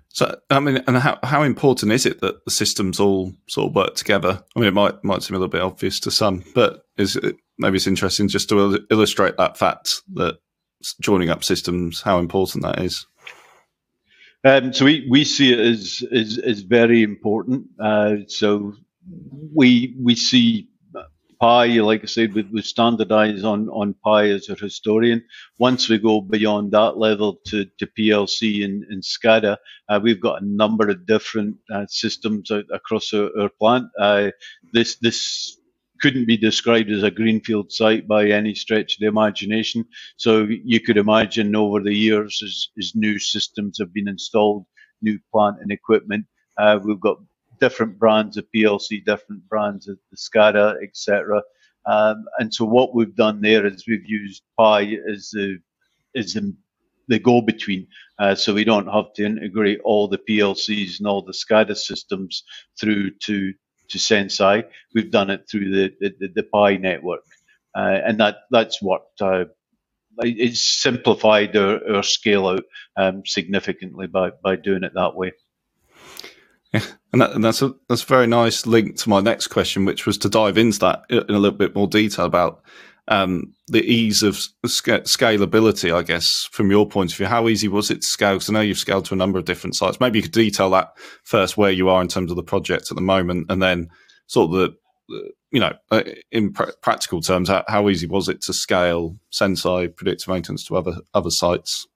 So, 0.08 0.36
I 0.50 0.60
mean, 0.60 0.82
and 0.86 0.96
how, 0.96 1.18
how 1.22 1.42
important 1.42 1.92
is 1.92 2.06
it 2.06 2.20
that 2.20 2.44
the 2.44 2.50
systems 2.50 3.00
all 3.00 3.32
sort 3.48 3.68
of 3.68 3.74
work 3.74 3.94
together? 3.94 4.42
I 4.54 4.58
mean, 4.60 4.68
it 4.68 4.74
might 4.74 5.02
might 5.02 5.22
seem 5.22 5.34
a 5.34 5.38
little 5.38 5.50
bit 5.50 5.62
obvious 5.62 5.98
to 6.00 6.10
some, 6.10 6.44
but 6.54 6.84
is 6.96 7.16
it, 7.16 7.36
maybe 7.58 7.76
it's 7.76 7.88
interesting 7.88 8.28
just 8.28 8.48
to 8.50 8.86
illustrate 8.90 9.36
that 9.38 9.58
fact 9.58 10.02
that 10.14 10.38
joining 11.00 11.30
up 11.30 11.42
systems, 11.42 12.00
how 12.02 12.18
important 12.18 12.62
that 12.62 12.80
is. 12.80 13.06
Um, 14.44 14.72
so 14.72 14.84
we, 14.84 15.06
we 15.08 15.24
see 15.24 15.52
it 15.52 15.58
as, 15.58 16.04
as 16.12 16.60
very 16.60 17.02
important. 17.02 17.66
Uh, 17.80 18.16
so 18.28 18.74
we 19.54 19.96
we 20.00 20.14
see 20.14 20.68
Pi, 21.40 21.66
like 21.80 22.02
I 22.02 22.06
said, 22.06 22.32
we, 22.34 22.42
we 22.52 22.62
standardise 22.62 23.44
on, 23.44 23.68
on 23.68 23.94
Pi 24.04 24.30
as 24.30 24.48
a 24.48 24.54
historian. 24.54 25.22
Once 25.58 25.88
we 25.88 25.98
go 25.98 26.22
beyond 26.22 26.72
that 26.72 26.96
level 26.96 27.38
to, 27.48 27.66
to 27.78 27.86
PLC 27.86 28.64
and, 28.64 28.84
and 28.88 29.02
SCADA, 29.02 29.58
uh, 29.88 30.00
we've 30.02 30.22
got 30.22 30.40
a 30.40 30.46
number 30.46 30.88
of 30.88 31.06
different 31.06 31.56
uh, 31.72 31.84
systems 31.88 32.50
across 32.72 33.12
our, 33.12 33.30
our 33.38 33.50
plant. 33.60 33.86
Uh, 33.98 34.30
this 34.72 34.96
this 35.02 35.58
couldn't 36.00 36.26
be 36.26 36.36
described 36.36 36.90
as 36.90 37.02
a 37.02 37.10
greenfield 37.10 37.70
site 37.72 38.08
by 38.08 38.28
any 38.28 38.54
stretch 38.54 38.94
of 38.94 39.00
the 39.00 39.06
imagination. 39.06 39.84
So 40.16 40.46
you 40.48 40.80
could 40.80 40.96
imagine 40.96 41.54
over 41.54 41.80
the 41.80 41.94
years, 41.94 42.40
as, 42.44 42.68
as 42.78 42.92
new 42.94 43.18
systems 43.18 43.78
have 43.78 43.92
been 43.92 44.08
installed, 44.08 44.66
new 45.02 45.18
plant 45.32 45.56
and 45.60 45.70
equipment, 45.70 46.26
uh, 46.58 46.78
we've 46.82 47.00
got 47.00 47.18
different 47.60 47.98
brands 47.98 48.36
of 48.36 48.46
PLC, 48.54 49.04
different 49.04 49.48
brands 49.48 49.88
of 49.88 49.98
the 50.10 50.16
SCADA, 50.16 50.76
etc. 50.82 51.42
Um, 51.86 52.24
and 52.38 52.52
so 52.52 52.64
what 52.64 52.94
we've 52.94 53.16
done 53.16 53.40
there 53.40 53.66
is 53.66 53.84
we've 53.88 54.06
used 54.08 54.42
Pi 54.58 54.96
as 55.12 55.30
the 55.32 55.58
as 56.16 56.34
the, 56.34 56.54
the 57.08 57.18
go-between, 57.18 57.86
uh, 58.18 58.34
so 58.34 58.54
we 58.54 58.64
don't 58.64 58.88
have 58.88 59.12
to 59.16 59.24
integrate 59.26 59.80
all 59.84 60.08
the 60.08 60.18
PLCs 60.18 60.98
and 60.98 61.08
all 61.08 61.22
the 61.22 61.32
SCADA 61.32 61.76
systems 61.76 62.44
through 62.80 63.12
to 63.26 63.52
to 63.90 63.98
Senseye. 63.98 64.64
We've 64.94 65.10
done 65.10 65.30
it 65.30 65.46
through 65.50 65.70
the 65.70 65.92
the, 66.00 66.28
the 66.34 66.42
Pi 66.44 66.76
network, 66.78 67.24
uh, 67.76 67.98
and 68.06 68.20
that 68.20 68.38
that's 68.50 68.82
worked. 68.82 69.22
Uh, 69.22 69.46
it's 70.20 70.62
simplified 70.62 71.56
our, 71.56 71.96
our 71.96 72.02
scale 72.04 72.48
out 72.48 72.64
um, 72.96 73.22
significantly 73.26 74.06
by 74.08 74.30
by 74.42 74.56
doing 74.56 74.84
it 74.84 74.92
that 74.94 75.16
way. 75.16 75.32
And, 77.12 77.20
that, 77.20 77.32
and 77.32 77.44
that's 77.44 77.62
a 77.62 77.72
that's 77.88 78.02
a 78.02 78.06
very 78.06 78.26
nice 78.26 78.66
link 78.66 78.96
to 78.96 79.08
my 79.08 79.20
next 79.20 79.46
question, 79.46 79.84
which 79.84 80.04
was 80.04 80.18
to 80.18 80.28
dive 80.28 80.58
into 80.58 80.80
that 80.80 81.04
in 81.08 81.18
a 81.28 81.38
little 81.38 81.56
bit 81.56 81.72
more 81.72 81.86
detail 81.86 82.24
about 82.24 82.60
um, 83.06 83.54
the 83.68 83.84
ease 83.84 84.24
of 84.24 84.36
sc- 84.36 85.04
scalability. 85.06 85.94
I 85.94 86.02
guess 86.02 86.48
from 86.50 86.72
your 86.72 86.88
point 86.88 87.12
of 87.12 87.16
view, 87.16 87.26
how 87.26 87.48
easy 87.48 87.68
was 87.68 87.88
it 87.92 88.02
to 88.02 88.06
scale? 88.06 88.34
Because 88.34 88.50
I 88.50 88.54
know 88.54 88.62
you've 88.62 88.78
scaled 88.78 89.04
to 89.04 89.14
a 89.14 89.16
number 89.16 89.38
of 89.38 89.44
different 89.44 89.76
sites. 89.76 90.00
Maybe 90.00 90.18
you 90.18 90.24
could 90.24 90.32
detail 90.32 90.70
that 90.70 90.94
first, 91.22 91.56
where 91.56 91.70
you 91.70 91.88
are 91.88 92.02
in 92.02 92.08
terms 92.08 92.32
of 92.32 92.36
the 92.36 92.42
project 92.42 92.90
at 92.90 92.96
the 92.96 93.00
moment, 93.00 93.46
and 93.48 93.62
then 93.62 93.90
sort 94.26 94.50
of 94.50 94.56
the, 95.08 95.30
you 95.52 95.60
know, 95.60 95.72
uh, 95.92 96.02
in 96.32 96.52
pr- 96.52 96.72
practical 96.82 97.20
terms, 97.20 97.48
how, 97.48 97.62
how 97.68 97.88
easy 97.88 98.08
was 98.08 98.28
it 98.28 98.40
to 98.42 98.52
scale 98.52 99.16
Senseye 99.30 99.94
predictive 99.94 100.26
maintenance 100.26 100.64
to 100.64 100.76
other 100.76 100.96
other 101.14 101.30
sites? 101.30 101.86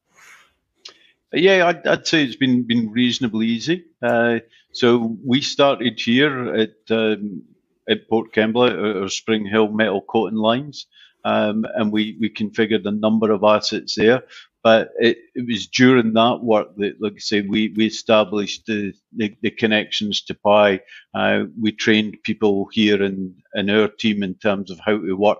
Yeah, 1.33 1.67
I'd, 1.67 1.87
I'd, 1.87 2.07
say 2.07 2.25
it's 2.25 2.37
been 2.37 2.63
been 2.63 2.91
reasonably 2.91 3.49
easy. 3.49 3.85
Uh, 4.01 4.39
so 4.73 5.17
we 5.25 5.41
started 5.43 6.01
here 6.01 6.55
at 6.55 6.75
um, 6.91 7.43
at 7.89 8.09
Port 8.09 8.33
Kembla, 8.35 9.03
our 9.03 9.09
Spring 9.09 9.47
Hill 9.47 9.69
metal 9.69 10.03
coating 10.03 10.39
lines, 10.39 10.87
um, 11.25 11.67
and 11.77 11.93
we 11.93 12.17
we 12.21 12.31
configured 12.31 12.87
a 12.87 12.93
number 12.93 13.33
of 13.33 13.45
assets 13.45 13.97
there. 13.97 14.25
But 14.63 14.91
it, 14.99 15.19
it 15.35 15.47
was 15.47 15.69
during 15.69 16.15
that 16.15 16.41
work 16.43 16.77
that, 16.79 17.01
like 17.01 17.15
I 17.15 17.21
say, 17.21 17.41
we, 17.43 17.73
we 17.77 17.87
established 17.87 18.67
the, 18.67 18.93
the, 19.17 19.35
the 19.43 19.51
connections 19.53 20.23
to 20.25 20.35
Pi. 20.35 20.81
Uh, 21.15 21.45
we 21.61 21.73
trained 21.73 22.19
people 22.25 22.69
here 22.73 23.03
in, 23.03 23.37
in 23.55 23.71
our 23.71 23.89
team 23.89 24.23
in 24.23 24.35
terms 24.35 24.71
of 24.71 24.79
how 24.81 24.99
to 24.99 25.15
work 25.15 25.39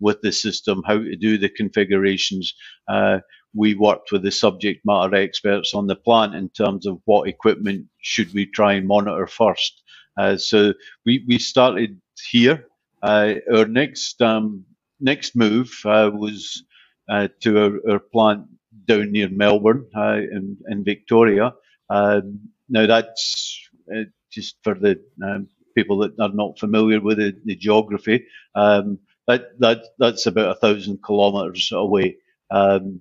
with 0.00 0.20
the 0.22 0.32
system, 0.32 0.82
how 0.86 0.98
to 0.98 1.16
do 1.16 1.38
the 1.38 1.48
configurations. 1.48 2.54
Uh, 2.88 3.20
we 3.54 3.74
worked 3.74 4.12
with 4.12 4.22
the 4.22 4.30
subject 4.30 4.84
matter 4.84 5.14
experts 5.14 5.74
on 5.74 5.86
the 5.86 5.96
plant 5.96 6.34
in 6.34 6.48
terms 6.50 6.86
of 6.86 7.00
what 7.04 7.28
equipment 7.28 7.86
should 8.00 8.32
we 8.32 8.46
try 8.46 8.74
and 8.74 8.86
monitor 8.86 9.26
first. 9.26 9.82
Uh, 10.16 10.36
so 10.36 10.72
we, 11.04 11.24
we 11.26 11.38
started 11.38 12.00
here. 12.30 12.66
Uh, 13.02 13.34
our 13.52 13.66
next 13.66 14.20
um, 14.20 14.64
next 15.00 15.34
move 15.34 15.72
uh, 15.84 16.10
was 16.12 16.62
uh, 17.08 17.28
to 17.40 17.58
our, 17.58 17.92
our, 17.92 17.98
plant 17.98 18.44
down 18.84 19.10
near 19.10 19.28
Melbourne 19.28 19.86
uh, 19.96 20.18
in, 20.18 20.56
in, 20.68 20.84
Victoria. 20.84 21.54
Um, 21.88 22.40
now 22.68 22.86
that's 22.86 23.58
uh, 23.94 24.04
just 24.30 24.56
for 24.62 24.74
the 24.74 25.00
um, 25.24 25.48
people 25.74 25.98
that 25.98 26.20
are 26.20 26.28
not 26.28 26.58
familiar 26.58 27.00
with 27.00 27.18
the, 27.18 27.34
the 27.44 27.56
geography. 27.56 28.26
Um, 28.54 28.98
that, 29.26 29.58
that 29.60 29.84
that's 29.98 30.26
about 30.26 30.56
a 30.56 30.60
thousand 30.60 31.02
kilometres 31.04 31.70
away. 31.72 32.16
Um, 32.50 33.00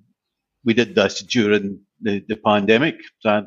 we 0.66 0.74
did 0.74 0.96
this 0.96 1.22
during 1.22 1.80
the, 2.02 2.24
the 2.28 2.36
pandemic, 2.36 2.96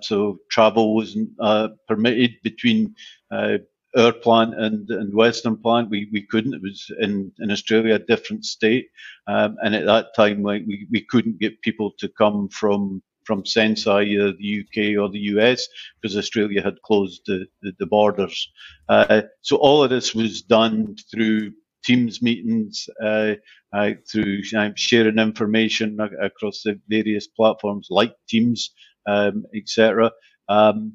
so 0.03 0.39
travel 0.51 0.95
wasn't 0.95 1.31
uh, 1.41 1.69
permitted 1.89 2.33
between 2.43 2.95
uh, 3.31 3.59
our 3.97 4.13
plant 4.13 4.55
and, 4.59 4.89
and 4.91 5.15
Western 5.15 5.57
plant. 5.57 5.91
We, 5.91 6.09
we 6.13 6.23
couldn't. 6.23 6.55
It 6.55 6.63
was 6.63 6.91
in, 7.01 7.33
in 7.41 7.51
Australia, 7.51 7.97
a 7.97 7.99
different 7.99 8.45
state, 8.45 8.89
um, 9.27 9.57
and 9.63 9.75
at 9.75 9.87
that 9.87 10.15
time, 10.15 10.43
like, 10.43 10.63
we, 10.67 10.87
we 10.91 11.03
couldn't 11.03 11.41
get 11.41 11.61
people 11.63 11.93
to 11.99 12.09
come 12.09 12.49
from 12.49 13.03
from 13.25 13.45
Senseye, 13.45 14.07
either 14.07 14.33
the 14.33 14.65
UK 14.65 15.01
or 15.01 15.09
the 15.09 15.21
US, 15.37 15.69
because 16.01 16.17
Australia 16.17 16.63
had 16.63 16.83
closed 16.83 17.23
the, 17.27 17.47
the, 17.63 17.73
the 17.79 17.87
borders. 17.87 18.51
Uh, 18.89 19.23
so 19.43 19.57
all 19.57 19.85
of 19.85 19.91
this 19.91 20.15
was 20.15 20.43
done 20.43 20.97
through 21.11 21.53
Teams 21.85 22.23
meetings, 22.23 22.89
uh, 23.03 23.35
uh, 23.75 23.93
through 24.11 24.43
um, 24.57 24.75
sharing 24.77 25.19
information 25.19 25.99
across 26.23 26.63
the 26.65 26.81
various 26.89 27.29
platforms 27.29 27.89
like 27.91 28.15
Teams, 28.29 28.73
um, 29.09 29.45
etc. 29.55 30.13
Um, 30.49 30.95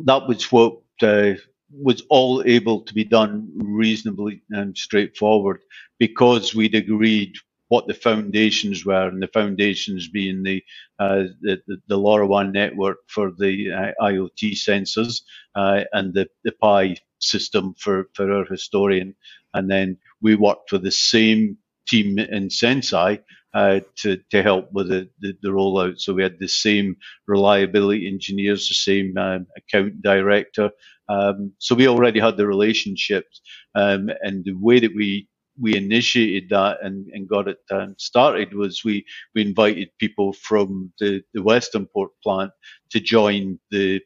that 0.00 0.28
was 0.28 0.52
what 0.52 0.78
uh, 1.02 1.34
was 1.72 2.02
all 2.10 2.42
able 2.46 2.82
to 2.82 2.94
be 2.94 3.04
done 3.04 3.50
reasonably 3.56 4.42
and 4.50 4.76
straightforward 4.78 5.60
because 6.00 6.54
we'd 6.54 6.76
agreed 6.76 7.34
what 7.68 7.88
the 7.88 7.94
foundations 7.94 8.86
were, 8.86 9.08
and 9.08 9.22
the 9.22 9.28
foundations 9.28 10.08
being 10.08 10.44
the 10.44 10.62
uh, 11.00 11.24
the, 11.42 11.60
the, 11.66 11.78
the 11.88 11.98
LoRaWAN 11.98 12.52
network 12.52 12.98
for 13.08 13.32
the 13.38 13.72
uh, 13.72 13.92
IoT 14.04 14.52
sensors 14.52 15.22
uh, 15.56 15.82
and 15.92 16.14
the, 16.14 16.28
the 16.44 16.52
Pi 16.62 16.96
system 17.24 17.74
for, 17.78 18.08
for 18.14 18.30
our 18.30 18.44
historian. 18.44 19.14
And 19.52 19.70
then 19.70 19.98
we 20.20 20.34
worked 20.34 20.72
with 20.72 20.82
the 20.82 20.92
same 20.92 21.58
team 21.86 22.18
in 22.18 22.48
Senseye 22.48 23.20
uh, 23.54 23.80
to, 23.96 24.18
to 24.30 24.42
help 24.42 24.72
with 24.72 24.88
the, 24.88 25.08
the, 25.20 25.36
the, 25.42 25.48
rollout. 25.48 26.00
So 26.00 26.12
we 26.12 26.22
had 26.22 26.38
the 26.40 26.48
same 26.48 26.96
reliability 27.28 28.08
engineers, 28.08 28.68
the 28.68 28.74
same 28.74 29.16
um, 29.16 29.46
account 29.56 30.02
director. 30.02 30.70
Um, 31.08 31.52
so 31.58 31.74
we 31.74 31.86
already 31.86 32.18
had 32.18 32.36
the 32.36 32.46
relationships. 32.46 33.40
Um, 33.74 34.10
and 34.22 34.44
the 34.44 34.54
way 34.54 34.80
that 34.80 34.94
we 34.94 35.28
we 35.60 35.76
initiated 35.76 36.48
that 36.50 36.78
and, 36.82 37.06
and 37.12 37.28
got 37.28 37.48
it 37.48 37.58
um, 37.70 37.94
started 37.98 38.54
was 38.54 38.82
we, 38.84 39.04
we 39.34 39.42
invited 39.42 39.88
people 39.98 40.32
from 40.32 40.92
the, 40.98 41.22
the 41.32 41.42
Western 41.42 41.86
Port 41.86 42.10
plant 42.22 42.50
to 42.90 43.00
join 43.00 43.58
the 43.70 44.00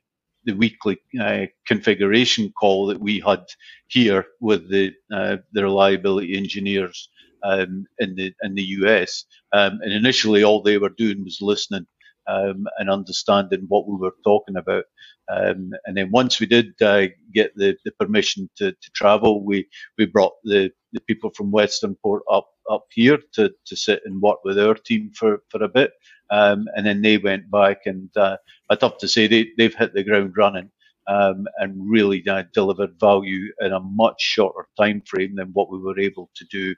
the 0.49 0.57
weekly 0.57 0.99
uh, 1.23 1.47
configuration 1.69 2.53
call 2.61 2.89
that 2.89 3.01
we 3.01 3.21
had 3.27 3.45
here 3.89 4.27
with 4.41 4.71
the 4.71 4.93
uh, 5.15 5.39
the 5.55 5.65
reliability 5.65 6.37
engineers 6.37 7.11
um, 7.45 7.87
in 8.01 8.17
the 8.17 8.35
in 8.43 8.57
the 8.57 8.65
US. 8.83 9.27
Um, 9.55 9.81
and 9.83 9.93
initially, 9.95 10.45
all 10.45 10.63
they 10.63 10.79
were 10.79 10.91
doing 10.99 11.25
was 11.25 11.39
listening 11.43 11.87
um, 12.29 12.67
and 12.79 12.91
understanding 12.91 13.67
what 13.69 13.89
we 13.89 13.97
were 13.99 14.15
talking 14.25 14.57
about. 14.57 14.85
Um, 15.33 15.73
and 15.87 15.97
then 15.97 16.11
once 16.13 16.41
we 16.41 16.47
did 16.47 16.75
uh, 16.83 17.09
get 17.35 17.53
the, 17.57 17.77
the 17.87 17.93
permission 18.01 18.51
to, 18.59 18.73
to 18.73 18.91
travel, 18.95 19.45
we, 19.45 19.69
we 19.99 20.07
brought 20.07 20.35
the, 20.45 20.73
the 20.93 21.01
people 21.01 21.31
from 21.31 21.53
Westernport 21.53 22.21
up 22.31 22.49
up 22.71 22.87
here 22.91 23.19
to, 23.33 23.51
to 23.67 23.77
sit 23.77 24.01
and 24.05 24.21
work 24.21 24.39
with 24.45 24.59
our 24.59 24.75
team 24.75 25.11
for, 25.15 25.43
for 25.49 25.63
a 25.63 25.69
bit. 25.69 25.93
Um, 26.31 26.67
and 26.77 26.87
then 26.87 27.01
they 27.01 27.17
went 27.17 27.51
back 27.51 27.79
and 27.87 28.15
uh, 28.17 28.37
I'd 28.69 28.83
have 28.83 28.99
to 28.99 29.09
say 29.09 29.27
they, 29.27 29.49
they've 29.57 29.75
hit 29.75 29.95
the 29.95 30.05
ground 30.05 30.35
running. 30.37 30.71
Um, 31.07 31.47
and 31.57 31.91
really 31.91 32.23
uh, 32.29 32.43
delivered 32.53 33.01
value 33.01 33.51
in 33.61 33.73
a 33.73 33.81
much 33.81 34.21
shorter 34.21 34.69
time 34.79 35.01
frame 35.07 35.37
than 35.37 35.49
what 35.55 35.71
we 35.71 35.79
were 35.79 35.99
able 35.99 36.29
to 36.37 36.45
do 36.51 36.75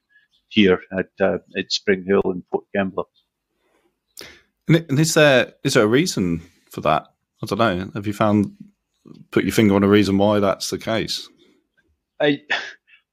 here 0.50 0.80
at 0.96 1.08
uh, 1.20 1.38
at 1.58 1.72
Spring 1.72 2.04
Hill 2.06 2.22
and 2.26 2.44
Port 2.52 2.64
Kembla. 2.76 3.02
And 4.68 5.00
is 5.00 5.14
there 5.14 5.54
is 5.64 5.74
there 5.74 5.82
a 5.82 5.88
reason 5.88 6.42
for 6.70 6.80
that? 6.82 7.08
I 7.42 7.46
don't 7.46 7.58
know. 7.58 7.90
Have 7.94 8.06
you 8.06 8.12
found 8.12 8.54
put 9.32 9.42
your 9.42 9.52
finger 9.52 9.74
on 9.74 9.82
a 9.82 9.88
reason 9.88 10.18
why 10.18 10.38
that's 10.38 10.70
the 10.70 10.78
case? 10.78 11.28
I 12.20 12.42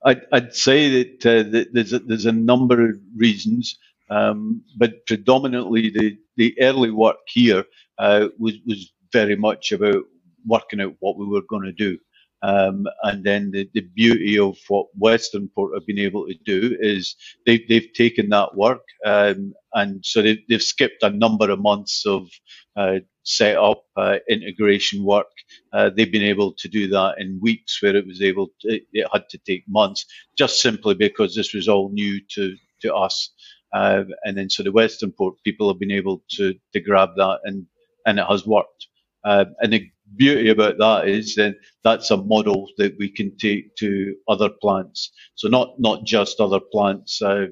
I'd, 0.07 0.23
I'd 0.33 0.55
say 0.55 1.03
that, 1.03 1.27
uh, 1.27 1.51
that, 1.51 1.69
there's 1.73 1.93
a, 1.93 1.99
there's 1.99 2.27
a 2.27 2.33
number 2.33 2.89
of 2.89 2.97
reasons, 3.17 3.79
um, 4.11 4.63
but 4.77 5.07
predominantly 5.07 5.91
the 5.91 6.17
the 6.37 6.55
early 6.61 6.91
work 6.91 7.17
here 7.27 7.65
uh, 7.99 8.29
was 8.39 8.55
was 8.67 8.93
very 9.13 9.37
much 9.37 9.73
about 9.73 10.03
working 10.47 10.81
out 10.81 10.95
what 11.01 11.17
we 11.19 11.27
were 11.27 11.43
going 11.49 11.65
to 11.65 11.73
do. 11.73 11.99
Um, 12.47 12.85
and 13.03 13.25
then 13.25 13.51
the, 13.51 13.69
the 13.75 13.81
beauty 13.81 14.39
of 14.39 14.57
what 14.69 14.87
Westernport 14.99 15.75
have 15.75 15.87
been 15.87 15.99
able 15.99 16.27
to 16.27 16.35
do 16.45 16.77
is 16.79 17.17
they've, 17.45 17.67
they've 17.69 17.93
taken 17.93 18.29
that 18.29 18.55
work 18.55 18.83
um, 19.05 19.53
and 19.73 20.03
so 20.05 20.21
they've, 20.23 20.39
they've 20.49 20.63
skipped 20.63 21.03
a 21.03 21.11
number 21.11 21.51
of 21.51 21.59
months 21.59 22.05
of 22.07 22.29
uh, 22.77 22.99
set 23.23 23.57
up 23.57 23.83
uh, 23.97 24.17
integration 24.29 25.03
work. 25.03 25.27
Uh, 25.73 25.91
they've 25.95 26.11
been 26.11 26.23
able 26.23 26.53
to 26.53 26.69
do 26.69 26.87
that 26.89 27.15
in 27.19 27.39
weeks 27.41 27.81
where 27.83 27.95
it 27.95 28.07
was 28.07 28.21
able 28.21 28.49
to, 28.61 28.79
it, 28.93 29.07
had 29.13 29.29
to 29.29 29.39
take 29.39 29.65
months 29.67 30.05
just 30.37 30.61
simply 30.61 30.95
because 30.95 31.35
this 31.35 31.53
was 31.53 31.67
all 31.67 31.89
new 31.91 32.19
to, 32.33 32.55
to 32.81 32.95
us. 32.95 33.31
Uh, 33.73 34.05
and 34.23 34.37
then 34.37 34.49
so 34.49 34.63
the 34.63 34.71
Westernport 34.71 35.33
people 35.43 35.69
have 35.69 35.79
been 35.79 35.91
able 35.91 36.23
to, 36.31 36.55
to 36.73 36.79
grab 36.79 37.09
that 37.17 37.39
and, 37.43 37.67
and 38.05 38.19
it 38.19 38.25
has 38.29 38.47
worked. 38.47 38.87
Uh, 39.25 39.45
and 39.61 39.73
the 39.73 39.89
beauty 40.15 40.49
about 40.49 40.77
that 40.77 41.07
is 41.07 41.35
then 41.35 41.55
that's 41.83 42.11
a 42.11 42.17
model 42.17 42.69
that 42.77 42.95
we 42.99 43.09
can 43.09 43.35
take 43.37 43.75
to 43.77 44.15
other 44.27 44.49
plants. 44.49 45.11
So 45.35 45.47
not 45.47 45.79
not 45.79 46.05
just 46.05 46.39
other 46.39 46.59
plants 46.59 47.21
uh, 47.21 47.47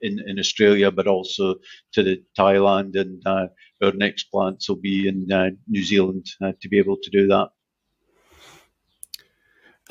in 0.00 0.18
in 0.26 0.38
Australia, 0.38 0.90
but 0.90 1.06
also 1.06 1.56
to 1.92 2.02
the 2.02 2.22
Thailand, 2.38 2.96
and 2.96 3.22
uh, 3.26 3.48
our 3.82 3.92
next 3.92 4.24
plants 4.24 4.68
will 4.68 4.76
be 4.76 5.08
in 5.08 5.30
uh, 5.30 5.50
New 5.68 5.82
Zealand 5.82 6.26
uh, 6.42 6.52
to 6.60 6.68
be 6.68 6.78
able 6.78 6.96
to 7.02 7.10
do 7.10 7.26
that. 7.28 7.48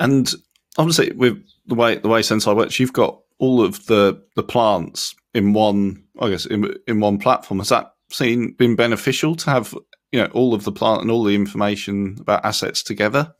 And 0.00 0.32
obviously, 0.76 1.12
with 1.12 1.44
the 1.66 1.74
way 1.74 1.96
the 1.96 2.08
way 2.08 2.20
Senseye 2.20 2.56
works, 2.56 2.78
you've 2.78 2.92
got 2.92 3.20
all 3.38 3.62
of 3.62 3.86
the 3.86 4.22
the 4.36 4.42
plants 4.42 5.14
in 5.34 5.52
one. 5.52 6.04
I 6.20 6.30
guess 6.30 6.46
in 6.46 6.74
in 6.86 7.00
one 7.00 7.18
platform. 7.18 7.58
Has 7.60 7.68
that 7.68 7.94
seen 8.10 8.52
been 8.52 8.74
beneficial 8.74 9.34
to 9.36 9.50
have 9.50 9.74
you 10.12 10.20
know 10.20 10.30
all 10.32 10.54
of 10.54 10.64
the 10.64 10.72
plant 10.72 11.02
and 11.02 11.10
all 11.10 11.24
the 11.24 11.34
information 11.34 12.16
about 12.20 12.44
assets 12.44 12.82
together? 12.82 13.34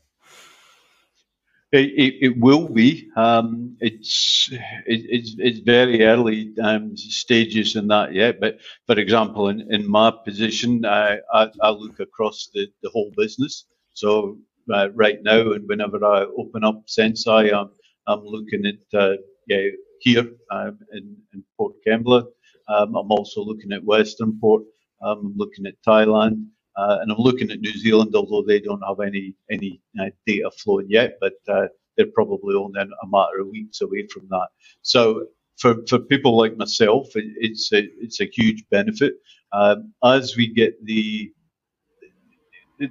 It, 1.70 1.90
it, 1.96 2.14
it 2.22 2.40
will 2.40 2.68
be. 2.68 3.10
Um, 3.14 3.76
it's 3.80 4.48
it, 4.50 5.02
it's 5.08 5.36
it's 5.38 5.58
very 5.60 6.02
early 6.02 6.54
um, 6.62 6.96
stages 6.96 7.76
in 7.76 7.88
that 7.88 8.14
yet. 8.14 8.40
But 8.40 8.58
for 8.86 8.98
example, 8.98 9.48
in, 9.48 9.70
in 9.70 9.86
my 9.86 10.10
position, 10.10 10.86
I, 10.86 11.18
I, 11.34 11.50
I 11.62 11.70
look 11.70 12.00
across 12.00 12.48
the, 12.54 12.68
the 12.82 12.88
whole 12.88 13.12
business. 13.18 13.66
So 13.92 14.38
uh, 14.72 14.88
right 14.94 15.18
now, 15.22 15.52
and 15.52 15.68
whenever 15.68 16.02
I 16.04 16.24
open 16.38 16.64
up 16.64 16.86
Senseye, 16.86 17.52
I'm 17.52 17.70
I'm 18.06 18.24
looking 18.24 18.64
at 18.64 18.98
uh, 18.98 19.16
yeah, 19.46 19.68
here 20.00 20.26
um, 20.50 20.78
in, 20.92 21.16
in 21.34 21.44
Port 21.58 21.74
Kembla. 21.86 22.24
Um, 22.68 22.94
I'm 22.96 23.12
also 23.12 23.42
looking 23.42 23.72
at 23.72 23.82
Westernport. 23.82 24.64
Um, 25.02 25.18
I'm 25.18 25.34
looking 25.36 25.66
at 25.66 25.74
Thailand. 25.86 26.46
Uh, 26.78 26.98
and 27.02 27.12
I'm 27.12 27.18
looking 27.18 27.50
at 27.52 27.60
New 27.60 27.76
Zealand, 27.78 28.14
although 28.16 28.44
they 28.46 28.60
don't 28.60 28.82
have 28.88 29.00
any 29.00 29.34
any 29.50 29.82
uh, 30.00 30.10
data 30.26 30.50
flowing 30.52 30.88
yet, 30.90 31.18
but 31.20 31.34
uh, 31.48 31.68
they're 31.96 32.14
probably 32.14 32.56
only 32.56 32.80
a 32.82 33.08
matter 33.08 33.40
of 33.40 33.48
weeks 33.48 33.82
away 33.82 34.06
from 34.12 34.28
that. 34.30 34.48
So 34.82 35.26
for, 35.58 35.76
for 35.88 36.00
people 36.00 36.38
like 36.38 36.56
myself, 36.56 37.08
it, 37.16 37.26
it's 37.38 37.72
a, 37.72 37.84
it's 38.00 38.20
a 38.22 38.30
huge 38.32 38.64
benefit. 38.70 39.14
Um, 39.52 39.94
as 40.04 40.36
we 40.36 40.48
get 40.54 40.74
the 40.86 41.32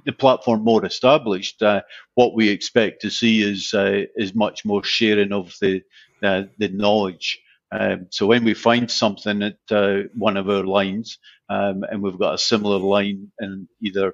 the 0.06 0.12
platform 0.12 0.64
more 0.64 0.84
established, 0.86 1.62
uh, 1.62 1.82
what 2.14 2.34
we 2.34 2.48
expect 2.50 3.02
to 3.02 3.10
see 3.10 3.42
is 3.42 3.74
uh, 3.74 4.02
is 4.16 4.34
much 4.34 4.64
more 4.64 4.84
sharing 4.84 5.32
of 5.32 5.54
the 5.62 5.82
uh, 6.22 6.44
the 6.58 6.68
knowledge. 6.68 7.40
Um, 7.70 8.06
so 8.10 8.26
when 8.26 8.44
we 8.44 8.54
find 8.54 8.90
something 8.90 9.42
at 9.42 9.58
uh, 9.70 10.02
one 10.14 10.36
of 10.36 10.48
our 10.48 10.64
lines, 10.64 11.18
um, 11.50 11.84
and 11.90 12.02
we've 12.02 12.18
got 12.18 12.34
a 12.34 12.38
similar 12.38 12.78
line 12.78 13.30
in 13.40 13.68
either 13.82 14.12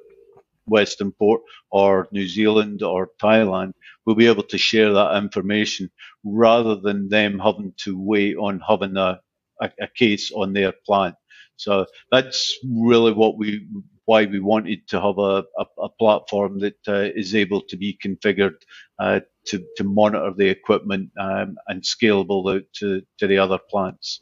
Western 0.66 1.12
Port 1.12 1.42
or 1.70 2.08
New 2.10 2.26
Zealand 2.26 2.82
or 2.82 3.10
Thailand, 3.22 3.72
we'll 4.04 4.16
be 4.16 4.26
able 4.26 4.42
to 4.44 4.58
share 4.58 4.92
that 4.92 5.16
information 5.16 5.90
rather 6.24 6.76
than 6.76 7.08
them 7.08 7.38
having 7.38 7.72
to 7.78 8.00
wait 8.00 8.36
on 8.36 8.60
having 8.66 8.96
a, 8.96 9.20
a, 9.60 9.70
a 9.80 9.88
case 9.88 10.32
on 10.32 10.52
their 10.52 10.72
plant. 10.86 11.14
So 11.56 11.86
that's 12.10 12.58
really 12.64 13.12
what 13.12 13.38
we 13.38 13.66
why 14.06 14.26
we 14.26 14.38
wanted 14.40 14.86
to 14.88 15.00
have 15.00 15.18
a, 15.18 15.44
a, 15.58 15.66
a 15.84 15.88
platform 15.98 16.58
that 16.60 16.76
uh, 16.86 17.08
is 17.14 17.34
able 17.34 17.62
to 17.62 17.76
be 17.76 17.98
configured 18.04 18.56
uh, 18.98 19.20
to, 19.46 19.64
to 19.76 19.84
monitor 19.84 20.32
the 20.36 20.48
equipment 20.48 21.10
um, 21.18 21.56
and 21.68 21.82
scalable 21.82 22.54
out 22.54 22.64
to, 22.74 23.02
to 23.18 23.26
the 23.26 23.38
other 23.38 23.58
plants. 23.58 24.20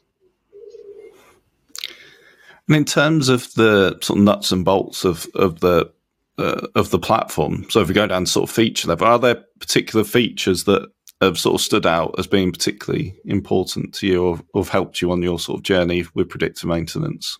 And 2.67 2.77
in 2.77 2.85
terms 2.85 3.29
of 3.29 3.53
the 3.53 3.97
sort 4.01 4.19
of 4.19 4.23
nuts 4.23 4.51
and 4.51 4.63
bolts 4.63 5.03
of, 5.03 5.27
of 5.35 5.59
the 5.59 5.91
uh, 6.39 6.65
of 6.73 6.89
the 6.89 6.97
platform, 6.97 7.69
so 7.69 7.81
if 7.81 7.87
we 7.87 7.93
go 7.93 8.07
down 8.07 8.25
sort 8.25 8.49
of 8.49 8.55
feature 8.55 8.87
level, 8.87 9.05
are 9.05 9.19
there 9.19 9.43
particular 9.59 10.03
features 10.03 10.63
that 10.63 10.89
have 11.21 11.37
sort 11.37 11.55
of 11.55 11.61
stood 11.61 11.85
out 11.85 12.15
as 12.17 12.25
being 12.25 12.51
particularly 12.51 13.15
important 13.25 13.93
to 13.95 14.07
you 14.07 14.25
or, 14.25 14.39
or 14.53 14.63
have 14.63 14.69
helped 14.69 15.01
you 15.01 15.11
on 15.11 15.21
your 15.21 15.37
sort 15.39 15.59
of 15.59 15.63
journey 15.63 16.05
with 16.15 16.29
predictive 16.29 16.67
maintenance? 16.67 17.37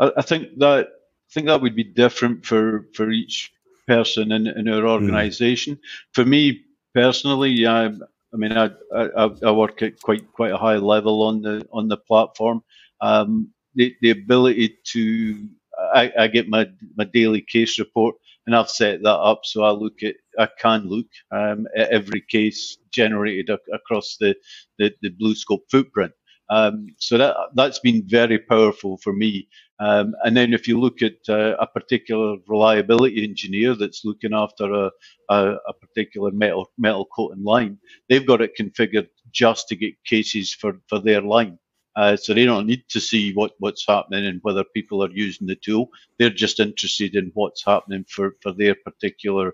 I, 0.00 0.12
I 0.16 0.22
think 0.22 0.58
that 0.58 0.86
I 0.88 1.32
think 1.32 1.46
that 1.48 1.60
would 1.60 1.76
be 1.76 1.84
different 1.84 2.46
for, 2.46 2.86
for 2.94 3.10
each 3.10 3.52
person 3.86 4.32
in, 4.32 4.46
in 4.46 4.68
our 4.68 4.86
organisation. 4.86 5.76
Mm. 5.76 5.80
For 6.12 6.24
me 6.24 6.62
personally, 6.94 7.66
I, 7.66 7.86
I 7.86 8.36
mean, 8.36 8.52
I, 8.52 8.70
I, 8.94 9.30
I, 9.44 9.50
work 9.50 9.82
at 9.82 10.00
quite 10.00 10.30
quite 10.32 10.52
a 10.52 10.56
high 10.56 10.76
level 10.76 11.22
on 11.22 11.42
the 11.42 11.66
on 11.72 11.88
the 11.88 11.96
platform. 11.96 12.62
Um, 13.00 13.50
the, 13.74 13.94
the 14.02 14.10
ability 14.10 14.78
to 14.92 15.48
I, 15.94 16.12
I, 16.18 16.26
get 16.28 16.48
my 16.48 16.68
my 16.96 17.04
daily 17.04 17.40
case 17.40 17.78
report 17.78 18.16
and 18.46 18.54
I've 18.54 18.70
set 18.70 19.02
that 19.02 19.18
up 19.18 19.40
so 19.44 19.62
I 19.62 19.70
look 19.70 20.02
at 20.02 20.16
I 20.38 20.48
can 20.60 20.88
look 20.88 21.06
um, 21.30 21.66
at 21.76 21.90
every 21.90 22.22
case 22.28 22.78
generated 22.92 23.50
ac- 23.50 23.72
across 23.72 24.16
the, 24.18 24.34
the, 24.78 24.92
the 25.02 25.10
BlueScope 25.10 25.62
footprint. 25.70 26.12
Um, 26.50 26.88
so 26.98 27.16
that 27.18 27.36
that's 27.54 27.78
been 27.78 28.02
very 28.06 28.38
powerful 28.38 28.98
for 28.98 29.12
me. 29.12 29.48
Um, 29.80 30.14
and 30.22 30.36
then 30.36 30.54
if 30.54 30.68
you 30.68 30.78
look 30.78 31.02
at 31.02 31.16
uh, 31.28 31.56
a 31.58 31.66
particular 31.66 32.36
reliability 32.46 33.24
engineer 33.24 33.74
that's 33.74 34.04
looking 34.04 34.32
after 34.32 34.72
a, 34.72 34.90
a, 35.28 35.56
a, 35.68 35.72
particular 35.72 36.30
metal 36.30 36.70
metal 36.78 37.06
coating 37.06 37.42
line, 37.42 37.78
they've 38.08 38.26
got 38.26 38.40
it 38.40 38.56
configured 38.58 39.08
just 39.32 39.66
to 39.68 39.76
get 39.76 39.94
cases 40.04 40.54
for, 40.54 40.80
for 40.88 41.00
their 41.00 41.20
line. 41.20 41.58
Uh, 41.96 42.16
so 42.16 42.34
they 42.34 42.44
don't 42.44 42.66
need 42.66 42.82
to 42.88 43.00
see 43.00 43.32
what, 43.34 43.52
what's 43.58 43.86
happening 43.86 44.26
and 44.26 44.40
whether 44.42 44.64
people 44.74 45.02
are 45.02 45.10
using 45.10 45.46
the 45.46 45.56
tool. 45.56 45.88
They're 46.18 46.30
just 46.30 46.58
interested 46.58 47.14
in 47.14 47.30
what's 47.34 47.64
happening 47.64 48.04
for, 48.08 48.32
for 48.42 48.52
their 48.52 48.74
particular 48.74 49.52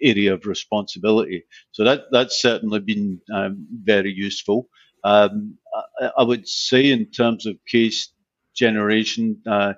area 0.00 0.34
of 0.34 0.46
responsibility. 0.46 1.44
So 1.72 1.84
that 1.84 2.02
that's 2.12 2.40
certainly 2.40 2.78
been 2.80 3.20
um, 3.34 3.66
very 3.82 4.12
useful. 4.12 4.68
Um, 5.02 5.58
I, 6.00 6.10
I, 6.18 6.22
would 6.22 6.46
say 6.46 6.90
in 6.90 7.06
terms 7.06 7.46
of 7.46 7.56
case 7.66 8.12
generation, 8.54 9.40
uh, 9.46 9.74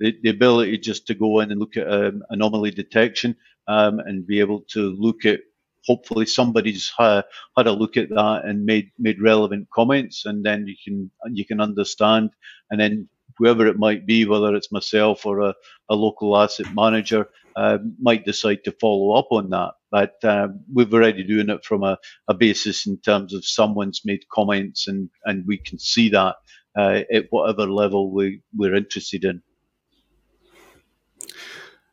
the, 0.00 0.16
the, 0.22 0.30
ability 0.30 0.78
just 0.78 1.06
to 1.06 1.14
go 1.14 1.40
in 1.40 1.50
and 1.50 1.60
look 1.60 1.76
at 1.76 1.90
um, 1.90 2.22
anomaly 2.30 2.70
detection 2.70 3.36
um, 3.68 4.00
and 4.00 4.26
be 4.26 4.40
able 4.40 4.60
to 4.68 4.94
look 4.98 5.24
at 5.24 5.40
hopefully 5.86 6.26
somebody's 6.26 6.92
uh, 6.98 7.22
had 7.56 7.66
a 7.66 7.72
look 7.72 7.96
at 7.96 8.08
that 8.08 8.42
and 8.44 8.64
made 8.64 8.90
made 8.98 9.20
relevant 9.20 9.68
comments, 9.70 10.24
and 10.26 10.44
then 10.44 10.66
you 10.66 10.76
can 10.84 11.10
you 11.32 11.44
can 11.44 11.60
understand, 11.60 12.30
and 12.70 12.80
then 12.80 13.08
whoever 13.36 13.66
it 13.66 13.78
might 13.78 14.06
be, 14.06 14.24
whether 14.24 14.54
it's 14.54 14.72
myself 14.72 15.26
or 15.26 15.40
a, 15.40 15.54
a 15.88 15.94
local 15.94 16.36
asset 16.36 16.72
manager, 16.74 17.28
uh, 17.56 17.78
might 18.00 18.24
decide 18.24 18.62
to 18.64 18.72
follow 18.80 19.14
up 19.14 19.26
on 19.30 19.50
that. 19.50 19.72
But 19.90 20.16
um, 20.24 20.60
we're 20.72 20.92
already 20.92 21.24
doing 21.24 21.50
it 21.50 21.64
from 21.64 21.82
a, 21.84 21.98
a, 22.28 22.34
basis 22.34 22.86
in 22.86 22.96
terms 22.98 23.34
of 23.34 23.44
someone's 23.44 24.02
made 24.04 24.28
comments, 24.28 24.88
and 24.88 25.10
and 25.24 25.44
we 25.46 25.58
can 25.58 25.78
see 25.78 26.08
that 26.10 26.36
uh, 26.76 27.02
at 27.12 27.26
whatever 27.30 27.66
level 27.66 28.10
we 28.10 28.40
we're 28.54 28.74
interested 28.74 29.24
in. 29.24 29.42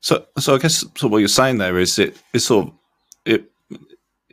So, 0.02 0.26
so 0.40 0.56
I 0.56 0.58
guess 0.58 0.84
so 0.98 1.08
what 1.08 1.20
you're 1.20 1.28
saying 1.28 1.60
there 1.60 1.78
is 1.78 1.98
it 2.00 2.18
is 2.34 2.46
sort 2.46 2.68
of 2.68 2.74
it. 3.26 3.52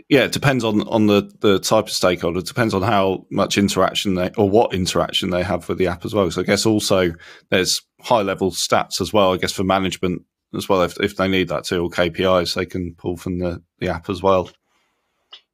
Yeah, 0.08 0.24
it 0.24 0.32
depends 0.32 0.64
on 0.64 0.88
on 0.88 1.06
the 1.06 1.30
the 1.40 1.58
type 1.58 1.84
of 1.84 1.90
stakeholder. 1.90 2.38
It 2.38 2.46
depends 2.46 2.72
on 2.72 2.82
how 2.82 3.26
much 3.30 3.58
interaction 3.58 4.14
they 4.14 4.30
or 4.38 4.48
what 4.48 4.72
interaction 4.72 5.30
they 5.30 5.42
have 5.42 5.68
with 5.68 5.76
the 5.76 5.88
app 5.88 6.06
as 6.06 6.14
well. 6.14 6.30
So 6.30 6.40
I 6.40 6.44
guess 6.44 6.64
also 6.64 7.12
there's 7.50 7.82
high 8.00 8.22
level 8.22 8.50
stats 8.50 9.00
as 9.02 9.12
well. 9.12 9.34
I 9.34 9.36
guess 9.36 9.52
for 9.52 9.64
management 9.64 10.22
as 10.56 10.68
well, 10.68 10.82
if 10.82 10.98
if 11.00 11.16
they 11.16 11.28
need 11.28 11.48
that 11.48 11.64
too, 11.64 11.84
or 11.84 11.90
KPIs 11.90 12.54
they 12.54 12.64
can 12.64 12.94
pull 12.94 13.18
from 13.18 13.38
the 13.38 13.62
the 13.78 13.88
app 13.88 14.08
as 14.08 14.22
well. 14.22 14.50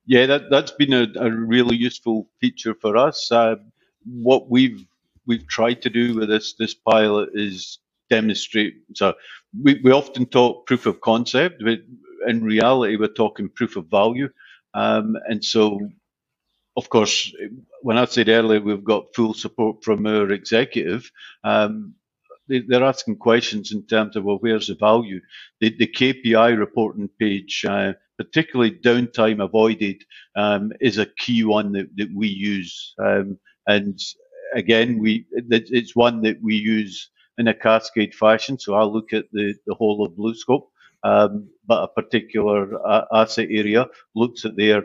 Yeah, 0.07 0.27
that 0.27 0.43
that's 0.51 0.71
been 0.71 0.93
a, 0.93 1.07
a 1.17 1.31
really 1.31 1.77
useful 1.77 2.29
feature 2.41 2.75
for 2.75 2.97
us. 2.97 3.33
Uh, 3.33 3.57
what 4.07 4.51
we've 4.51 4.87
we've 5.27 5.47
tried 5.49 5.83
to 5.83 5.91
do 5.91 6.17
with 6.17 6.29
this 6.31 6.55
this 6.59 6.75
pilot 6.75 7.31
is 7.35 7.79
demonstrate. 8.11 8.75
So 8.95 9.15
we, 9.63 9.81
we 9.85 9.93
often 9.93 10.27
talk 10.27 10.67
proof 10.67 10.87
of 10.87 11.01
concept, 11.01 11.63
but 11.65 11.81
in 12.29 12.45
reality, 12.45 12.97
we're 12.97 13.09
talking 13.09 13.49
proof 13.49 13.77
of 13.77 13.87
value. 13.89 14.29
Um, 14.75 15.17
and 15.29 15.45
so, 15.45 15.81
of 16.77 16.89
course, 16.91 17.33
when 17.83 17.99
I 17.99 18.07
said 18.07 18.29
earlier 18.31 18.61
we've 18.61 18.85
got 18.85 19.15
full 19.15 19.35
support 19.35 19.85
from 19.85 20.07
our 20.07 20.31
executive, 20.33 21.11
um, 21.45 21.95
they, 22.49 22.63
are 22.75 22.85
asking 22.85 23.17
questions 23.17 23.73
in 23.73 23.87
terms 23.87 24.17
of, 24.17 24.25
well, 24.25 24.39
where's 24.41 24.69
the 24.69 24.75
value? 24.75 25.21
The, 25.61 25.75
the 25.79 25.87
KPI 25.87 26.59
reporting 26.59 27.09
page, 27.21 27.65
uh, 27.69 27.95
particularly 28.19 28.73
downtime 28.73 29.43
avoided, 29.43 30.03
um, 30.37 30.73
is 30.81 30.99
a 30.99 31.07
key 31.07 31.45
one 31.45 31.73
that, 31.73 31.89
that 31.97 32.11
we 32.15 32.29
use. 32.29 32.95
Um, 32.99 33.39
and 33.67 33.99
again, 34.55 34.99
we 34.99 35.27
it's 35.33 35.97
one 35.97 36.23
that 36.23 36.39
we 36.43 36.57
use 36.57 37.11
in 37.39 37.49
a 37.49 37.55
cascade 37.55 38.15
fashion. 38.15 38.59
So 38.59 38.75
I'll 38.75 38.93
look 38.93 39.13
at 39.13 39.27
the, 39.33 39.55
the 39.67 39.75
whole 39.75 40.05
of 40.05 40.13
BlueScope, 40.13 40.67
um, 41.03 41.49
but 41.67 41.83
a 41.83 41.89
particular 41.89 42.85
uh, 42.87 43.05
asset 43.13 43.49
area 43.51 43.87
looks 44.15 44.45
at 44.45 44.57
their 44.57 44.85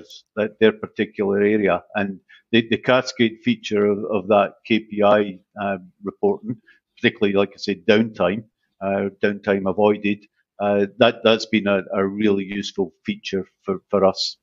their 0.59 0.73
particular 0.73 1.37
area, 1.41 1.83
and 1.95 2.19
the, 2.51 2.67
the 2.69 2.77
cascade 2.77 3.39
feature 3.43 3.85
of, 3.85 3.99
of 4.05 4.27
that 4.27 4.53
KPI 4.69 5.39
uh, 5.61 5.77
reporting, 6.03 6.57
particularly 6.97 7.33
like 7.35 7.51
I 7.53 7.57
said, 7.57 7.85
downtime, 7.85 8.43
uh, 8.81 9.09
downtime 9.23 9.69
avoided. 9.69 10.25
Uh, 10.59 10.87
that 10.97 11.21
that's 11.23 11.45
been 11.45 11.67
a, 11.67 11.83
a 11.93 12.05
really 12.05 12.43
useful 12.43 12.91
feature 13.05 13.45
for, 13.63 13.79
for 13.89 14.03
us. 14.05 14.37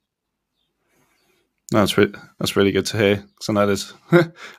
That's 1.72 1.98
re- 1.98 2.12
that's 2.38 2.54
really 2.54 2.70
good 2.70 2.86
to 2.86 2.96
hear. 2.96 3.24
So 3.40 3.52
I 3.52 3.54
know 3.54 3.66
there's 3.66 3.92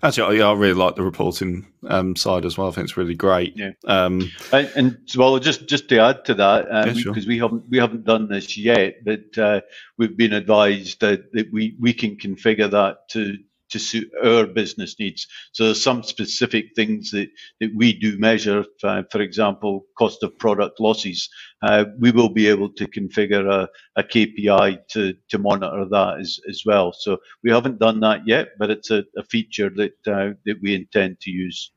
actually, 0.04 0.40
yeah, 0.40 0.50
I 0.50 0.54
really 0.54 0.74
like 0.74 0.96
the 0.96 1.04
reporting 1.04 1.66
um, 1.88 2.18
side 2.18 2.44
as 2.44 2.58
well. 2.58 2.68
I 2.68 2.72
think 2.72 2.86
it's 2.86 2.98
really 2.98 3.16
great. 3.16 3.56
Yeah. 3.56 3.72
Um, 3.88 4.30
and, 4.52 4.72
and, 4.76 4.98
well, 5.16 5.40
just 5.40 5.68
just 5.68 5.88
to 5.90 6.00
add 6.00 6.26
to 6.26 6.34
that, 6.34 6.66
because 6.66 7.06
um, 7.06 7.16
yeah, 7.16 7.22
sure. 7.22 7.28
we 7.28 7.40
haven't 7.40 7.64
we 7.70 7.78
haven't 7.78 8.04
done 8.04 8.28
this 8.28 8.58
yet, 8.58 9.06
but 9.06 9.38
uh, 9.38 9.62
we've 9.98 10.18
been 10.18 10.34
advised 10.34 11.00
that, 11.00 11.32
that 11.32 11.52
we 11.54 11.78
we 11.80 11.94
can 11.94 12.18
configure 12.18 12.70
that 12.70 13.08
to 13.12 13.38
to 13.70 13.80
suit 13.80 14.10
our 14.24 14.46
business 14.46 14.98
needs. 15.00 15.28
So 15.52 15.66
there's 15.66 15.82
some 15.82 16.04
specific 16.04 16.68
things 16.76 17.12
that, 17.12 17.30
that 17.60 17.72
we 17.76 17.94
do 17.94 18.18
measure, 18.18 18.64
uh, 18.84 19.04
for 19.12 19.22
example, 19.22 19.86
cost 19.98 20.24
of 20.24 20.38
product 20.38 20.80
losses. 20.80 21.30
Uh, 21.62 21.86
we 22.00 22.12
will 22.12 22.30
be 22.30 22.48
able 22.48 22.70
to 22.74 22.88
configure 22.88 23.52
a, 23.52 23.68
a 23.96 24.04
KPI 24.04 24.80
to, 24.92 25.14
to 25.30 25.38
monitor 25.38 25.86
that 25.90 26.20
as, 26.20 26.40
as 26.50 26.64
well. 26.66 26.94
So 26.94 27.18
we 27.44 27.52
haven't 27.52 27.80
done 27.80 28.00
that 28.02 28.22
yet, 28.28 28.50
but 28.60 28.70
it's 28.70 28.92
a, 28.92 29.04
a 29.18 29.24
feature 29.24 29.70
that 29.72 29.94
uh, 30.08 30.34
that 30.46 30.58
we 30.62 30.76
intend 30.76 31.20
to 31.22 31.32
use. 31.32 31.72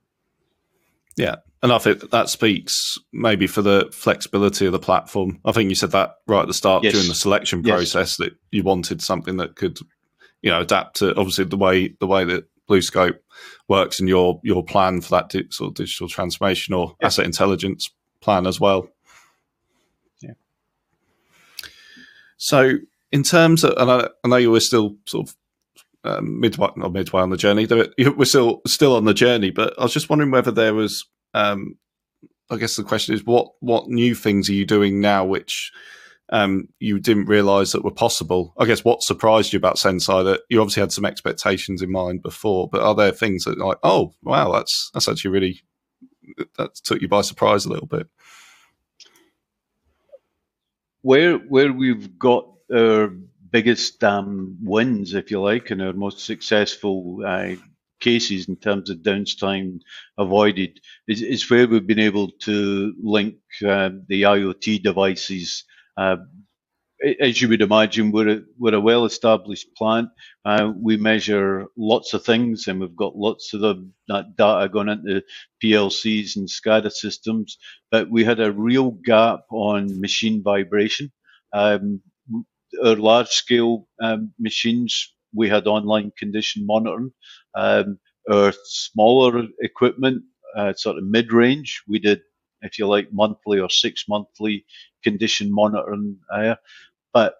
Yeah, 1.16 1.36
and 1.62 1.72
I 1.72 1.78
think 1.78 2.10
that 2.10 2.28
speaks 2.28 2.98
maybe 3.12 3.46
for 3.46 3.62
the 3.62 3.90
flexibility 3.92 4.66
of 4.66 4.72
the 4.72 4.78
platform. 4.78 5.40
I 5.44 5.52
think 5.52 5.68
you 5.68 5.74
said 5.74 5.90
that 5.90 6.16
right 6.26 6.42
at 6.42 6.48
the 6.48 6.54
start 6.54 6.84
yes. 6.84 6.94
during 6.94 7.08
the 7.08 7.14
selection 7.14 7.62
process 7.62 7.94
yes. 7.94 8.16
that 8.18 8.32
you 8.50 8.62
wanted 8.62 9.02
something 9.02 9.36
that 9.38 9.56
could 9.56 9.78
you 10.42 10.50
know 10.50 10.60
adapt 10.60 10.96
to 10.96 11.10
obviously 11.16 11.44
the 11.44 11.56
way 11.56 11.88
the 12.00 12.06
way 12.06 12.24
that 12.24 12.48
BlueScope 12.68 13.18
works 13.68 13.98
and 14.00 14.08
your 14.08 14.40
your 14.42 14.64
plan 14.64 15.00
for 15.00 15.10
that 15.10 15.28
di- 15.28 15.50
sort 15.50 15.68
of 15.70 15.74
digital 15.74 16.08
transformation 16.08 16.74
or 16.74 16.94
yeah. 17.00 17.06
asset 17.06 17.26
intelligence 17.26 17.90
plan 18.20 18.46
as 18.46 18.60
well. 18.60 18.88
Yeah. 20.20 20.34
So 22.36 22.74
in 23.12 23.22
terms 23.22 23.64
of, 23.64 23.74
and 23.76 23.90
I, 23.90 24.08
I 24.24 24.28
know 24.28 24.36
you 24.36 24.50
were 24.50 24.60
still 24.60 24.96
sort 25.06 25.28
of 25.28 25.36
um, 26.02 26.40
midway 26.40 26.68
not 26.76 26.92
midway 26.92 27.20
on 27.20 27.30
the 27.30 27.36
journey. 27.36 27.66
We're 27.98 28.24
still 28.24 28.62
still 28.66 28.96
on 28.96 29.04
the 29.04 29.14
journey, 29.14 29.50
but 29.50 29.74
I 29.78 29.82
was 29.82 29.92
just 29.92 30.08
wondering 30.08 30.30
whether 30.30 30.50
there 30.50 30.74
was. 30.74 31.06
Um, 31.34 31.76
I 32.52 32.56
guess 32.56 32.74
the 32.74 32.82
question 32.82 33.14
is, 33.14 33.24
what 33.24 33.52
what 33.60 33.88
new 33.88 34.14
things 34.14 34.48
are 34.48 34.54
you 34.54 34.66
doing 34.66 35.00
now, 35.00 35.24
which 35.24 35.70
um, 36.30 36.68
you 36.78 36.98
didn't 36.98 37.26
realize 37.26 37.72
that 37.72 37.84
were 37.84 37.90
possible. 37.90 38.54
I 38.58 38.64
guess 38.64 38.84
what 38.84 39.02
surprised 39.02 39.52
you 39.52 39.56
about 39.56 39.76
Senseye 39.76 40.24
that 40.24 40.42
you 40.48 40.60
obviously 40.60 40.80
had 40.80 40.92
some 40.92 41.04
expectations 41.04 41.82
in 41.82 41.90
mind 41.90 42.22
before, 42.22 42.68
but 42.68 42.82
are 42.82 42.94
there 42.94 43.12
things 43.12 43.44
that 43.44 43.58
like, 43.58 43.78
oh 43.82 44.14
wow, 44.22 44.52
that's 44.52 44.90
that's 44.94 45.08
actually 45.08 45.32
really 45.32 45.60
that 46.56 46.74
took 46.76 47.02
you 47.02 47.08
by 47.08 47.22
surprise 47.22 47.64
a 47.64 47.68
little 47.68 47.88
bit? 47.88 48.06
Where 51.02 51.36
where 51.36 51.72
we've 51.72 52.18
got 52.18 52.46
our 52.72 53.12
biggest 53.50 54.02
um, 54.04 54.56
wins, 54.62 55.14
if 55.14 55.32
you 55.32 55.40
like, 55.40 55.70
and 55.70 55.82
our 55.82 55.92
most 55.92 56.20
successful 56.20 57.22
uh, 57.26 57.54
cases 57.98 58.48
in 58.48 58.54
terms 58.56 58.88
of 58.88 58.98
downtime 58.98 59.80
avoided 60.16 60.80
is, 61.08 61.22
is 61.22 61.50
where 61.50 61.66
we've 61.66 61.86
been 61.86 61.98
able 61.98 62.30
to 62.42 62.94
link 63.02 63.34
uh, 63.66 63.90
the 64.08 64.22
IoT 64.22 64.82
devices 64.82 65.64
uh, 65.96 66.16
as 67.20 67.40
you 67.40 67.48
would 67.48 67.62
imagine, 67.62 68.12
we're 68.12 68.28
a, 68.28 68.40
we're 68.58 68.74
a 68.74 68.80
well-established 68.80 69.74
plant. 69.76 70.08
Uh, 70.44 70.72
we 70.76 70.96
measure 70.96 71.66
lots 71.76 72.12
of 72.12 72.24
things, 72.24 72.66
and 72.68 72.80
we've 72.80 72.96
got 72.96 73.16
lots 73.16 73.54
of 73.54 73.60
the, 73.60 73.90
that 74.08 74.36
data 74.36 74.68
going 74.68 74.88
into 74.88 75.22
PLCs 75.64 76.36
and 76.36 76.48
SCADA 76.48 76.92
systems. 76.92 77.56
But 77.90 78.10
we 78.10 78.24
had 78.24 78.40
a 78.40 78.52
real 78.52 78.90
gap 78.90 79.40
on 79.50 80.00
machine 80.00 80.42
vibration. 80.42 81.10
Um, 81.52 82.02
our 82.84 82.96
large-scale 82.96 83.86
um, 84.02 84.32
machines, 84.38 85.14
we 85.34 85.48
had 85.48 85.66
online 85.66 86.12
condition 86.18 86.66
monitoring. 86.66 87.12
Um, 87.54 87.98
our 88.30 88.52
smaller 88.64 89.44
equipment, 89.60 90.22
uh, 90.56 90.74
sort 90.74 90.98
of 90.98 91.04
mid-range, 91.04 91.82
we 91.88 91.98
did 91.98 92.20
if 92.62 92.78
you 92.78 92.86
like, 92.86 93.12
monthly 93.12 93.60
or 93.60 93.70
six 93.70 94.06
monthly 94.08 94.64
condition 95.04 95.52
monitoring. 95.52 96.18
Uh, 96.32 96.56
but 97.12 97.34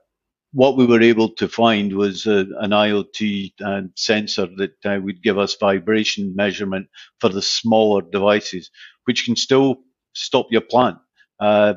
what 0.52 0.76
we 0.76 0.86
were 0.86 1.02
able 1.02 1.28
to 1.28 1.48
find 1.48 1.92
was 1.94 2.26
uh, 2.26 2.44
an 2.60 2.70
IoT 2.70 3.52
uh, 3.64 3.82
sensor 3.96 4.48
that 4.56 4.74
uh, 4.84 4.98
would 5.02 5.22
give 5.22 5.38
us 5.38 5.56
vibration 5.60 6.34
measurement 6.34 6.88
for 7.20 7.28
the 7.28 7.42
smaller 7.42 8.02
devices, 8.02 8.70
which 9.04 9.24
can 9.26 9.36
still 9.36 9.76
stop 10.14 10.46
your 10.50 10.62
plant. 10.62 10.98
Uh, 11.38 11.74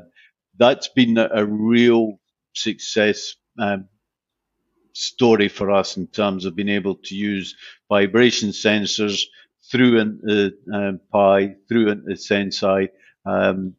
that's 0.58 0.88
been 0.90 1.18
a, 1.18 1.46
real 1.46 2.20
success 2.54 3.36
um, 3.60 3.88
story 4.94 5.48
for 5.48 5.72
us 5.72 5.98
in 5.98 6.08
terms 6.08 6.46
of 6.46 6.56
being 6.56 6.70
able 6.70 6.96
to 6.96 7.16
use 7.16 7.56
vibration 7.90 8.50
sensors 8.50 9.24
through 9.72 10.00
into 10.00 10.54
um, 10.74 11.00
Pi, 11.12 11.56
through 11.68 11.90
into 11.90 12.12
Senseye, 12.14 12.90
um, 13.26 13.76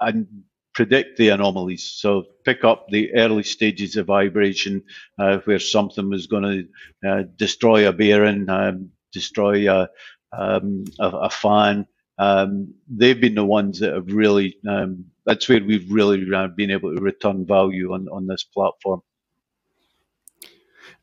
and 0.00 0.26
predict 0.74 1.16
the 1.16 1.30
anomalies. 1.30 1.84
So 1.84 2.24
pick 2.44 2.62
up 2.62 2.88
the 2.90 3.12
early 3.14 3.42
stages 3.42 3.96
of 3.96 4.06
vibration 4.06 4.84
uh, 5.18 5.38
where 5.44 5.58
something 5.58 6.10
was 6.10 6.26
going 6.26 6.68
to 7.02 7.08
uh, 7.08 7.22
destroy 7.36 7.88
a 7.88 7.92
bearing, 7.92 8.48
um, 8.50 8.90
destroy 9.12 9.72
a, 9.72 9.88
um, 10.32 10.84
a, 11.00 11.08
a 11.08 11.30
fan. 11.30 11.86
Um, 12.18 12.74
they've 12.88 13.20
been 13.20 13.34
the 13.34 13.44
ones 13.44 13.80
that 13.80 13.94
have 13.94 14.06
really. 14.08 14.58
Um, 14.68 15.06
that's 15.24 15.48
where 15.48 15.62
we've 15.62 15.90
really 15.90 16.24
uh, 16.34 16.48
been 16.48 16.70
able 16.70 16.94
to 16.94 17.02
return 17.02 17.46
value 17.46 17.92
on 17.92 18.08
on 18.08 18.26
this 18.26 18.44
platform. 18.44 19.02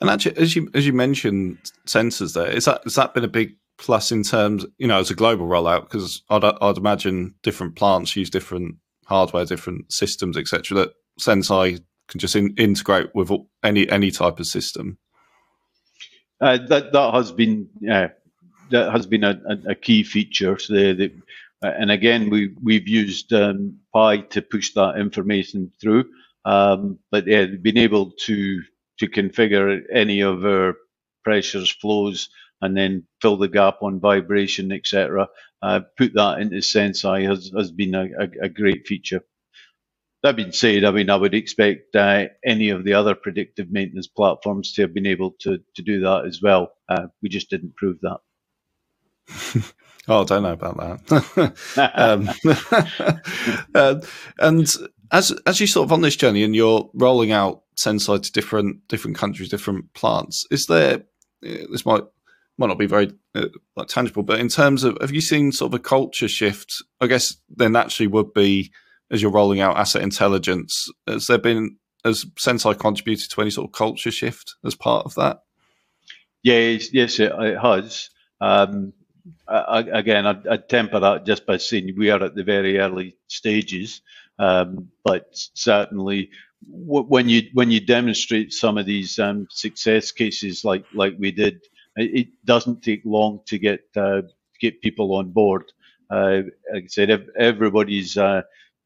And 0.02 0.10
actually, 0.10 0.38
as 0.38 0.56
you 0.56 0.70
as 0.74 0.88
you 0.88 0.93
mentioned, 0.93 1.72
sensors 1.86 2.34
there 2.34 2.50
is 2.50 2.66
that 2.66 2.84
has 2.84 2.95
that 2.95 3.14
been 3.14 3.24
a 3.24 3.28
big 3.28 3.56
plus 3.84 4.14
in 4.14 4.24
terms, 4.24 4.66
you 4.78 4.88
know, 4.88 5.00
as 5.00 5.12
a 5.12 5.16
global 5.16 5.46
rollout, 5.46 5.82
because 5.82 6.24
I'd, 6.30 6.44
I'd 6.44 6.78
imagine 6.78 7.36
different 7.44 7.76
plants 7.76 8.16
use 8.16 8.30
different 8.30 8.76
hardware, 9.06 9.46
different 9.46 9.92
systems, 9.92 10.38
etc. 10.38 10.76
That 10.78 10.90
Senseye 11.20 11.84
can 12.08 12.20
just 12.20 12.36
in, 12.36 12.56
integrate 12.58 13.14
with 13.14 13.30
any 13.62 13.90
any 13.90 14.10
type 14.10 14.40
of 14.40 14.48
system. 14.48 14.98
Uh, 16.40 16.58
that 16.70 16.94
that 16.94 17.14
has 17.14 17.34
been 17.34 17.68
uh, 17.92 18.08
that 18.72 18.92
has 18.94 19.06
been 19.06 19.26
a, 19.26 19.38
a 19.68 19.76
key 19.76 20.04
feature. 20.04 20.58
So 20.58 20.74
the, 20.74 21.12
uh, 21.62 21.72
and 21.78 21.92
again, 21.92 22.30
we 22.30 22.56
we've 22.64 22.88
used 22.88 23.34
um, 23.34 23.80
Pi 23.94 24.18
to 24.18 24.42
push 24.42 24.74
that 24.76 24.98
information 24.98 25.72
through. 25.82 26.06
Um, 26.46 27.00
but 27.12 27.28
yeah, 27.28 27.48
being 27.62 27.78
able 27.78 28.12
to 28.12 28.62
to 29.00 29.08
configure 29.10 29.82
any 29.94 30.22
of 30.22 30.46
our 30.46 30.76
pressures, 31.26 31.70
flows, 31.70 32.30
and 32.64 32.78
then 32.78 33.05
fill 33.22 33.36
the 33.36 33.49
gap 33.49 33.80
on 33.82 33.99
vibration, 33.99 34.72
etc. 34.72 35.28
Uh, 35.61 35.82
put 35.97 36.14
that 36.14 36.39
into 36.39 36.55
Senseye 36.55 37.28
has, 37.28 37.51
has 37.55 37.72
been 37.72 37.93
a, 37.93 38.05
a, 38.18 38.45
a, 38.45 38.49
great 38.49 38.88
feature. 38.88 39.22
That 40.24 40.38
being 40.38 40.53
said, 40.53 40.86
I 40.86 40.91
mean, 40.91 41.09
I 41.09 41.18
would 41.18 41.34
expect 41.34 41.93
uh, 41.93 42.28
any 42.45 42.70
of 42.70 42.86
the 42.86 42.93
other 42.93 43.16
predictive 43.16 43.70
maintenance 43.70 44.07
platforms 44.07 44.72
to 44.74 44.84
have 44.84 44.93
been 44.93 45.05
able 45.05 45.36
to, 45.41 45.59
to 45.76 45.82
do 45.82 45.99
that 46.01 46.24
as 46.26 46.41
well. 46.41 46.72
Uh, 46.88 47.07
we 47.22 47.28
just 47.28 47.49
didn't 47.49 47.76
prove 47.76 47.97
that. 48.01 48.20
oh, 50.07 50.22
I 50.22 50.24
don't 50.24 50.43
know 50.43 50.53
about 50.53 50.78
that. 50.78 51.91
um, 51.93 52.30
uh, 53.76 54.01
and 54.39 54.74
as 55.11 55.34
as 55.45 55.59
you 55.59 55.68
sort 55.68 55.86
of 55.86 55.91
on 55.91 56.01
this 56.01 56.16
journey 56.16 56.43
and 56.43 56.55
you're 56.55 56.89
rolling 56.93 57.34
out 57.34 57.64
Senseye 57.78 58.24
to 58.24 58.32
different 58.32 58.88
different 58.88 59.18
countries, 59.18 59.49
different 59.49 59.93
plants, 59.93 60.45
is 60.49 60.68
there? 60.68 61.03
Uh, 61.45 61.68
this 61.70 61.86
might 61.86 62.03
might 62.58 62.68
not 62.68 62.78
be 62.78 62.86
very 62.86 63.12
uh, 63.36 63.47
like 63.76 63.88
tangible, 63.88 64.24
but 64.24 64.39
in 64.39 64.47
terms 64.47 64.84
of 64.84 64.97
have 65.01 65.12
you 65.12 65.22
seen 65.22 65.51
sort 65.51 65.74
of 65.74 65.80
a 65.80 65.84
culture 65.84 66.28
shift? 66.28 66.84
I 67.01 67.08
guess 67.08 67.36
there 67.49 67.70
naturally 67.70 68.08
would 68.08 68.34
be 68.34 68.72
as 69.14 69.22
you're 69.22 69.32
rolling 69.32 69.62
out 69.62 69.78
asset 69.78 70.01
intelligence, 70.01 70.89
has 71.08 71.28
there 71.28 71.38
been 71.38 71.78
has 72.04 72.26
Senseye 72.36 72.78
contributed 72.78 73.30
to 73.30 73.41
any 73.41 73.51
sort 73.51 73.70
of 73.70 73.72
culture 73.72 74.12
shift 74.12 74.56
as 74.66 74.76
part 74.76 75.06
of 75.06 75.16
that? 75.16 75.43
Yes, 76.41 76.93
yes, 76.93 77.20
it, 77.20 77.32
it 77.38 77.58
has. 77.60 78.10
Um, 78.41 78.91
I, 79.47 79.80
again, 79.80 80.26
I'd, 80.26 80.45
I'd, 80.47 80.68
temper 80.68 80.99
that 80.99 81.26
just 81.26 81.45
by 81.45 81.58
saying 81.58 81.93
we 81.95 82.10
are 82.10 82.22
at 82.22 82.36
the 82.36 82.43
very 82.43 82.80
early 82.80 83.16
stages, 83.28 84.01
um, 84.38 84.89
but 85.06 85.28
certainly 85.54 86.32
when 86.68 87.30
you 87.30 87.43
when 87.54 87.72
you 87.72 87.80
demonstrate 87.80 88.51
some 88.51 88.78
of 88.78 88.86
these 88.86 89.20
um, 89.20 89.47
success 89.49 90.12
cases 90.12 90.66
like 90.66 90.86
like 90.93 91.14
we 91.20 91.32
did, 91.32 91.62
it, 91.98 92.12
it 92.22 92.28
doesn't 92.46 92.84
take 92.84 93.02
long 93.06 93.41
to 93.48 93.60
get 93.60 93.82
uh, 93.96 94.24
get 94.62 94.82
people 94.82 95.16
on 95.16 95.32
board. 95.32 95.72
Uh, 96.10 96.44
like 96.74 96.86
I 96.86 96.88
said, 96.88 97.28
everybody's 97.39 98.18
uh, 98.18 98.44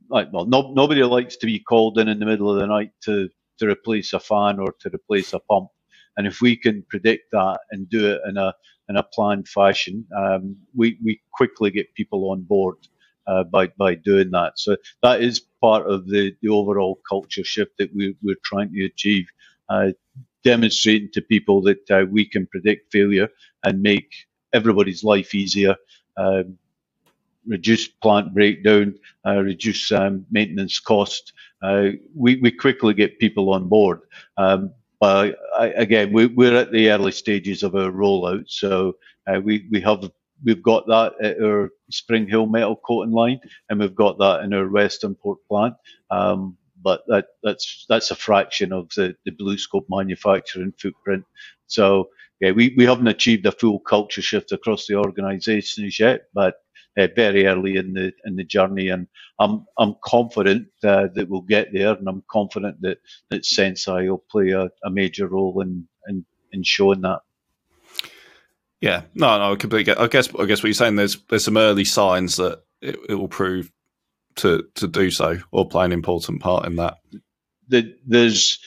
like 0.10 0.30
well, 0.34 0.46
no, 0.46 0.74
nobody 0.74 1.04
likes 1.04 1.38
to 1.38 1.48
be 1.48 1.60
called 1.60 2.00
in 2.00 2.10
in 2.10 2.20
the 2.20 2.28
middle 2.28 2.52
of 2.52 2.60
the 2.60 2.68
night 2.68 2.92
to 3.06 3.30
to 3.60 3.68
replace 3.70 4.14
a 4.14 4.22
fan 4.22 4.60
or 4.60 4.74
to 4.82 4.92
replace 4.94 5.34
a 5.34 5.40
pump. 5.40 5.70
And 6.18 6.28
if 6.28 6.42
we 6.42 6.58
can 6.58 6.84
predict 6.90 7.32
that 7.34 7.60
and 7.72 7.90
do 7.90 8.14
it 8.14 8.22
in 8.30 8.38
a 8.38 8.54
in 8.90 8.98
a 8.98 9.04
planned 9.04 9.48
fashion, 9.50 10.06
um, 10.18 10.58
we 10.76 11.00
we 11.04 11.22
quickly 11.34 11.72
get 11.72 11.94
people 11.96 12.32
on 12.32 12.44
board 12.44 12.78
uh, 13.28 13.44
by 13.46 13.68
by 13.78 13.96
doing 13.96 14.32
that. 14.32 14.60
So 14.60 14.78
that 15.04 15.22
is 15.22 15.42
part 15.62 15.88
of 15.90 16.08
the 16.08 16.36
the 16.42 16.50
overall 16.50 17.00
culture 17.10 17.44
shift 17.44 17.74
that 17.80 17.94
we 17.96 18.16
we're 18.24 18.38
trying 18.46 18.74
to 18.74 18.86
achieve. 18.86 19.28
Uh, 19.70 19.92
demonstrating 20.44 21.10
to 21.14 21.22
people 21.22 21.62
that 21.62 21.92
uh, 21.92 22.06
we 22.10 22.26
can 22.26 22.48
predict 22.48 22.92
failure 22.92 23.30
and 23.64 23.82
make 23.82 24.14
everybody's 24.54 25.04
life 25.04 25.36
easier. 25.36 25.76
Um, 26.18 26.58
reduce 27.48 27.88
plant 27.88 28.34
breakdown, 28.34 28.96
uh, 29.26 29.42
reduce 29.42 29.92
um, 29.92 30.26
maintenance 30.32 30.80
cost. 30.80 31.34
Uh, 31.62 31.90
we, 32.16 32.36
we 32.38 32.52
quickly 32.52 32.94
get 32.94 33.20
people 33.20 33.54
on 33.54 33.68
board. 33.68 34.02
Um, 34.38 34.74
but 35.00 35.38
I, 35.58 35.68
again, 35.68 36.12
we, 36.12 36.26
are 36.26 36.56
at 36.56 36.72
the 36.72 36.90
early 36.92 37.12
stages 37.12 37.64
of 37.64 37.76
our 37.76 37.92
rollout, 37.92 38.50
so 38.50 38.98
uh, 39.28 39.40
we, 39.40 39.68
we 39.72 39.80
have 39.82 40.10
we've 40.44 40.64
got 40.64 40.88
that 40.88 41.14
at 41.22 41.42
our 41.42 41.72
Springhill 41.90 42.48
metal 42.48 42.76
coating 42.76 43.14
line, 43.14 43.40
and 43.70 43.80
we've 43.80 43.96
got 43.96 44.18
that 44.20 44.42
in 44.42 44.54
our 44.54 44.68
Western 44.68 45.16
Port 45.16 45.40
plant. 45.48 45.76
Um, 46.10 46.58
but 46.82 47.02
that, 47.08 47.28
that's 47.44 47.86
that's 47.90 48.12
a 48.12 48.16
fraction 48.16 48.72
of 48.74 48.90
the, 48.96 49.16
the 49.26 49.32
BlueScope 49.32 49.86
manufacturing 49.90 50.74
footprint. 50.80 51.26
So 51.68 52.10
yeah, 52.40 52.52
we, 52.52 52.74
we 52.78 52.86
haven't 52.86 53.08
achieved 53.08 53.46
a 53.46 53.52
full 53.52 53.80
culture 53.80 54.22
shift 54.22 54.52
across 54.52 54.86
the 54.86 54.96
organisation 54.96 55.90
yet, 55.98 56.26
but 56.34 56.56
uh, 56.98 57.08
very 57.16 57.46
early 57.46 57.78
in 57.78 57.94
the 57.94 58.12
in 58.26 58.36
the 58.36 58.44
journey, 58.44 58.90
and 58.90 59.08
I'm 59.40 59.66
I'm 59.78 59.96
confident 60.04 60.68
uh, 60.84 61.08
that 61.14 61.30
we'll 61.30 61.42
get 61.42 61.72
there, 61.72 61.94
and 61.94 62.08
I'm 62.08 62.24
confident 62.30 62.82
that 62.82 62.98
that 63.30 63.44
Senseye 63.44 64.10
will 64.10 64.24
play 64.32 64.50
a, 64.50 64.70
a 64.84 64.90
major 64.90 65.28
role 65.28 65.62
in, 65.62 65.88
in 66.08 66.26
in 66.52 66.64
showing 66.64 67.02
that. 67.02 67.22
Yeah, 68.82 69.04
no, 69.16 69.38
no, 69.38 69.54
I 69.54 69.56
completely 69.56 69.84
get. 69.84 70.00
I 70.00 70.08
guess 70.08 70.30
I 70.38 70.46
guess 70.46 70.60
what 70.60 70.70
you're 70.70 70.74
saying 70.74 70.96
there's 70.96 71.18
there's 71.30 71.46
some 71.46 71.58
early 71.58 71.86
signs 71.86 72.38
that 72.38 72.64
it, 72.82 72.98
it 73.10 73.16
will 73.16 73.28
prove 73.28 73.72
to 74.38 74.64
to 74.76 74.88
do 74.88 75.12
so 75.12 75.40
or 75.52 75.68
play 75.68 75.86
an 75.86 75.92
important 75.92 76.42
part 76.42 76.66
in 76.66 76.76
that. 76.78 76.96
The, 77.68 77.96
there's 78.06 78.60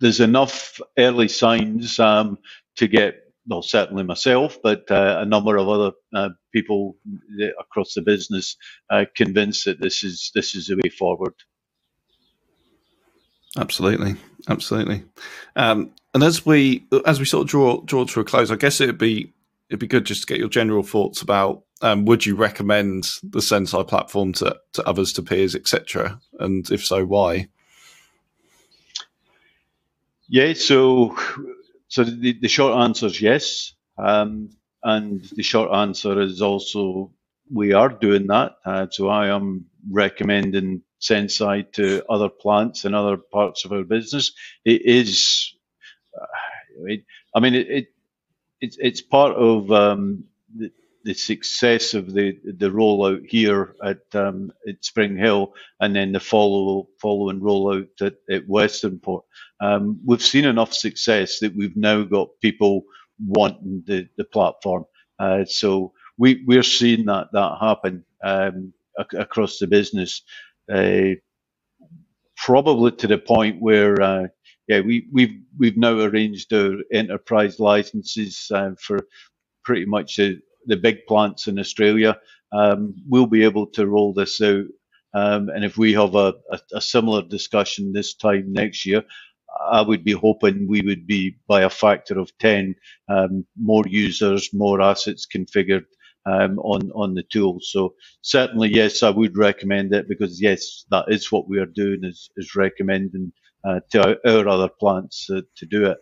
there's 0.00 0.20
enough 0.20 0.80
early 0.98 1.28
signs 1.28 1.98
um, 1.98 2.38
to 2.76 2.88
get 2.88 3.22
well, 3.48 3.62
certainly 3.62 4.02
myself, 4.02 4.58
but 4.62 4.90
uh, 4.90 5.18
a 5.20 5.24
number 5.24 5.56
of 5.56 5.68
other 5.68 5.92
uh, 6.14 6.30
people 6.52 6.96
across 7.60 7.94
the 7.94 8.02
business 8.02 8.56
uh, 8.90 9.04
convinced 9.14 9.66
that 9.66 9.80
this 9.80 10.02
is 10.02 10.30
this 10.34 10.54
is 10.54 10.66
the 10.66 10.76
way 10.76 10.88
forward. 10.88 11.34
Absolutely, 13.56 14.16
absolutely. 14.48 15.04
Um, 15.54 15.92
and 16.12 16.22
as 16.22 16.44
we 16.44 16.86
as 17.06 17.20
we 17.20 17.24
sort 17.24 17.42
of 17.42 17.48
draw 17.48 17.80
draw 17.82 18.04
to 18.04 18.20
a 18.20 18.24
close, 18.24 18.50
I 18.50 18.56
guess 18.56 18.80
it'd 18.80 18.98
be 18.98 19.32
it'd 19.68 19.80
be 19.80 19.86
good 19.86 20.06
just 20.06 20.22
to 20.22 20.26
get 20.26 20.38
your 20.38 20.48
general 20.48 20.82
thoughts 20.82 21.22
about 21.22 21.62
um, 21.82 22.04
would 22.06 22.24
you 22.24 22.34
recommend 22.34 23.04
the 23.22 23.40
Senseye 23.40 23.86
platform 23.86 24.32
to, 24.34 24.56
to 24.72 24.88
others, 24.88 25.12
to 25.14 25.22
peers, 25.22 25.54
etc. 25.54 26.18
And 26.38 26.70
if 26.70 26.84
so, 26.84 27.04
why? 27.04 27.48
Yeah, 30.28 30.54
so 30.54 31.16
so 31.88 32.04
the, 32.04 32.38
the 32.40 32.48
short 32.48 32.78
answer 32.78 33.06
is 33.06 33.20
yes. 33.20 33.72
Um, 33.98 34.50
and 34.82 35.22
the 35.34 35.42
short 35.42 35.72
answer 35.72 36.20
is 36.20 36.42
also 36.42 37.12
we 37.52 37.72
are 37.72 37.88
doing 37.88 38.26
that. 38.28 38.56
Uh, 38.64 38.86
so 38.90 39.08
I 39.08 39.28
am 39.28 39.66
recommending 39.90 40.82
Senseye 41.00 41.72
to 41.72 42.02
other 42.08 42.28
plants 42.28 42.84
and 42.84 42.94
other 42.94 43.16
parts 43.16 43.64
of 43.64 43.72
our 43.72 43.84
business. 43.84 44.32
It 44.64 44.82
is, 44.84 45.54
uh, 46.20 46.94
I 47.34 47.40
mean, 47.40 47.54
it, 47.54 47.70
it 47.70 47.86
it's, 48.62 48.78
it's 48.80 49.02
part 49.02 49.36
of 49.36 49.72
um, 49.72 50.24
the, 50.56 50.72
the 51.04 51.14
success 51.14 51.94
of 51.94 52.12
the 52.14 52.38
the 52.58 52.70
rollout 52.70 53.26
here 53.28 53.76
at 53.84 54.00
um, 54.14 54.52
at 54.68 54.84
Springhill, 54.84 55.54
and 55.80 55.96
then 55.96 56.12
the 56.12 56.20
follow 56.20 56.88
following 57.00 57.40
rollout 57.40 57.88
at, 58.02 58.16
at 58.30 58.48
Westernport. 58.48 59.22
Um, 59.60 60.00
we've 60.06 60.22
seen 60.22 60.46
enough 60.46 60.74
success 60.74 61.40
that 61.40 61.56
we've 61.56 61.76
now 61.78 62.04
got 62.04 62.30
people 62.42 62.84
wanting 63.26 63.84
the 63.86 64.08
the 64.18 64.26
platform. 64.26 64.86
Uh, 65.20 65.46
so 65.46 65.94
we 66.18 66.44
we're 66.46 66.64
seeing 66.64 67.06
that 67.06 67.28
that 67.34 67.58
happen 67.62 68.04
um, 68.24 68.74
ac- 69.00 69.18
across 69.18 69.60
the 69.60 69.68
business, 69.68 70.22
uh, 70.72 71.16
probably 72.36 72.92
to 72.92 73.06
the 73.08 73.18
point 73.18 73.60
where. 73.62 74.00
Uh, 74.02 74.26
yeah, 74.68 74.80
we, 74.80 75.06
we've 75.12 75.40
we've 75.58 75.76
now 75.76 75.98
arranged 75.98 76.52
our 76.52 76.78
enterprise 76.92 77.60
licenses 77.60 78.50
uh, 78.52 78.70
for 78.80 79.06
pretty 79.64 79.84
much 79.84 80.16
the, 80.16 80.40
the 80.66 80.76
big 80.76 81.06
plants 81.06 81.48
in 81.48 81.58
Australia, 81.58 82.16
um, 82.52 82.94
we'll 83.08 83.26
be 83.26 83.44
able 83.44 83.66
to 83.66 83.86
roll 83.86 84.14
this 84.14 84.40
out. 84.40 84.64
Um, 85.14 85.48
and 85.48 85.64
if 85.64 85.76
we 85.76 85.92
have 85.94 86.14
a, 86.14 86.34
a, 86.50 86.60
a, 86.74 86.80
similar 86.80 87.22
discussion 87.22 87.92
this 87.92 88.14
time 88.14 88.52
next 88.52 88.84
year, 88.86 89.02
I 89.70 89.80
would 89.80 90.04
be 90.04 90.12
hoping 90.12 90.68
we 90.68 90.82
would 90.82 91.06
be 91.06 91.36
by 91.48 91.62
a 91.62 91.70
factor 91.70 92.18
of 92.18 92.30
10 92.38 92.74
um, 93.08 93.46
more 93.60 93.84
users, 93.86 94.50
more 94.52 94.82
assets 94.82 95.26
configured 95.26 95.86
um, 96.26 96.58
on 96.58 96.90
on 96.94 97.14
the 97.14 97.22
tool. 97.22 97.58
So 97.60 97.94
certainly, 98.22 98.68
yes, 98.68 99.02
I 99.02 99.10
would 99.10 99.38
recommend 99.38 99.94
it 99.94 100.08
because 100.08 100.42
yes, 100.42 100.84
that 100.90 101.06
is 101.08 101.32
what 101.32 101.48
we 101.48 101.58
are 101.58 101.66
doing 101.66 102.00
is, 102.04 102.28
is 102.36 102.54
recommending 102.54 103.32
to 103.90 104.18
our, 104.24 104.48
other 104.48 104.68
plants 104.68 105.28
uh, 105.30 105.40
to 105.56 105.66
do 105.66 105.86
it. 105.86 105.98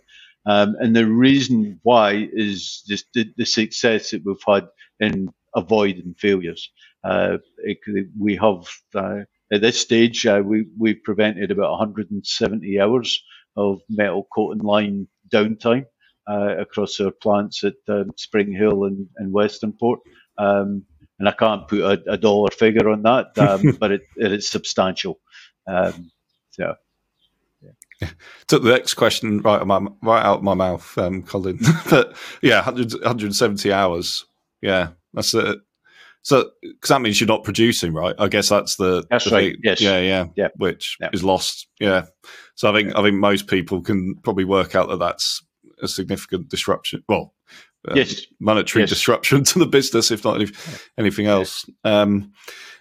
Um, 0.47 0.77
and 0.79 0.95
the 0.95 1.07
reason 1.07 1.81
why 1.83 2.29
is 2.33 2.83
just 2.87 3.07
the, 3.15 3.33
the, 3.37 3.47
success 3.47 4.11
that 4.11 4.23
we've 4.25 4.37
had 4.47 4.69
in 5.01 5.33
avoiding 5.55 6.15
failures. 6.19 6.71
Uh, 7.03 7.39
it, 7.59 7.79
we 8.19 8.37
have, 8.37 8.67
uh, 8.95 9.21
at 9.53 9.63
this 9.63 9.81
stage, 9.81 10.27
uh, 10.27 10.43
we, 10.45 10.67
we've 10.79 11.03
prevented 11.03 11.51
about 11.51 11.71
170 11.71 12.81
hours 12.81 13.23
of 13.57 13.81
metal 13.89 14.27
coating 14.35 14.63
line 14.63 15.09
downtime 15.33 15.87
uh, 16.29 16.57
across 16.59 17.01
our 17.01 17.11
plants 17.11 17.65
at 17.65 17.75
um, 17.89 18.11
Springhill 18.17 18.85
and, 18.85 19.09
and 19.17 19.33
Westernport. 19.33 19.99
Um, 20.37 20.85
and 21.19 21.29
I 21.29 21.33
can't 21.33 21.69
put 21.69 21.81
a, 21.81 22.13
a 22.13 22.17
dollar 22.19 22.51
figure 22.51 22.91
on 22.91 23.03
that, 23.03 23.39
um, 23.39 23.77
but 23.81 23.93
it, 23.93 24.03
it 24.17 24.33
is 24.33 24.49
substantial. 24.49 25.21
Um, 25.67 26.11
so. 28.03 28.09
took 28.49 28.63
the 28.63 28.71
next 28.71 28.95
question 28.95 29.41
right 29.41 29.61
out 29.61 29.67
my, 29.67 29.81
right 30.03 30.25
out 30.25 30.39
of 30.39 30.43
my 30.45 30.55
mouth, 30.55 30.97
um, 30.99 31.23
Colin. 31.23 31.59
but 31.91 32.17
yeah, 32.43 32.57
100, 32.57 32.93
170 32.95 33.73
hours. 33.73 34.25
Yeah, 34.63 34.89
that's 35.13 35.35
it. 35.35 35.59
So, 36.23 36.51
because 36.63 36.89
that 36.89 37.03
means 37.03 37.21
you're 37.21 37.29
not 37.29 37.45
producing, 37.45 37.93
right? 37.93 38.15
I 38.19 38.29
guess 38.29 38.49
that's 38.49 38.77
the. 38.77 39.05
That's 39.11 39.27
the 39.27 39.31
right. 39.31 39.53
thing. 39.53 39.61
Yes. 39.63 39.81
Yeah, 39.81 40.01
yeah. 40.01 40.25
Yeah. 40.37 40.49
Which 40.57 40.97
Yeah. 40.99 41.11
is 41.13 41.23
lost. 41.23 41.69
Yeah. 41.79 42.07
So 42.55 42.71
I 42.71 42.75
think 42.75 42.97
I 42.97 43.03
think 43.03 43.17
most 43.17 43.47
people 43.47 43.83
can 43.83 44.15
probably 44.23 44.45
work 44.45 44.75
out 44.75 44.89
that 44.89 44.99
that's 45.01 45.45
a 45.83 45.89
significant 45.89 46.49
disruption. 46.49 47.05
Well, 47.11 47.35
um, 47.87 47.97
Yes. 47.99 48.23
monetary 48.41 48.85
Yes. 48.85 48.89
disruption 48.89 49.45
to 49.45 49.59
the 49.59 49.67
business, 49.67 50.11
if 50.11 50.25
not 50.25 50.41
any, 50.41 50.51
anything 50.97 51.27
else. 51.27 51.67
Um, 51.85 52.33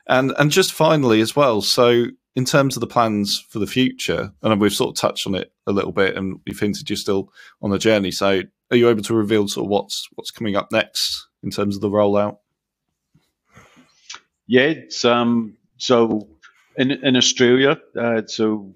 and 0.07 0.34
and 0.38 0.49
just 0.49 0.72
finally 0.72 1.20
as 1.20 1.36
well. 1.36 1.61
So 1.61 2.05
in 2.36 2.46
terms 2.46 2.76
of 2.76 2.82
the 2.82 2.88
plans 2.88 3.46
for 3.50 3.60
the 3.60 3.68
future, 3.68 4.34
and 4.42 4.60
we've 4.60 4.74
sort 4.74 4.90
of 4.90 5.00
touched 5.00 5.28
on 5.28 5.36
it 5.36 5.52
a 5.68 5.72
little 5.72 5.92
bit, 5.92 6.16
and 6.16 6.40
you've 6.46 6.60
hinted 6.60 6.90
you're 6.90 6.98
still 6.98 7.32
on 7.62 7.70
the 7.70 7.78
journey. 7.78 8.12
So 8.12 8.42
are 8.72 8.78
you 8.78 8.90
able 8.90 9.04
to 9.04 9.14
reveal 9.14 9.48
sort 9.48 9.66
of 9.66 9.70
what's 9.70 10.08
what's 10.16 10.32
coming 10.32 10.56
up 10.56 10.72
next 10.72 11.28
in 11.44 11.52
terms 11.52 11.76
of 11.76 11.82
the 11.82 11.90
rollout? 11.90 12.38
Yeah, 14.48 14.74
um 15.04 15.58
so 15.78 16.28
in 16.78 16.92
in 16.92 17.16
Australia, 17.16 17.80
uh, 17.98 18.24
so 18.26 18.74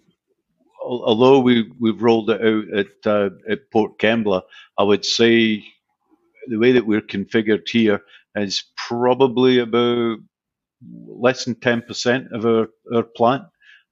although 0.83 1.39
we 1.39 1.71
we've 1.79 2.01
rolled 2.01 2.29
it 2.29 2.41
out 2.41 2.77
at 2.77 3.11
uh, 3.11 3.29
at 3.49 3.71
Port 3.71 3.97
Kembla, 3.99 4.43
I 4.77 4.83
would 4.83 5.05
say 5.05 5.63
the 6.47 6.57
way 6.57 6.71
that 6.73 6.85
we're 6.85 7.01
configured 7.01 7.67
here 7.67 8.01
is 8.35 8.63
probably 8.75 9.59
about 9.59 10.19
less 11.07 11.45
than 11.45 11.55
ten 11.55 11.81
percent 11.83 12.27
of 12.33 12.45
our 12.45 12.69
our 12.93 13.03
plant. 13.03 13.43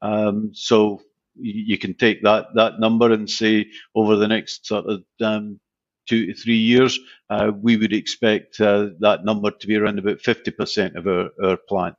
Um, 0.01 0.51
so 0.53 1.01
you, 1.39 1.77
can 1.77 1.93
take 1.95 2.23
that 2.23 2.47
that 2.55 2.79
number 2.79 3.11
and 3.11 3.29
say 3.29 3.67
over 3.95 4.15
the 4.15 4.27
next 4.27 4.65
sort 4.67 4.86
of 4.88 5.03
um, 5.21 5.59
two 6.07 6.27
to 6.27 6.33
three 6.33 6.57
years, 6.57 6.99
uh, 7.29 7.51
we 7.61 7.77
would 7.77 7.93
expect 7.93 8.59
uh, 8.61 8.88
that 8.99 9.25
number 9.25 9.51
to 9.51 9.67
be 9.67 9.75
around 9.75 9.99
about 9.99 10.19
50% 10.19 10.95
of 10.95 11.07
our, 11.07 11.29
our 11.43 11.57
plant. 11.57 11.95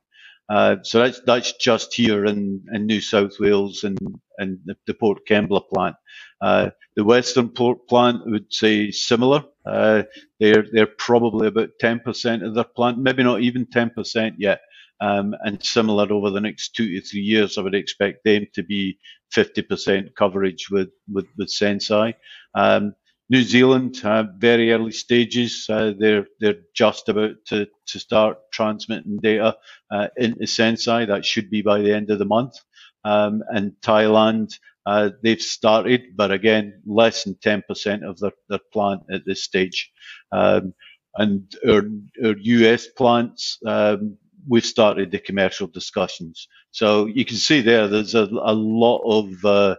Uh, 0.49 0.77
so 0.83 0.99
that's 0.99 1.21
that's 1.25 1.53
just 1.57 1.93
here 1.93 2.25
in, 2.25 2.63
in 2.73 2.85
New 2.85 3.01
South 3.01 3.33
Wales 3.39 3.83
and, 3.83 3.97
and 4.37 4.59
the, 4.65 4.77
the 4.87 4.93
Port 4.93 5.19
Kembla 5.29 5.67
plant. 5.67 5.95
Uh, 6.41 6.69
the 6.95 7.03
Western 7.03 7.49
Port 7.49 7.87
plant 7.89 8.25
would 8.25 8.53
say 8.53 8.91
similar. 8.91 9.43
Uh, 9.65 10.03
they're 10.39 10.65
they're 10.71 10.87
probably 10.87 11.47
about 11.47 11.71
10% 11.83 12.47
of 12.47 12.55
their 12.55 12.63
plant, 12.63 12.97
maybe 12.97 13.23
not 13.23 13.41
even 13.41 13.65
10% 13.65 14.35
yet. 14.37 14.61
Um, 14.99 15.35
and 15.41 15.63
similar 15.63 16.11
over 16.11 16.31
the 16.31 16.41
next 16.41 16.75
two 16.75 16.87
to 16.87 17.01
three 17.01 17.21
years, 17.21 17.57
I 17.57 17.61
would 17.61 17.75
expect 17.75 18.23
them 18.23 18.47
to 18.55 18.63
be 18.63 18.97
50% 19.35 20.15
coverage 20.15 20.69
with 20.71 20.89
with, 21.11 21.27
with 21.37 21.49
Senseye. 21.49 22.13
Um, 22.55 22.93
New 23.29 23.43
Zealand, 23.43 23.99
uh, 24.05 24.23
very 24.37 24.71
early 24.71 24.91
stages. 24.93 25.65
Uh, 25.69 25.93
they're 25.99 26.25
they're 26.39 26.61
just 26.73 27.09
about 27.09 27.35
to, 27.47 27.67
to 27.87 27.99
start 27.99 28.37
transmitting 28.53 29.17
data 29.17 29.57
uh, 29.91 30.07
into 30.17 30.45
Senseye. 30.45 31.07
That 31.07 31.25
should 31.25 31.49
be 31.49 31.61
by 31.61 31.81
the 31.81 31.93
end 31.93 32.09
of 32.09 32.19
the 32.19 32.25
month. 32.25 32.55
Um, 33.03 33.43
and 33.49 33.73
Thailand, 33.81 34.57
uh, 34.85 35.09
they've 35.23 35.41
started, 35.41 36.15
but 36.15 36.31
again, 36.31 36.81
less 36.85 37.23
than 37.25 37.35
10% 37.35 38.09
of 38.09 38.19
their, 38.19 38.31
their 38.49 38.59
plant 38.71 39.01
at 39.11 39.25
this 39.25 39.43
stage. 39.43 39.91
Um, 40.31 40.73
and 41.15 41.53
our, 41.67 41.83
our 42.23 42.35
US 42.37 42.87
plants, 42.87 43.59
um, 43.65 44.17
we've 44.47 44.65
started 44.65 45.11
the 45.11 45.19
commercial 45.19 45.67
discussions. 45.67 46.47
So 46.71 47.07
you 47.07 47.25
can 47.25 47.37
see 47.37 47.61
there, 47.61 47.87
there's 47.87 48.15
a, 48.15 48.25
a 48.43 48.53
lot 48.53 48.99
of 49.05 49.45
uh, 49.45 49.75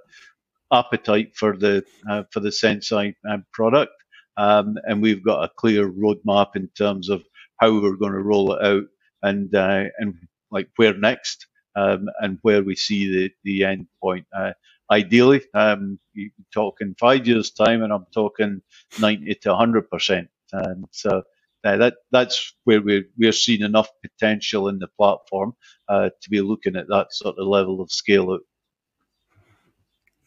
appetite 0.73 1.37
for 1.37 1.57
the 1.57 1.85
uh, 2.11 2.25
for 2.33 2.41
the 2.41 2.51
Senseye 2.51 3.15
uh, 3.31 3.39
product, 3.55 3.93
um, 4.39 4.77
and 4.85 5.03
we've 5.03 5.25
got 5.25 5.45
a 5.45 5.53
clear 5.57 5.91
roadmap 5.91 6.57
in 6.57 6.69
terms 6.79 7.11
of 7.11 7.25
how 7.61 7.73
we're 7.73 7.97
going 7.97 8.13
to 8.15 8.21
roll 8.21 8.55
it 8.55 8.65
out 8.65 8.85
and 9.25 9.55
uh, 9.57 9.85
and 9.99 10.15
like 10.53 10.71
where 10.77 10.95
next 10.97 11.49
um, 11.77 12.07
and 12.21 12.39
where 12.43 12.65
we 12.65 12.77
see 12.77 13.11
the 13.11 13.31
the 13.45 13.65
end 13.65 13.89
point. 14.03 14.27
Uh, 14.37 14.53
ideally, 14.93 15.43
um, 15.55 16.01
you 16.15 16.31
talk 16.55 16.77
in 16.83 16.97
five 17.01 17.27
years' 17.29 17.53
time, 17.53 17.83
and 17.85 17.93
I'm 17.93 18.07
talking 18.15 18.63
ninety 19.01 19.37
to 19.43 19.57
hundred 19.57 19.91
percent. 19.91 20.29
And 20.53 20.87
so 20.93 21.25
uh, 21.65 21.77
that 21.77 21.95
that's 22.13 22.55
where 22.65 22.81
we're 22.83 23.05
we're 23.19 23.33
seeing 23.33 23.63
enough 23.63 23.89
potential 24.03 24.69
in 24.69 24.79
the 24.79 24.89
platform 24.99 25.53
uh, 25.89 26.11
to 26.23 26.31
be 26.31 26.41
looking 26.41 26.77
at 26.77 26.89
that 26.89 27.09
sort 27.13 27.37
of 27.39 27.47
level 27.47 27.81
of 27.81 27.91
scale 27.91 28.31
out. 28.33 28.41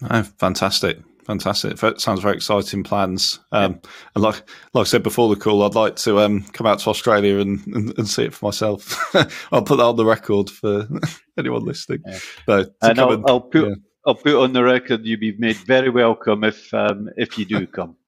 Oh, 0.10 0.24
fantastic. 0.40 0.98
Fantastic. 1.26 1.78
Sounds 2.00 2.20
very 2.22 2.36
exciting 2.36 2.84
plans. 2.84 3.40
Um, 3.52 3.80
And 4.16 4.24
like 4.24 4.38
like 4.74 4.82
I 4.82 4.84
said 4.86 5.04
before 5.04 5.30
the 5.34 5.40
call, 5.40 5.64
I'd 5.64 5.76
like 5.76 5.96
to 5.98 6.20
um, 6.20 6.42
come 6.54 6.66
out 6.66 6.80
to 6.80 6.90
Australia 6.90 7.38
and, 7.38 7.66
and, 7.68 7.98
and 7.98 8.10
see 8.10 8.24
it 8.24 8.34
for 8.34 8.46
myself. 8.48 8.98
I'll 9.52 9.62
put 9.62 9.78
that 9.78 9.84
on 9.84 9.96
the 9.98 10.06
record 10.06 10.50
for 10.50 10.88
anyone 11.38 11.64
listening. 11.64 12.02
Yeah. 12.08 12.20
To 12.48 12.72
And 12.82 13.00
I'll, 13.00 13.12
and- 13.12 13.26
I'll 13.28 13.42
put 13.42 13.68
yeah. 13.70 13.76
I'll 14.06 14.16
put 14.16 14.36
on 14.36 14.54
the 14.54 14.64
record 14.64 15.06
you'll 15.06 15.20
be 15.20 15.36
made 15.38 15.58
very 15.58 15.90
welcome 15.90 16.44
if 16.44 16.74
um, 16.74 17.10
if 17.18 17.38
you 17.38 17.46
do 17.46 17.68
come. 17.68 17.96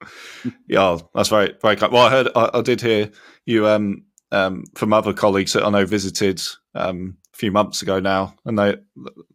Yeah, 0.67 0.97
that's 1.13 1.29
very 1.29 1.55
very 1.61 1.75
kind. 1.75 1.93
Well, 1.93 2.05
I 2.05 2.09
heard, 2.09 2.27
I, 2.35 2.49
I 2.55 2.61
did 2.61 2.81
hear 2.81 3.11
you 3.45 3.67
um, 3.67 4.03
um, 4.31 4.65
from 4.75 4.91
other 4.91 5.13
colleagues 5.13 5.53
that 5.53 5.63
I 5.63 5.69
know 5.69 5.85
visited 5.85 6.41
um, 6.75 7.17
a 7.33 7.37
few 7.37 7.51
months 7.51 7.81
ago 7.81 7.99
now, 7.99 8.35
and 8.45 8.57
they 8.57 8.75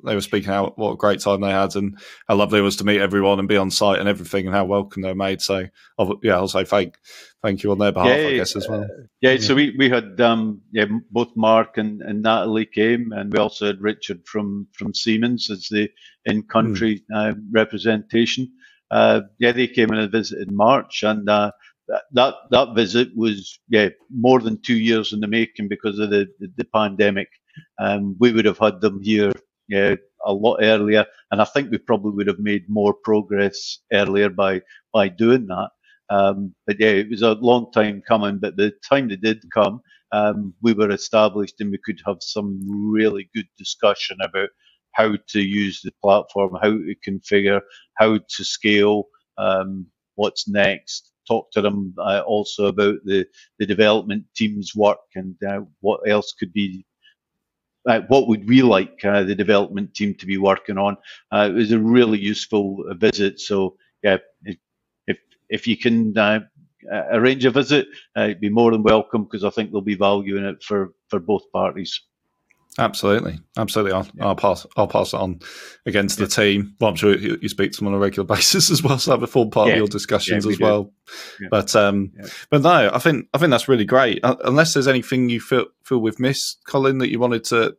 they 0.05 0.15
were 0.15 0.21
speaking 0.21 0.49
how 0.49 0.73
what 0.77 0.93
a 0.93 0.97
great 0.97 1.21
time 1.21 1.41
they 1.41 1.51
had 1.51 1.75
and 1.77 1.99
how 2.27 2.37
lovely 2.37 2.61
it 2.61 2.63
was 2.63 2.77
to 2.77 2.85
meet 2.85 3.01
everyone 3.01 3.39
and 3.39 3.49
be 3.49 3.57
on 3.57 3.71
site 3.71 3.99
and 3.99 4.09
everything, 4.09 4.47
and 4.47 4.55
how 4.55 4.65
welcome 4.65 5.03
they 5.03 5.09
were 5.09 5.15
made. 5.15 5.41
So, 5.41 5.67
I'll, 5.99 6.19
yeah, 6.23 6.37
I'll 6.37 6.49
say 6.49 6.65
thank 6.65 6.97
thank 7.43 7.63
you 7.63 7.73
on 7.73 7.79
their 7.79 7.93
behalf, 7.93 8.09
I 8.27 8.35
guess 8.35 8.57
as 8.57 8.69
well. 8.69 8.87
Yeah, 9.21 9.37
so 9.39 9.55
we, 9.55 9.75
we 9.77 9.91
had 9.91 10.21
um, 10.21 10.63
yeah 10.73 10.87
both 11.11 11.33
Mark 11.37 11.79
and, 11.79 12.03
and 12.03 12.23
Natalie 12.23 12.67
came, 12.67 13.13
and 13.13 13.33
we 13.33 13.39
also 13.39 13.67
had 13.67 13.81
Richard 13.81 14.27
from 14.27 14.69
from 14.73 14.95
Siemens 14.95 15.51
as 15.51 15.69
the 15.71 15.91
in 16.25 16.43
country 16.45 17.05
uh, 17.15 17.35
representation. 17.53 18.51
Uh, 18.91 19.23
yeah, 19.39 19.53
they 19.53 19.67
came 19.67 19.91
and 19.91 20.11
visited 20.11 20.49
in 20.49 20.57
March, 20.57 21.03
and 21.03 21.29
uh, 21.29 21.51
that, 21.89 22.03
that 22.13 22.35
that 22.51 22.75
visit 22.75 23.09
was 23.17 23.59
yeah 23.69 23.89
more 24.11 24.41
than 24.41 24.61
two 24.61 24.79
years 24.79 25.13
in 25.13 25.21
the 25.21 25.27
making 25.27 25.69
because 25.69 25.99
of 25.99 26.11
the 26.11 26.27
the, 26.39 26.49
the 26.57 26.65
pandemic. 26.65 27.29
Um, 27.81 28.17
we 28.21 28.33
would 28.33 28.47
have 28.47 28.59
had 28.59 28.81
them 28.81 29.03
here 29.03 29.33
a 30.27 30.33
lot 30.33 30.59
earlier, 30.63 31.07
and 31.31 31.41
I 31.43 31.45
think 31.47 31.71
we 31.71 31.79
probably 31.79 32.13
would 32.13 32.29
have 32.29 32.41
made 32.41 32.69
more 32.69 32.95
progress 32.95 33.81
earlier 33.93 34.31
by 34.31 34.63
by 34.93 35.09
doing 35.09 35.47
that. 35.49 35.71
Um, 36.11 36.55
but 36.67 36.81
yeah, 36.81 36.91
it 36.91 37.11
was 37.11 37.23
a 37.23 37.33
long 37.35 37.73
time 37.73 38.03
coming. 38.07 38.39
But 38.39 38.57
the 38.57 38.73
time 38.89 39.09
they 39.09 39.17
did 39.17 39.43
come, 39.55 39.81
um, 40.13 40.55
we 40.63 40.73
were 40.73 40.91
established 40.91 41.61
and 41.61 41.71
we 41.71 41.79
could 41.85 42.01
have 42.07 42.19
some 42.21 42.61
really 42.69 43.29
good 43.35 43.49
discussion 43.59 44.19
about 44.23 44.49
how 44.93 45.15
to 45.29 45.41
use 45.41 45.81
the 45.83 45.93
platform, 46.03 46.57
how 46.63 46.71
to 46.71 46.95
configure, 47.07 47.61
how 47.99 48.19
to 48.19 48.45
scale, 48.45 49.05
um, 49.39 49.87
what's 50.17 50.49
next. 50.49 51.13
Talk 51.29 51.51
to 51.53 51.61
them 51.63 51.95
uh, 51.99 52.23
also 52.27 52.67
about 52.67 52.97
the, 53.05 53.27
the 53.59 53.67
development 53.67 54.25
team's 54.35 54.75
work 54.75 54.99
and 55.15 55.37
uh, 55.47 55.61
what 55.81 56.01
else 56.09 56.33
could 56.39 56.53
be. 56.55 56.87
Uh, 57.89 58.03
what 58.09 58.29
would 58.29 58.47
we 58.47 58.63
like 58.63 59.03
uh, 59.05 59.23
the 59.23 59.35
development 59.35 59.95
team 59.95 60.15
to 60.15 60.27
be 60.27 60.37
working 60.37 60.77
on? 60.77 60.97
Uh, 61.33 61.49
it 61.51 61.55
was 61.55 61.73
a 61.73 61.79
really 61.79 62.19
useful 62.19 62.85
visit. 62.99 63.41
So 63.41 63.77
yeah, 64.03 64.19
if 64.45 65.19
if, 65.49 65.67
you 65.67 65.79
can 65.79 66.17
uh, 66.19 66.41
uh, 66.93 67.03
arrange 67.13 67.47
a 67.47 67.51
visit, 67.51 67.89
it'd 68.17 68.41
be 68.41 68.51
more 68.51 68.71
than 68.71 68.83
welcome 68.83 69.25
because 69.25 69.45
I 69.45 69.51
think 69.51 69.71
there'll 69.71 69.81
be 69.81 69.95
value 69.95 70.37
in 70.37 70.45
it 70.45 70.63
for, 70.63 70.93
for 71.09 71.19
both 71.19 71.51
parties. 71.53 71.99
Absolutely, 72.79 73.41
absolutely. 73.57 73.93
I'll, 73.93 74.07
I'll 74.21 74.37
pass. 74.37 74.65
I'll 74.77 74.87
pass 74.87 75.13
it 75.13 75.17
on 75.19 75.41
again 75.85 76.07
to 76.07 76.17
the 76.17 76.29
team. 76.29 76.75
Well, 76.81 76.91
I'm 76.91 76.97
sure 76.97 77.17
you, 77.17 77.37
you 77.43 77.49
speak 77.49 77.73
to 77.73 77.79
them 77.79 77.89
on 77.89 77.95
a 77.95 77.99
regular 77.99 78.25
basis 78.35 78.71
as 78.71 78.83
well, 78.83 78.99
so 78.99 79.11
have 79.11 79.23
a 79.23 79.27
full 79.27 79.51
part 79.51 79.69
Yeah. 79.69 79.75
of 79.75 79.79
your 79.79 79.87
discussions 79.89 80.45
Yeah, 80.45 80.49
we 80.49 80.53
as 80.55 80.59
do. 80.59 80.65
well. 80.65 80.93
Yeah. 81.41 81.49
But 81.51 81.75
um, 81.75 82.13
Yeah. 82.17 82.29
but 82.51 82.63
no, 82.63 82.91
I 82.93 82.99
think 82.99 83.27
I 83.35 83.39
think 83.39 83.51
that's 83.51 83.69
really 83.69 83.85
great. 83.85 84.21
Uh, 84.23 84.37
unless 84.45 84.75
there's 84.75 84.89
anything 84.89 85.29
you 85.29 85.41
feel 85.41 85.67
feel 85.85 85.99
we've 85.99 86.21
missed, 86.21 86.61
Colin, 86.69 86.99
that 86.99 87.11
you 87.11 87.19
wanted 87.19 87.45
to 87.45 87.77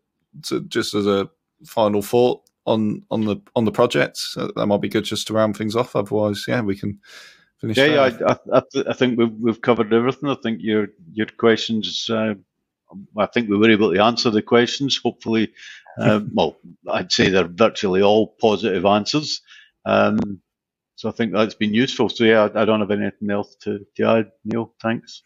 to 0.47 0.61
just 0.65 0.93
as 0.93 1.07
a 1.07 1.29
final 1.65 2.01
thought 2.01 2.41
on 2.65 3.01
on 3.09 3.25
the 3.25 3.37
on 3.55 3.63
the 3.65 3.71
project, 3.71 4.19
uh, 4.37 4.49
that 4.55 4.67
might 4.67 4.81
be 4.81 4.89
good 4.89 5.05
just 5.05 5.27
to 5.27 5.33
round 5.33 5.55
things 5.55 5.75
off. 5.75 5.95
Otherwise, 5.95 6.43
yeah, 6.47 6.59
we 6.61 6.77
can 6.77 6.99
finish. 7.61 7.77
Yeah, 7.77 7.85
yeah, 7.85 8.37
I, 8.51 8.57
I, 8.57 8.61
I 8.89 8.93
think 8.93 9.17
we've, 9.17 9.33
we've 9.39 9.61
covered 9.61 9.93
everything. 9.93 10.29
I 10.29 10.35
think 10.43 10.59
your 10.61 10.87
your 11.13 11.27
questions, 11.37 12.09
uh, 12.09 12.33
I 13.17 13.25
think 13.27 13.49
we 13.49 13.57
were 13.57 13.69
able 13.69 13.93
to 13.93 14.03
answer 14.03 14.29
the 14.29 14.41
questions. 14.41 14.99
Hopefully, 15.03 15.51
uh, 15.99 16.21
well, 16.33 16.57
I'd 16.89 17.11
say 17.11 17.29
they're 17.29 17.47
virtually 17.47 18.01
all 18.01 18.35
positive 18.39 18.85
answers. 18.85 19.41
Um, 19.85 20.41
so 20.95 21.07
I 21.07 21.13
think 21.13 21.31
that's 21.31 21.55
been 21.55 21.73
useful. 21.73 22.09
So 22.09 22.25
yeah, 22.25 22.49
I, 22.53 22.61
I 22.61 22.65
don't 22.65 22.81
have 22.81 22.91
anything 22.91 23.31
else 23.31 23.55
to, 23.61 23.85
to 23.95 24.03
add. 24.03 24.31
Neil, 24.43 24.73
thanks. 24.81 25.23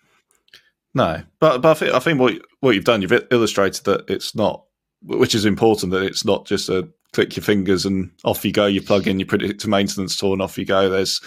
No, 0.93 1.23
but 1.39 1.61
but 1.61 1.71
I 1.71 1.73
think 1.73 1.93
I 1.95 1.99
think 1.99 2.19
what 2.19 2.33
what 2.59 2.75
you've 2.75 2.83
done, 2.83 3.01
you've 3.01 3.27
illustrated 3.31 3.83
that 3.85 4.07
it's 4.07 4.35
not, 4.35 4.63
which 5.01 5.33
is 5.33 5.45
important, 5.45 5.91
that 5.91 6.03
it's 6.03 6.23
not 6.23 6.45
just 6.45 6.69
a 6.69 6.87
click 7.13 7.35
your 7.35 7.43
fingers 7.43 7.85
and 7.85 8.11
off 8.23 8.45
you 8.45 8.51
go. 8.51 8.65
You 8.65 8.81
plug 8.81 9.07
in 9.07 9.19
your 9.19 9.27
predictive 9.27 9.69
maintenance 9.69 10.15
tool 10.15 10.33
and 10.33 10.41
off 10.41 10.57
you 10.57 10.65
go. 10.65 10.89
There's 10.89 11.19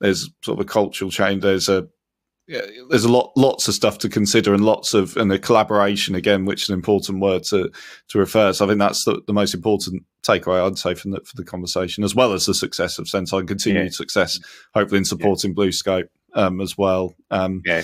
there's 0.00 0.28
sort 0.42 0.58
of 0.58 0.66
a 0.66 0.68
cultural 0.68 1.10
change. 1.10 1.42
There's 1.42 1.68
a 1.68 1.86
yeah, 2.48 2.62
there's 2.90 3.04
a 3.04 3.12
lot, 3.12 3.32
lots 3.36 3.68
of 3.68 3.74
stuff 3.74 3.98
to 3.98 4.08
consider, 4.08 4.52
and 4.52 4.64
lots 4.64 4.94
of 4.94 5.16
and 5.16 5.30
the 5.30 5.38
collaboration 5.38 6.14
again, 6.14 6.44
which 6.44 6.64
is 6.64 6.68
an 6.70 6.74
important 6.74 7.20
word 7.20 7.44
to 7.44 7.70
to 8.08 8.18
refer. 8.18 8.52
So 8.52 8.64
I 8.64 8.68
think 8.68 8.80
that's 8.80 9.04
the, 9.04 9.22
the 9.26 9.32
most 9.32 9.54
important 9.54 10.04
takeaway 10.26 10.64
I'd 10.64 10.78
say 10.78 10.94
from 10.94 11.12
the, 11.12 11.20
for 11.24 11.36
the 11.36 11.44
conversation, 11.44 12.02
as 12.04 12.14
well 12.14 12.32
as 12.32 12.46
the 12.46 12.54
success 12.54 12.98
of 12.98 13.06
Senseye 13.06 13.40
and 13.40 13.48
continued 13.48 13.84
yeah. 13.84 13.90
success, 13.90 14.40
hopefully 14.74 14.98
in 14.98 15.04
supporting 15.04 15.52
yeah. 15.52 15.64
BlueScope 15.64 16.08
um, 16.34 16.60
as 16.60 16.76
well. 16.76 17.14
Um, 17.30 17.62
yeah. 17.64 17.82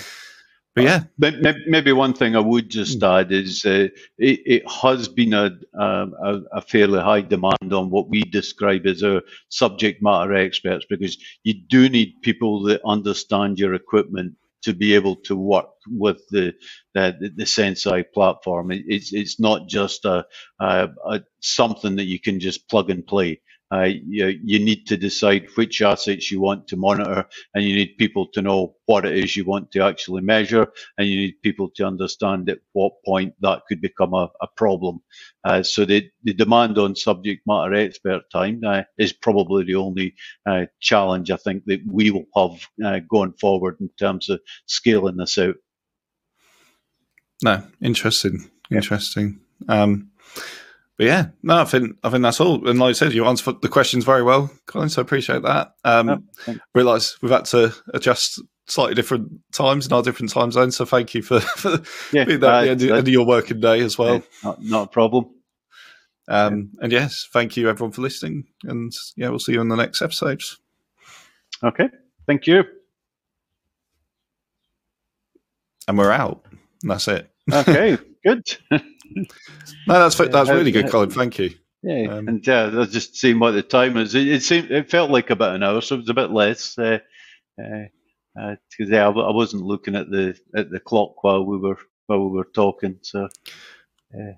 But 0.75 0.83
yeah, 0.83 1.53
maybe 1.67 1.91
one 1.91 2.13
thing 2.13 2.35
I 2.35 2.39
would 2.39 2.69
just 2.69 2.99
mm. 2.99 3.19
add 3.19 3.31
is 3.31 3.65
uh, 3.65 3.87
it, 4.17 4.39
it, 4.45 4.71
has 4.71 5.07
been 5.07 5.33
a, 5.33 5.51
a, 5.73 6.41
a, 6.53 6.61
fairly 6.61 7.01
high 7.01 7.21
demand 7.21 7.73
on 7.73 7.89
what 7.89 8.07
we 8.07 8.21
describe 8.21 8.85
as 8.85 9.03
our 9.03 9.21
subject 9.49 10.01
matter 10.01 10.35
experts 10.35 10.85
because 10.87 11.17
you 11.43 11.55
do 11.55 11.89
need 11.89 12.21
people 12.21 12.61
that 12.63 12.81
understand 12.85 13.59
your 13.59 13.73
equipment 13.73 14.35
to 14.63 14.73
be 14.73 14.95
able 14.95 15.17
to 15.17 15.35
work 15.35 15.67
with 15.87 16.21
the 16.29 16.53
the, 16.95 17.31
the 17.35 17.45
Senseye 17.45 18.05
platform. 18.13 18.71
It's 18.71 19.13
it's 19.13 19.39
not 19.39 19.67
just 19.69 20.05
a, 20.05 20.25
a, 20.59 20.89
a, 21.07 21.21
something 21.41 21.97
that 21.97 22.05
you 22.05 22.19
can 22.19 22.39
just 22.39 22.69
plug 22.69 22.89
and 22.91 23.05
play. 23.07 23.41
Uh, 23.71 23.89
you, 24.07 24.39
you 24.43 24.59
need 24.59 24.87
to 24.87 24.97
decide 24.97 25.47
which 25.55 25.81
assets 25.81 26.31
you 26.31 26.41
want 26.41 26.67
to 26.67 26.75
monitor, 26.75 27.25
and 27.53 27.63
you 27.63 27.75
need 27.75 27.97
people 27.97 28.27
to 28.27 28.41
know 28.41 28.75
what 28.85 29.05
it 29.05 29.15
is 29.15 29.35
you 29.35 29.45
want 29.45 29.71
to 29.71 29.81
actually 29.81 30.21
measure, 30.21 30.67
and 30.97 31.07
you 31.07 31.15
need 31.17 31.41
people 31.43 31.69
to 31.69 31.85
understand 31.85 32.49
at 32.49 32.59
what 32.73 32.93
point 33.05 33.33
that 33.41 33.61
could 33.67 33.81
become 33.81 34.13
a, 34.13 34.29
a 34.41 34.47
problem. 34.57 34.99
Uh, 35.43 35.61
so 35.61 35.85
the, 35.85 36.09
the 36.23 36.33
demand 36.33 36.77
on 36.77 36.95
subject 36.95 37.43
matter 37.45 37.75
expert 37.75 38.23
time 38.31 38.61
uh, 38.65 38.81
is 38.97 39.13
probably 39.13 39.63
the 39.63 39.75
only 39.75 40.15
uh, 40.45 40.65
challenge 40.79 41.29
I 41.29 41.37
think 41.37 41.65
that 41.65 41.81
we 41.85 42.11
will 42.11 42.25
have 42.35 42.67
uh, 42.83 42.99
going 43.07 43.33
forward 43.33 43.77
in 43.79 43.89
terms 43.99 44.29
of 44.29 44.39
scaling 44.65 45.17
this 45.17 45.37
out. 45.37 45.55
No, 47.43 47.63
interesting, 47.81 48.49
interesting. 48.71 49.39
Um, 49.67 50.11
but 50.99 51.05
yeah, 51.05 51.27
no, 51.43 51.61
I 51.61 51.63
think 51.63 51.97
I 52.03 52.09
think 52.09 52.23
that's 52.23 52.41
all. 52.41 52.67
And 52.67 52.77
like 52.77 52.89
I 52.89 52.91
said, 52.91 53.13
you 53.13 53.25
answered 53.25 53.61
the 53.61 53.69
questions 53.69 54.03
very 54.03 54.21
well, 54.21 54.51
Colin. 54.65 54.89
So 54.89 55.01
I 55.01 55.03
appreciate 55.03 55.43
that. 55.43 55.71
Um, 55.85 56.27
oh, 56.45 56.55
Realise 56.75 57.21
we've 57.21 57.31
had 57.31 57.45
to 57.45 57.73
adjust 57.93 58.41
slightly 58.67 58.95
different 58.95 59.31
times 59.53 59.87
in 59.87 59.93
our 59.93 60.03
different 60.03 60.29
time 60.29 60.51
zones. 60.51 60.75
So 60.75 60.83
thank 60.83 61.13
you 61.13 61.21
for, 61.21 61.39
for 61.55 61.79
yeah, 62.11 62.25
being 62.25 62.41
that 62.41 62.53
uh, 62.53 62.61
the 62.63 62.69
end, 62.71 62.81
end, 62.81 62.91
of 62.91 63.07
your 63.07 63.25
working 63.25 63.61
day 63.61 63.79
as 63.79 63.97
well. 63.97 64.15
Yeah, 64.15 64.21
not, 64.43 64.61
not, 64.61 64.83
a 64.83 64.91
problem. 64.91 65.29
Um, 66.27 66.71
yeah. 66.73 66.83
And 66.83 66.91
yes, 66.91 67.29
thank 67.31 67.55
you 67.55 67.69
everyone 67.69 67.93
for 67.93 68.01
listening. 68.01 68.47
And 68.63 68.91
yeah, 69.15 69.29
we'll 69.29 69.39
see 69.39 69.53
you 69.53 69.61
in 69.61 69.69
the 69.69 69.77
next 69.77 70.01
episodes. 70.01 70.59
Okay, 71.63 71.87
thank 72.27 72.45
you. 72.45 72.65
And 75.87 75.97
we're 75.97 76.11
out. 76.11 76.45
And 76.81 76.91
that's 76.91 77.07
it. 77.07 77.31
Okay, 77.49 77.97
good. 78.25 78.43
no, 79.15 79.25
that's 79.87 80.15
that's 80.15 80.49
really 80.49 80.71
good, 80.71 80.89
Colin. 80.89 81.09
Thank 81.09 81.39
you. 81.39 81.51
Yeah, 81.81 82.07
um, 82.13 82.27
and 82.27 82.45
yeah, 82.45 82.63
I 82.63 82.75
was 82.75 82.91
just 82.91 83.15
seeing 83.15 83.39
what 83.39 83.51
the 83.51 83.63
time 83.63 83.95
is. 83.97 84.13
It, 84.13 84.27
it, 84.27 84.43
seemed 84.43 84.69
it 84.69 84.91
felt 84.91 85.11
like 85.11 85.29
about 85.29 85.55
an 85.55 85.63
hour, 85.63 85.81
so 85.81 85.95
it 85.95 85.99
was 85.99 86.09
a 86.09 86.13
bit 86.13 86.31
less. 86.31 86.75
Because 86.75 87.01
uh, 87.57 88.39
uh, 88.39 88.51
uh, 88.51 88.55
yeah, 88.79 89.07
I, 89.07 89.11
I, 89.11 89.31
wasn't 89.31 89.63
looking 89.63 89.95
at 89.95 90.09
the 90.09 90.37
at 90.55 90.71
the 90.71 90.79
clock 90.79 91.23
while 91.23 91.45
we 91.45 91.57
were 91.57 91.77
while 92.07 92.19
we 92.19 92.37
were 92.37 92.49
talking. 92.53 92.97
So 93.01 93.29
yeah. 94.13 94.33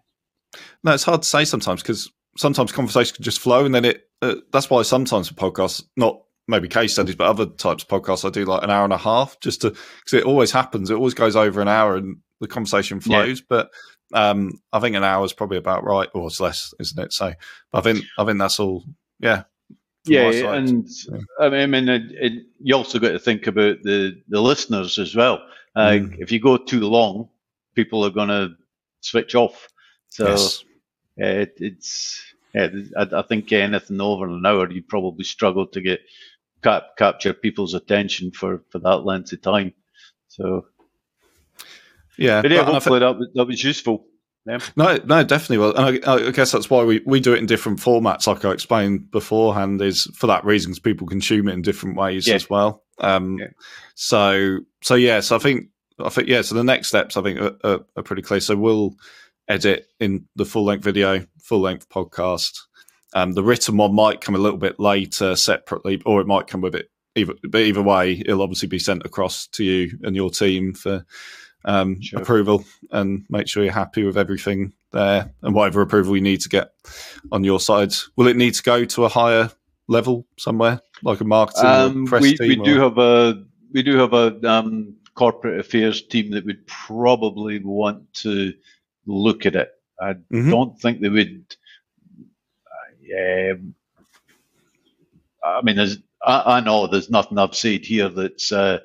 No, 0.84 0.94
it's 0.94 1.04
hard 1.04 1.24
to 1.24 1.28
say 1.28 1.46
sometimes 1.46 1.82
because 1.82 2.12
sometimes 2.38 2.72
conversation 2.72 3.16
can 3.16 3.24
just 3.24 3.40
flow, 3.40 3.66
and 3.66 3.74
then 3.74 3.86
it. 3.86 4.08
Uh, 4.22 4.36
that's 4.52 4.70
why 4.70 4.84
sometimes 4.84 5.28
for 5.28 5.34
podcasts, 5.34 5.84
not 5.98 6.22
maybe 6.48 6.68
case 6.68 6.94
studies, 6.94 7.16
but 7.16 7.28
other 7.28 7.48
types 7.48 7.84
of 7.84 7.90
podcasts, 7.90 8.24
I 8.24 8.30
do 8.30 8.46
like 8.46 8.64
an 8.64 8.70
hour 8.70 8.84
and 8.84 8.94
a 8.94 8.98
half 8.98 9.40
just 9.40 9.62
to 9.62 9.72
because 9.72 10.14
it 10.14 10.26
always 10.26 10.52
happens. 10.52 10.92
It 10.92 10.96
always 10.96 11.16
goes 11.16 11.36
over 11.36 11.60
an 11.60 11.68
hour, 11.68 11.96
and 11.96 12.18
the 12.40 12.48
conversation 12.48 13.00
flows. 13.00 13.40
Yeah. 13.40 13.46
But 13.50 13.72
um, 14.14 14.62
I 14.72 14.80
think 14.80 14.96
an 14.96 15.04
hour 15.04 15.24
is 15.26 15.34
probably 15.34 15.58
about 15.58 15.84
right, 15.84 16.10
or 16.14 16.28
it's 16.28 16.40
less, 16.40 16.74
isn't 16.80 17.04
it? 17.04 17.14
So 17.14 17.34
I 17.74 17.82
think 17.82 18.04
I 18.18 18.26
think 18.26 18.40
that's 18.40 18.60
all. 18.60 18.84
Yeah. 19.20 19.44
Yeah, 20.06 20.32
and 20.56 20.88
yeah. 21.40 21.48
I 21.48 21.66
mean, 21.68 21.88
it, 21.88 22.12
it, 22.14 22.34
you 22.60 22.76
also 22.76 22.98
got 22.98 23.12
to 23.12 23.20
think 23.20 23.46
about 23.46 23.84
the 23.84 24.20
the 24.30 24.42
listeners 24.42 24.98
as 24.98 25.16
well. 25.16 25.46
Uh, 25.76 25.90
mm. 25.90 26.16
If 26.18 26.32
you 26.32 26.40
go 26.40 26.58
too 26.58 26.82
long, 26.82 27.30
people 27.76 28.04
are 28.04 28.10
going 28.10 28.30
to 28.30 28.56
switch 29.02 29.36
off. 29.36 29.68
So 30.10 30.28
yes. 30.30 30.64
it, 31.18 31.54
it's 31.58 32.24
yeah, 32.56 32.70
I, 32.98 33.08
I, 33.20 33.22
think 33.22 33.52
anything 33.52 34.02
over 34.02 34.26
an 34.26 34.46
hour, 34.46 34.72
you 34.72 34.82
probably 34.82 35.24
struggle 35.24 35.68
to 35.68 35.82
get 35.82 36.02
cap, 36.64 36.98
capture 36.98 37.34
people's 37.34 37.74
attention 37.74 38.32
for 38.32 38.64
for 38.70 38.80
that 38.80 39.06
length 39.06 39.34
of 39.34 39.42
time. 39.42 39.74
So 40.28 40.66
yeah, 42.18 42.42
but 42.42 42.52
yeah, 42.52 42.64
hopefully 42.64 43.00
that, 43.00 43.16
that 43.36 43.46
was 43.46 43.64
useful. 43.64 44.06
Yeah. 44.46 44.60
No, 44.76 44.98
no, 45.06 45.24
definitely. 45.24 45.60
Well, 45.60 45.76
and 45.76 46.04
I, 46.06 46.28
I, 46.28 46.32
guess 46.32 46.52
that's 46.52 46.70
why 46.70 46.84
we, 46.84 47.02
we 47.06 47.20
do 47.20 47.34
it 47.34 47.38
in 47.38 47.46
different 47.46 47.80
formats, 47.80 48.26
like 48.26 48.44
I 48.44 48.52
explained 48.52 49.12
beforehand, 49.12 49.82
is 49.82 50.08
for 50.16 50.28
that 50.28 50.44
reason, 50.44 50.72
because 50.72 50.80
people 50.80 51.06
consume 51.06 51.48
it 51.48 51.54
in 51.54 51.62
different 51.62 51.96
ways 51.96 52.28
yeah. 52.28 52.36
as 52.36 52.50
well. 52.50 52.84
Um, 53.00 53.38
yeah. 53.38 53.48
So, 53.94 54.60
so 54.82 54.96
yeah, 54.96 55.20
so 55.20 55.36
I 55.36 55.40
think, 55.40 55.68
I 56.00 56.10
think, 56.10 56.28
yeah, 56.28 56.42
so 56.42 56.56
the 56.56 56.64
next 56.64 56.88
steps 56.88 57.18
I 57.18 57.22
think 57.22 57.40
are, 57.40 57.56
are, 57.64 57.80
are 57.96 58.04
pretty 58.04 58.24
clear. 58.24 58.40
So 58.40 58.56
we'll 58.56 58.96
edit 59.48 59.88
in 60.00 60.26
the 60.36 60.46
full 60.46 60.66
length 60.66 60.84
video, 60.84 61.24
full 61.40 61.62
length 61.62 61.90
podcast. 61.90 62.62
Um, 63.14 63.34
the 63.34 63.44
written 63.44 63.78
one 63.78 63.94
might 63.94 64.22
come 64.22 64.36
a 64.36 64.40
little 64.40 64.58
bit 64.58 64.80
later 64.80 65.36
separately, 65.36 66.02
or 66.06 66.20
it 66.20 66.28
might 66.28 66.48
come 66.48 66.62
with 66.62 66.74
it. 66.74 66.90
Either, 67.14 67.34
but 67.44 67.62
either 67.62 67.82
way, 67.82 68.14
it'll 68.14 68.42
obviously 68.42 68.70
be 68.70 68.80
sent 68.80 69.06
across 69.06 69.46
to 69.48 69.66
you 69.66 70.00
and 70.02 70.16
your 70.16 70.32
team 70.32 70.74
for 70.74 71.06
um, 71.66 72.02
sure. 72.02 72.22
approval 72.22 72.64
and 72.92 73.26
make 73.30 73.48
sure 73.48 73.64
you're 73.64 73.74
happy 73.74 74.04
with 74.04 74.18
everything 74.18 74.74
there 74.92 75.32
and 75.42 75.56
whatever 75.56 75.82
approval 75.82 76.16
you 76.16 76.22
need 76.22 76.42
to 76.42 76.50
get 76.50 76.72
on 77.32 77.44
your 77.44 77.60
side. 77.60 77.94
Will 78.16 78.28
it 78.28 78.38
need 78.38 78.54
to 78.56 78.64
go 78.64 78.86
to 78.86 79.06
a 79.06 79.10
higher 79.10 79.52
level 79.88 80.26
somewhere, 80.38 80.82
like 81.04 81.22
a 81.22 81.24
marketing 81.24 81.66
um, 81.66 82.06
press 82.06 82.22
we, 82.22 82.38
team? 82.38 82.48
We 82.48 82.60
or? 82.60 82.66
do 82.66 82.80
have 82.80 82.98
a 82.98 83.44
we 83.74 83.84
do 83.84 83.98
have 83.98 84.14
a 84.14 84.50
um, 84.50 84.96
corporate 85.16 85.60
affairs 85.60 86.02
team 86.02 86.32
that 86.32 86.46
would 86.46 86.66
probably 86.68 87.60
want 87.60 88.14
to 88.16 88.54
look 89.06 89.46
at 89.46 89.56
it. 89.56 89.72
I 90.00 90.14
mm-hmm. 90.14 90.50
don't 90.50 90.80
think 90.80 91.02
they 91.02 91.10
would. 91.10 91.56
Uh, 93.14 93.56
I 95.44 95.62
mean, 95.64 95.76
there's, 95.76 95.98
I, 96.24 96.58
I, 96.58 96.60
know 96.62 96.88
there's 96.88 97.10
nothing 97.10 97.38
I've 97.38 97.56
said 97.56 97.86
here 97.86 98.10
that's 98.10 98.52
uh, 98.52 98.80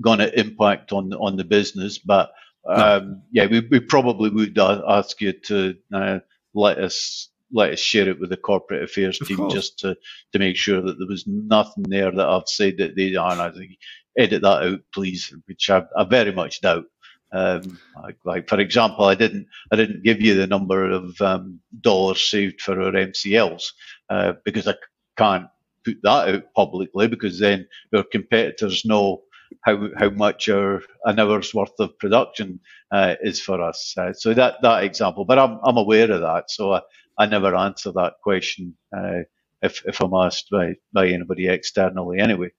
going 0.00 0.18
to 0.20 0.38
impact 0.38 0.92
on 0.92 1.12
on 1.14 1.36
the 1.36 1.44
business. 1.44 1.98
But 1.98 2.32
um, 2.68 3.22
yeah, 3.32 3.46
we, 3.46 3.60
we 3.70 3.80
probably 3.80 4.30
would 4.30 4.58
ask 4.58 5.20
you 5.20 5.32
to 5.32 5.76
uh, 5.92 6.18
let 6.54 6.78
us 6.78 7.28
let 7.52 7.72
us 7.72 7.78
share 7.80 8.08
it 8.08 8.18
with 8.20 8.30
the 8.30 8.36
corporate 8.36 8.82
affairs 8.82 9.20
of 9.20 9.28
team 9.28 9.36
course. 9.38 9.54
just 9.54 9.78
to, 9.80 9.96
to 10.32 10.38
make 10.38 10.56
sure 10.56 10.80
that 10.80 10.98
there 10.98 11.08
was 11.08 11.26
nothing 11.26 11.84
there 11.88 12.10
that 12.10 12.28
I've 12.28 12.48
said 12.48 12.78
that 12.78 12.96
they 12.96 13.14
are. 13.16 13.32
And 13.32 13.42
I 13.42 13.50
think 13.50 13.72
edit 14.18 14.42
that 14.42 14.62
out, 14.64 14.80
please, 14.94 15.34
which 15.46 15.70
I, 15.70 15.84
I 15.96 16.04
very 16.04 16.32
much 16.32 16.60
doubt. 16.60 16.84
Um, 17.32 17.78
like, 18.02 18.16
like, 18.24 18.48
for 18.48 18.60
example, 18.60 19.06
I 19.06 19.14
didn't 19.14 19.46
I 19.72 19.76
didn't 19.76 20.02
give 20.04 20.20
you 20.20 20.34
the 20.34 20.46
number 20.46 20.90
of 20.90 21.20
um, 21.20 21.60
dollars 21.80 22.22
saved 22.22 22.60
for 22.60 22.80
our 22.80 22.92
MCLs 22.92 23.64
uh, 24.10 24.34
because 24.44 24.68
I 24.68 24.74
can't 25.16 25.46
put 25.84 25.98
that 26.02 26.28
out 26.34 26.44
publicly 26.54 27.08
because 27.08 27.38
then 27.38 27.66
our 27.94 28.04
competitors 28.04 28.84
know 28.84 29.22
how 29.62 29.88
how 29.98 30.10
much 30.10 30.48
our 30.48 30.82
an 31.04 31.20
hour's 31.20 31.54
worth 31.54 31.78
of 31.80 31.98
production 31.98 32.60
uh, 32.92 33.16
is 33.22 33.40
for 33.40 33.62
us. 33.62 33.94
Uh, 33.98 34.12
so 34.12 34.34
that 34.34 34.56
that 34.62 34.84
example, 34.84 35.24
but 35.24 35.38
I'm 35.38 35.58
I'm 35.64 35.76
aware 35.76 36.10
of 36.10 36.22
that, 36.22 36.50
so 36.50 36.72
I, 36.74 36.82
I 37.18 37.26
never 37.26 37.54
answer 37.56 37.92
that 37.92 38.14
question 38.22 38.76
uh, 38.96 39.20
if 39.62 39.82
if 39.86 40.00
I'm 40.00 40.14
asked 40.14 40.48
by 40.50 40.74
by 40.92 41.08
anybody 41.08 41.48
externally 41.48 42.20
anyway. 42.20 42.50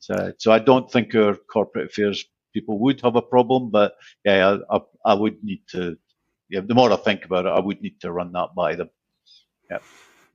So 0.00 0.32
so 0.38 0.52
I 0.52 0.58
don't 0.60 0.90
think 0.90 1.14
our 1.14 1.34
corporate 1.34 1.90
affairs 1.90 2.24
people 2.54 2.78
would 2.80 3.00
have 3.02 3.16
a 3.16 3.22
problem, 3.22 3.70
but 3.70 3.94
yeah, 4.24 4.58
I 4.70 4.76
I, 4.76 4.80
I 5.06 5.14
would 5.14 5.42
need 5.44 5.62
to. 5.72 5.96
Yeah, 6.50 6.60
the 6.66 6.74
more 6.74 6.92
I 6.92 6.96
think 6.96 7.24
about 7.26 7.46
it, 7.46 7.50
I 7.52 7.60
would 7.60 7.80
need 7.82 8.00
to 8.02 8.12
run 8.12 8.32
that 8.32 8.50
by 8.56 8.76
them. 8.76 8.90
Yeah. 9.70 9.78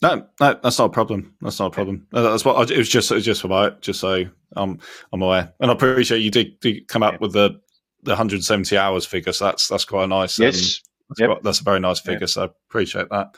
No, 0.01 0.27
no, 0.39 0.59
that's 0.61 0.77
not 0.77 0.85
a 0.85 0.89
problem. 0.89 1.35
That's 1.41 1.59
not 1.59 1.67
a 1.67 1.71
problem. 1.71 2.07
Uh, 2.13 2.21
that's 2.21 2.45
what 2.45 2.57
I, 2.57 2.73
it 2.73 2.77
was 2.77 2.89
just. 2.89 3.11
It 3.11 3.15
was 3.15 3.25
just 3.25 3.43
about 3.43 3.81
just 3.81 3.99
so 3.99 4.25
um, 4.55 4.79
I'm 5.13 5.21
aware, 5.21 5.53
and 5.59 5.71
I 5.71 5.73
appreciate 5.73 6.19
you 6.19 6.31
did, 6.31 6.59
did 6.59 6.87
come 6.87 7.03
up 7.03 7.13
yeah. 7.13 7.19
with 7.21 7.33
the 7.33 7.59
the 8.03 8.11
170 8.11 8.77
hours 8.77 9.05
figure. 9.05 9.33
So 9.33 9.45
that's 9.45 9.67
that's 9.67 9.85
quite 9.85 10.09
nice. 10.09 10.37
Yes, 10.37 10.81
that's, 11.09 11.19
yep. 11.19 11.29
quite, 11.29 11.43
that's, 11.43 11.59
a 11.59 11.63
very 11.63 11.79
nice 11.79 11.99
figure. 11.99 12.21
Yep. 12.21 12.29
So 12.29 12.43
I 12.43 12.49
appreciate 12.69 13.09
that. 13.09 13.35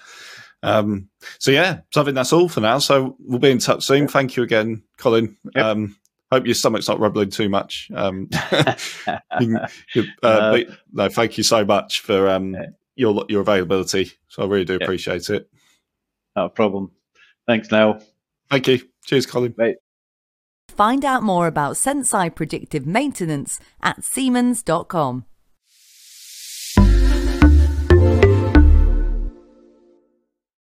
Um, 0.64 1.10
so 1.40 1.52
yeah, 1.52 1.80
so 1.92 2.02
I 2.02 2.04
think 2.04 2.16
that's 2.16 2.34
all 2.34 2.50
for 2.50 2.62
now. 2.62 2.80
So 2.80 3.16
we'll 3.20 3.40
be 3.40 3.52
in 3.52 3.60
touch 3.60 3.86
soon. 3.86 4.04
Yep. 4.04 4.12
Thank 4.12 4.36
you 4.36 4.44
again, 4.44 4.84
Colin. 4.98 5.38
Um, 5.56 5.96
hope 6.32 6.46
your 6.46 6.56
stomach's 6.56 6.88
not 6.88 7.00
rumbling 7.00 7.30
too 7.30 7.50
much. 7.50 7.90
Um, 7.96 8.30
uh, 8.52 8.76
but, 10.24 10.68
no, 10.92 11.10
thank 11.10 11.38
you 11.38 11.44
so 11.44 11.64
much 11.64 12.02
for 12.02 12.28
um, 12.30 12.58
your 12.96 13.26
your 13.30 13.42
availability. 13.42 14.12
So 14.28 14.44
I 14.44 14.48
really 14.48 14.66
do 14.66 14.76
appreciate 14.76 15.30
it. 15.30 15.50
Not 16.38 16.46
a 16.46 16.50
problem. 16.50 16.92
Thanks, 17.48 17.72
Neil. 17.72 18.00
Thank 18.52 18.68
you. 18.68 18.80
Cheers, 19.06 19.26
Colin. 19.26 19.54
Bye. 19.54 19.76
Find 20.70 21.04
out 21.04 21.24
more 21.24 21.48
about 21.48 21.74
Senseye 21.74 22.34
predictive 22.36 22.86
maintenance 22.86 23.60
at 23.82 24.04
Siemens.com. 24.04 25.26